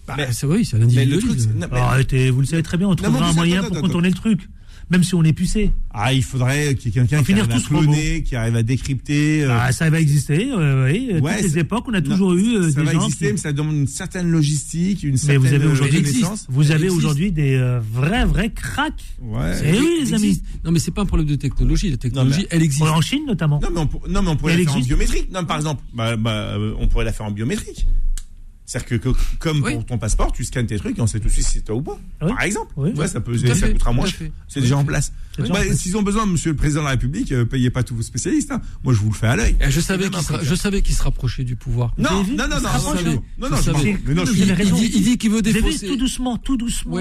[0.07, 1.51] Bah, mais- c'est oui, c'est un Mais le truc, individualisme.
[1.53, 3.77] c'est- non, mais- Arrêtez, vous le savez très bien, on trouvera un moyen attends, pour
[3.77, 3.87] attends.
[3.87, 4.47] contourner le truc.
[4.89, 5.71] Même si on est pucé.
[5.93, 9.43] Ah, il faudrait qu'il y ait quelqu'un qui arrive à cloner, qui arrive à décrypter.
[9.43, 11.11] euh, Ah, ça va exister, euh, oui.
[11.21, 13.03] Ouais, toutes les c'est- époques, on a non, toujours eu euh, ça des va gens
[13.05, 16.01] exister, qui- mais ça demande une certaine logistique, une Mais certaine vous avez euh, aujourd'hui,
[16.03, 16.45] connaissance.
[16.49, 16.97] vous Elle avez existe.
[16.99, 19.03] aujourd'hui des euh, vrais, vrais cracks.
[19.21, 19.51] Ouais.
[19.63, 20.25] Eh oui, les amis.
[20.27, 20.45] existe.
[20.65, 21.89] Non, mais c'est pas un problème de technologie.
[21.91, 22.81] La technologie, Non, mais- elle existe.
[22.83, 23.59] En Chine, notamment.
[23.61, 24.89] Non, mais on, pour- non, mais on pourrait Elle la faire en existe.
[24.97, 25.31] biométrique.
[25.31, 27.87] Non, par exemple, bah, bah, on pourrait la faire en biométrique.
[28.71, 29.73] C'est-à-dire que, que- comme Oui.
[29.73, 31.61] pour ton passeport, tu scannes tes trucs et on sait tout de suite si c'est
[31.65, 31.99] toi ou pas.
[32.21, 32.29] Oui.
[32.29, 32.71] Par exemple.
[32.77, 32.91] Oui.
[32.95, 34.05] Ouais, ça peut, à ça fait, coûtera moins.
[34.07, 34.11] à.
[34.47, 35.11] C'est déjà en place.
[35.37, 35.59] Bah.
[35.75, 38.51] S'ils ont besoin, Monsieur le Président de la République, euh, payez pas tous vos spécialistes.
[38.51, 38.61] hein.
[38.83, 39.55] Moi, je vous le fais à l'œil.
[39.61, 41.93] Eh, Je savais qu'il se, truc, je savais qu'il se rapprochait du pouvoir.
[41.97, 44.23] Non, non, non, non, non, non, non.
[44.33, 45.87] Il dit, il dit qu'il veut défausser.
[45.87, 46.97] tout doucement, tout doucement,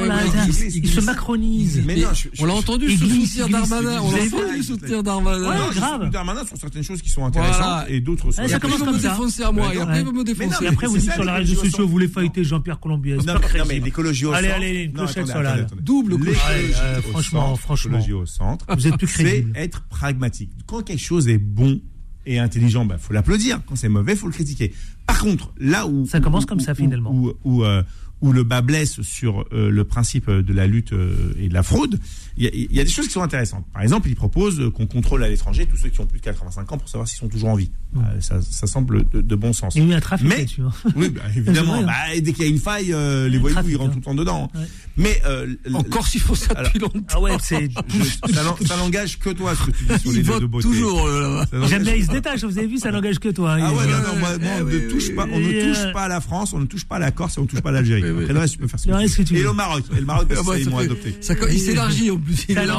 [0.78, 1.78] il se macronise.
[1.88, 2.04] Et
[2.40, 4.00] on l'a entendu glisse, Darmanin.
[4.00, 5.70] On l'a entendu sous soutien Ouais, Darmanin.
[5.72, 6.10] Grave.
[6.10, 8.40] Darmanin sur certaines choses qui sont intéressantes et d'autres sont.
[8.42, 9.10] Ah, Et ça commence va me comme ça.
[9.10, 9.74] défoncer à moi.
[9.74, 10.12] Et après, il non.
[10.12, 10.56] va me défoncer.
[10.60, 12.20] Et non, après, vous dites sur les réseaux vous voulez centre.
[12.20, 13.16] fighter Jean-Pierre Colombier.
[13.20, 13.34] C'est Non,
[13.68, 14.60] mais l'écologie au Allez, centre.
[14.60, 15.62] allez, une Non, clochette sur la-.
[15.80, 16.74] Double clochette.
[16.98, 17.92] Au franchement, franchement.
[17.98, 18.66] l'écologie au centre.
[18.76, 19.52] Vous êtes plus c'est crédible.
[19.56, 20.50] être pragmatique.
[20.66, 21.80] Quand quelque chose est bon
[22.26, 23.60] et intelligent, bah faut l'applaudir.
[23.66, 24.72] Quand c'est mauvais, faut le critiquer.
[25.06, 27.12] Par contre, là où Ça commence où- comme ça, finalement.
[27.12, 27.82] où, où, euh,
[28.20, 31.62] où le bas blesse sur euh, le principe de la lutte euh, et de la
[31.62, 31.98] fraude,
[32.36, 33.64] il y, a- il y a des choses qui sont intéressantes.
[33.72, 36.24] Par exemple, il propose euh, qu'on contrôle à l'étranger tous ceux qui ont plus de
[36.24, 37.70] 85 ans pour savoir s'ils sont toujours en vie.
[37.96, 39.74] Euh, ça, ça semble de, de bon sens.
[39.74, 40.70] Il y a eu un trafic Mais- hein.
[40.96, 41.82] Oui, bah, évidemment.
[41.82, 43.90] Vrai, Bah, dès qu'il y a une faille, euh, les Le voyous, trafic, ils rentrent
[43.90, 43.92] hein.
[43.94, 44.50] tout le temps dedans.
[44.54, 44.60] Ouais.
[44.96, 47.00] Mais euh, Encore s'il faut ça depuis longtemps.
[47.12, 47.68] Ah ouais, c'est.
[47.88, 50.46] je- ça, n'en- ça n'engage que toi ce que tu dis sur les deux de
[50.46, 50.68] beauté.
[50.68, 51.04] toujours.
[51.06, 52.44] euh, J'aime bien, il se détache.
[52.44, 53.56] Vous avez vu, ça n'engage que toi.
[53.60, 56.02] Ah ouais, non, non, moi, moi, on ne touche pas, on ne touche euh, pas
[56.02, 57.70] à la France, on ne touche pas à la Corse et on ne touche pas
[57.70, 58.02] à l'Algérie.
[58.04, 58.22] Oui.
[58.22, 59.40] Après le reste, tu peux faire ce que tu que tu veux.
[59.40, 61.16] Et le Maroc, et le Maroc, Ah bah, ils m'ont adopté.
[61.20, 62.36] ça- il s'élargit en plus.
[62.36, 62.70] C'est un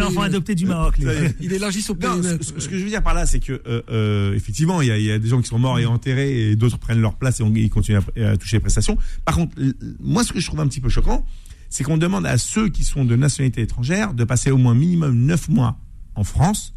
[0.00, 0.96] enfant, adopté du Maroc.
[1.40, 2.44] Il élargit son périmètre.
[2.44, 5.18] ce, que je veux dire par là, c'est que euh, euh, effectivement, il y, a,
[5.18, 7.98] des gens qui sont morts et enterrés et d'autres prennent leur place et ils continuent
[7.98, 8.96] à, toucher les prestations.
[9.26, 9.54] Par contre,
[10.00, 11.26] moi, ce que je trouve un petit peu choquant,
[11.68, 15.14] c'est qu'on demande à ceux qui sont de nationalité étrangère de passer au moins minimum
[15.26, 15.78] 9 mois
[16.14, 16.72] en France.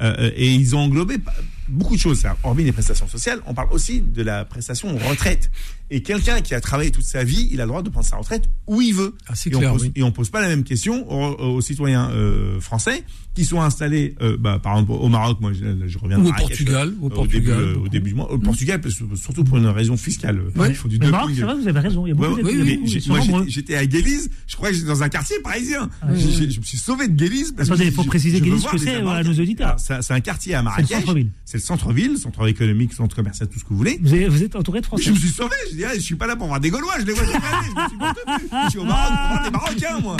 [0.00, 1.16] Euh, et ils ont englobé,
[1.66, 2.24] beaucoup de choses.
[2.44, 5.50] Hormis les prestations sociales, on parle aussi de la prestation retraite.
[5.90, 8.16] Et quelqu'un qui a travaillé toute sa vie, il a le droit de prendre sa
[8.16, 9.14] retraite où il veut.
[9.26, 9.92] Ah, c'est et, clair, on pose, oui.
[9.96, 14.14] et on pose pas la même question aux, aux citoyens euh, français qui sont installés,
[14.20, 17.02] euh, bah, par exemple au Maroc, moi je, je reviens de Ou au Portugal, euh,
[17.02, 17.88] au au, Portugal, début, euh, au beaucoup.
[17.88, 18.30] début du mois.
[18.32, 20.42] Au Portugal, parce que- surtout pour une raison fiscale.
[20.56, 20.70] Ouais.
[20.70, 22.04] Il faut du Maroc, c'est vrai, vous avez raison.
[22.04, 24.74] Il y a beaucoup Ouais, de ils sont moi, j'étais- à Guélise, je crois que
[24.74, 25.88] j'étais dans un quartier parisien.
[26.02, 27.52] Ah, je me suis sauvé de Guélise.
[27.52, 29.76] parce Attendez, que il faut préciser Guélise ce que c'est, à nos auditeurs.
[29.78, 30.98] C'est un quartier à C'est le Marrakech.
[31.00, 31.30] centre-ville.
[31.44, 33.98] C'est le centre-ville, centre économique, centre commercial, tout ce que vous voulez.
[34.02, 35.04] Vous êtes entouré de Français.
[35.04, 36.94] Je me suis sauvé, je dis, ah, je suis pas là pour voir des Gaulois,
[36.98, 38.48] je les vois jamais, je me suis contenu.
[38.64, 40.16] Je suis au Maroc pour voir des Marocains, moi.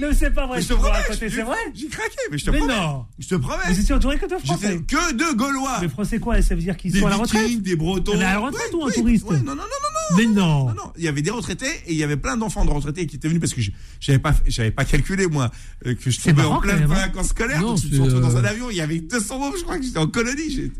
[0.00, 0.56] Non, c'est pas vrai.
[0.58, 1.56] Mais je te promets, c'est vrai.
[1.74, 2.76] J'ai craqué, mais je te Mais promets.
[2.76, 3.04] non.
[3.18, 3.62] Je te promets.
[3.68, 4.80] Vous étiez entouré que de Français.
[4.86, 5.78] que de Gaulois.
[5.80, 8.16] Mais Français quoi Ça veut dire qu'ils sont à la retraite des Bretons.
[8.16, 10.16] Mais à la retraite ou en oui, touriste Non, non, non, non, non.
[10.16, 10.66] Mais non.
[10.68, 13.06] Non, non, il y avait des retraités et il y avait plein d'enfants de retraités
[13.06, 13.70] qui étaient venus parce que je-
[14.00, 15.50] j'avais pas, j'avais pas calculé moi
[15.86, 16.86] euh, que je tombais en pleine hein.
[16.86, 17.60] vacances scolaires.
[17.60, 19.54] Non, donc je me suis retrouvé dans euh, un avion, il y avait 200 mômes,
[19.58, 20.70] je crois que j'étais en colonie.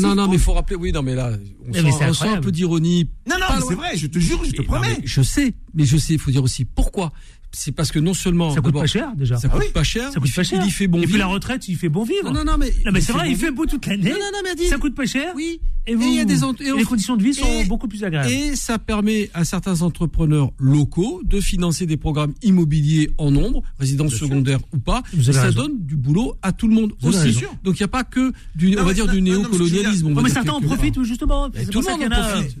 [0.00, 0.76] Non, non, mais il faut rappeler.
[0.76, 1.30] Oui, non, mais là,
[1.68, 3.10] on Mais sent, un peu d'ironie.
[3.28, 4.98] Non, non, c'est vrai, je te jure, je te promets.
[5.04, 7.12] je sais, mais je sais, il faut dire aussi pourquoi.
[7.54, 8.54] C'est parce que non seulement.
[8.54, 9.36] Ça coûte pas cher déjà.
[9.36, 9.72] Ça coûte Ah oui.
[9.74, 10.10] pas cher.
[10.12, 10.60] Ça coûte il, pas cher.
[10.64, 11.18] Il y fait bon Et puis vivre.
[11.18, 12.24] la retraite, il fait bon vivre.
[12.32, 12.72] Non, non, non, mais.
[12.86, 14.04] Non, mais c'est vrai, bon il fait beau toute l'année.
[14.10, 14.66] Non, non, non, mais Adil.
[14.68, 15.32] Ça coûte pas cher.
[15.36, 15.60] Oui.
[15.86, 18.04] Et, vous, il y a des et les conditions de vie sont et- beaucoup plus
[18.04, 18.30] agréables.
[18.30, 24.14] Et ça permet à certains entrepreneurs locaux de financer des programmes immobiliers en nombre, résidence
[24.14, 25.02] secondaire ou pas.
[25.12, 25.62] Vous Et avez ça raison.
[25.62, 27.36] donne du boulot à tout le monde Vous aussi.
[27.64, 30.14] Donc il n'y a pas que du, Non, on va dire du néocolonialisme.
[30.22, 31.50] mais certains en profitent justement.
[31.50, 32.56] Tout le monde en profite.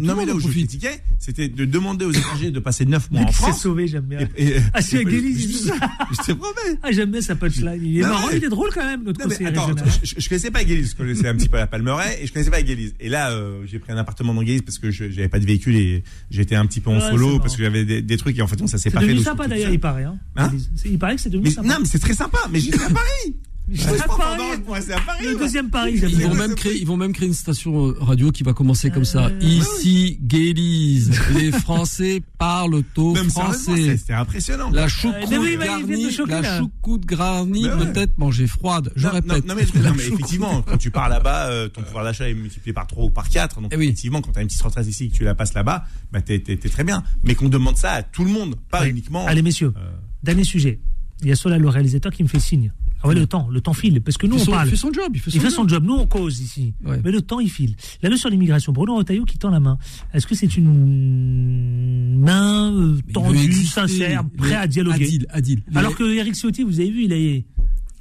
[0.00, 3.22] Non, mais là où je critiquais, c'était de demander aux étrangers de passer 9 mois
[3.22, 3.60] en c'est France.
[3.62, 4.18] sauvé, j'aime bien.
[4.36, 5.72] Et- et- Ah, c'est je- Guélise,
[6.10, 6.78] je- te promets.
[6.82, 7.78] Ah, j'aime bien sa punchline.
[7.82, 9.70] Il est Non, marrant, il est drôle quand même, notre Non, mais attends,
[10.02, 12.50] je, je connaissais pas Guélise, je connaissais un petit peu la Palmeraie et je connaissais
[12.50, 12.94] pas Guélise.
[13.00, 15.46] Et là, euh, j'ai pris un appartement dans Guélise parce que je j'avais pas de
[15.46, 18.16] véhicule et j'étais un petit peu en Ouais, c'est solo parce que j'avais des, des
[18.16, 19.06] trucs et en fait, non, ça s'est C'est pas fait.
[19.06, 20.04] devenu de sympa d'ailleurs, il paraît.
[20.04, 20.18] Hein.
[20.36, 21.68] Hein C'est- il paraît que c'est devenu Mais, sympa.
[21.68, 23.34] non, mais c'est très sympa, mais j'étais à Paris.
[23.72, 24.38] C'est Je à pas Paris.
[24.66, 25.24] pendant, c'est à Paris.
[25.26, 28.30] Le deuxième Paris, Ils vont, même créer, ils vont même créer une station euh, radio
[28.30, 29.26] qui va commencer comme ça.
[29.28, 31.10] Euh, Ici, Guélise.
[31.34, 33.96] Les Français parlent au Même c'est- français.
[33.96, 34.70] c'était impressionnant.
[34.70, 37.92] La Euh, choucroute oui, viennent garnie, choquer, la choucroute garnie ouais.
[37.92, 38.92] peut être mangée froide.
[38.96, 39.46] Je Non, répète.
[39.46, 42.74] Non, non, mais, non, effectivement, quand tu pars là-bas, euh, ton pouvoir d'achat est multiplié
[42.74, 43.62] par 3 ou par 4.
[43.62, 43.84] Donc, Eh oui.
[43.86, 46.20] effectivement, quand tu as une petite retraite ici et que tu la passes là-bas, bah,
[46.20, 47.02] t'es, très bien.
[47.22, 49.26] Mais qu'on demande ça à tout le monde, pas uniquement.
[49.26, 49.90] Allez, messieurs, euh,
[50.22, 50.80] dernier sujet.
[51.22, 52.72] Il y a Solal, le réalisateur, qui me fait signe.
[53.04, 54.00] Ah ouais, le temps, le temps file.
[54.00, 54.66] Parce que nous, on son, parle.
[54.66, 55.12] il fait son job.
[55.14, 55.56] Il fait son Il fait job.
[55.56, 56.72] son job, nous on cause ici.
[56.84, 57.00] Ouais.
[57.04, 57.76] Mais le temps il file.
[58.02, 59.76] La leçon sur l'immigration, Bruno Retailleau qui tend la main.
[60.14, 65.62] Est-ce que c'est une main euh, tendue, sincère, prêt à dialoguer Adil, Adil.
[65.74, 67.44] Alors que Eric Ciotti, vous avez vu, il est.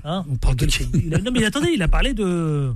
[0.06, 0.84] Hein On parle de qui?
[1.06, 2.72] il a- Non mais attendez, il a parlé de,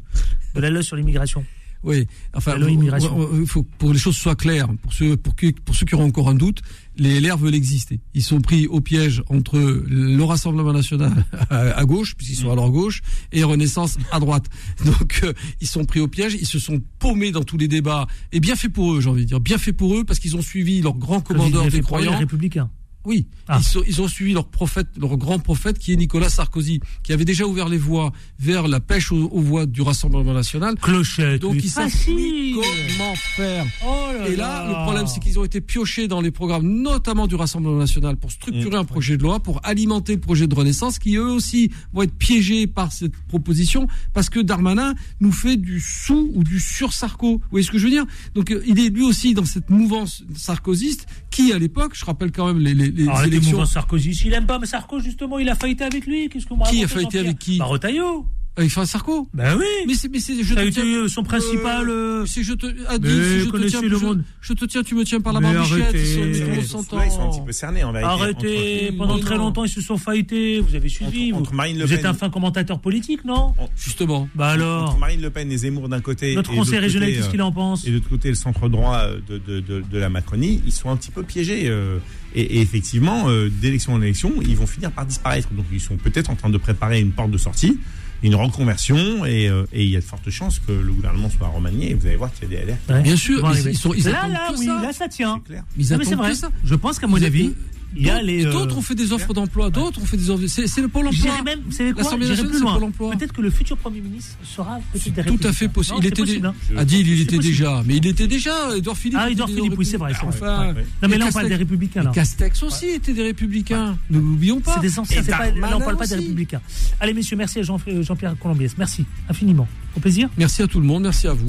[0.55, 1.43] de la loi sur l'immigration.
[1.83, 3.17] Oui, enfin, La loi faut- immigration.
[3.17, 5.93] faut- faut pour que les choses soient claires, pour ceux, pour, que- pour ceux qui
[5.95, 6.61] auront encore un doute,
[6.97, 7.99] les LR veulent exister.
[8.13, 12.69] Ils sont pris au piège entre le Rassemblement national à, gauche, puisqu'ils sont à leur
[12.69, 14.45] gauche, et Renaissance à droite.
[14.85, 18.07] Donc, euh, ils sont pris au piège, ils se sont paumés dans tous les débats,
[18.31, 20.35] et bien fait pour eux, j'ai envie de dire, bien fait pour eux, parce qu'ils
[20.35, 22.17] ont suivi leur grand commandeur des pour les croyants.
[22.17, 22.69] républicains.
[23.05, 23.57] Oui, Ah.
[23.61, 27.13] ils, sont- ils ont suivi leur prophète, leur grand prophète qui est Nicolas Sarkozy, qui
[27.13, 30.75] avait déjà ouvert les voies vers la pêche aux, aux voies du Rassemblement national.
[30.75, 31.41] Clochette.
[31.41, 32.55] Donc ils savent Facile.
[32.55, 33.65] comment faire.
[33.85, 37.27] Oh là Et là, le problème, c'est qu'ils ont été piochés dans les programmes, notamment
[37.27, 40.99] du Rassemblement national, pour structurer un projet de loi, pour alimenter le projet de Renaissance,
[40.99, 45.79] qui eux aussi vont être piégés par cette proposition, parce que Darmanin nous fait du
[45.79, 47.37] sous ou du sur-Sarko.
[47.37, 48.05] Vous voyez ce que je veux dire?
[48.35, 52.31] Donc, euh, il est lui aussi dans cette mouvance sarkozyste, qui à l'époque, je rappelle
[52.33, 53.65] quand même les, les, les Arrêtez élections.
[53.65, 54.15] Sarkozy.
[54.15, 56.29] S'il aime pas mais Sarko, justement, il a faillité avec lui.
[56.29, 57.57] Qu'est-ce que vous Qui a faillité avec qui?
[57.57, 58.25] Bah, Retailleau.
[58.57, 59.65] Avec François Sarko Ben oui.
[59.87, 61.89] Mais c'est, mais c'est, je Ça a te été tiens- euh, son principal.
[61.89, 64.23] euh, Si je te, Adil, Mais si je te connaissez tiens, le je- monde.
[64.41, 65.83] Je, te tiens, tu me tiens par la Mais barbichette.
[65.83, 66.57] arrêtez.
[66.57, 67.03] ils sont- s'entend.
[67.03, 68.09] ils sont un petit peu cernés en vérité.
[68.09, 68.87] Arrêtez.
[68.89, 69.43] entre- Pendant Mais très non.
[69.45, 70.59] longtemps, ils se sont fightés.
[70.59, 71.25] Vous avez suivi.
[71.27, 74.27] Entre- vous entre Marine Le vous êtes un fin commentateur politique, non Justement.
[74.33, 74.89] Bah alors.
[74.89, 76.33] Entre Marine Le Pen et Zemmour d'un côté.
[76.33, 78.09] Notre et de l'autre conseil régional, côté, qu'est-ce qu'il euh, en pense Et de l'autre
[78.09, 81.11] côté, le centre droit euh, de, de, de, de la Macronie, ils sont un petit
[81.11, 81.67] peu piégés.
[81.69, 81.99] euh,
[82.33, 85.47] et, et effectivement, euh, d'élection en élection, ils vont finir par disparaître.
[85.53, 87.77] Donc ils sont peut-être en train de préparer une porte de sortie,
[88.23, 91.47] une reconversion, et, euh, et il y a de fortes chances que le gouvernement soit
[91.47, 91.91] remanié.
[91.91, 92.77] Et vous allez voir qu'il y a des LR.
[92.89, 93.01] Ouais.
[93.01, 94.81] Bien sûr, Ils ils- sont- là, attendent là, que oui, ça.
[94.81, 95.39] là, ça tient.
[95.43, 95.63] C'est clair.
[95.77, 96.29] Ils Non, mais c'est vrai.
[96.31, 96.51] que ça.
[96.63, 97.53] Je pense qu'à mon Ils avis,
[97.99, 98.45] il y a D'autres- les.
[98.45, 100.45] euh, D'autres ont fait des offres d'emploi, d'autres ont fait des offres.
[100.47, 101.41] C'est le Pôle emploi.
[101.43, 102.73] Même, vous savez quoi L'Assemblée J'irais nationale, plus c'est loin.
[102.75, 103.11] Pôle emploi.
[103.11, 105.95] Peut-être que le futur Premier ministre sera peut-être Tout à fait possible.
[105.95, 106.53] Non, Il c'est était possible, hein.
[106.77, 107.43] Adil, il était possible.
[107.43, 107.83] déjà.
[107.85, 108.75] Mais il était déjà.
[108.75, 109.19] Edouard Philippe.
[109.21, 110.13] Ah, Edouard Philippe, oui, c'est vrai.
[110.23, 110.67] Enfin.
[110.69, 110.85] Ouais, ouais.
[111.01, 112.11] Non, mais là, on parle Castex- des Républicains.
[112.11, 113.97] Castex aussi était des Républicains.
[114.09, 114.75] Ne l'oublions pas.
[114.75, 116.15] C'est des anciens, Et c'est pas, là, on Darmanin parle pas des.
[116.15, 116.61] Républicains.
[116.99, 118.75] Allez, messieurs, merci à Jean- euh, Jean-Pierre Colombiès.
[118.77, 119.67] Merci infiniment.
[119.95, 120.29] Au plaisir.
[120.37, 121.45] Merci à tout le monde, merci à vous.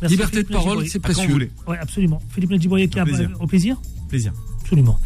[0.00, 1.50] Merci, Liberté Philippe de parole, c'est précieux.
[1.68, 2.20] Oui, absolument.
[2.34, 3.30] Philippe Nadjiboye qui a Au plaisir.
[3.40, 3.76] au plaisir
[4.08, 4.32] Plaisir.
[4.60, 4.98] Absolument.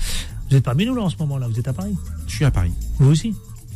[0.49, 1.95] Vous n'êtes pas nous là en ce moment-là, vous êtes à Paris?
[2.27, 2.73] Je suis à Paris.
[2.99, 3.35] Vous aussi?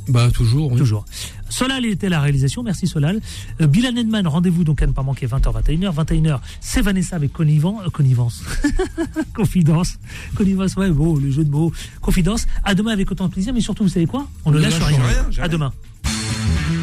[0.08, 0.72] Bah toujours.
[0.72, 0.78] oui.
[0.78, 1.04] Toujours.
[1.48, 3.20] Solal était à la réalisation, merci Solal.
[3.60, 5.94] Euh, Bilan Edman, rendez-vous donc à ne pas manquer 20h, 21h.
[5.94, 7.82] 21h, c'est Vanessa avec connivence.
[7.86, 8.42] Euh, connivence.
[9.34, 9.98] Confidence.
[10.34, 11.72] Connivence, ouais, bon, le jeu de mots.
[12.00, 12.46] Confidence.
[12.64, 14.28] À demain avec autant de plaisir, mais surtout, vous savez quoi?
[14.44, 14.98] On ne lâche rien.
[15.02, 15.72] rien, À demain.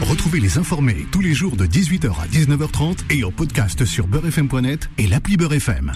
[0.02, 4.90] Retrouvez les informés tous les jours de 18h à 19h30 et en podcast sur beurrefm.net
[4.98, 5.92] et l'appli Beurre FM.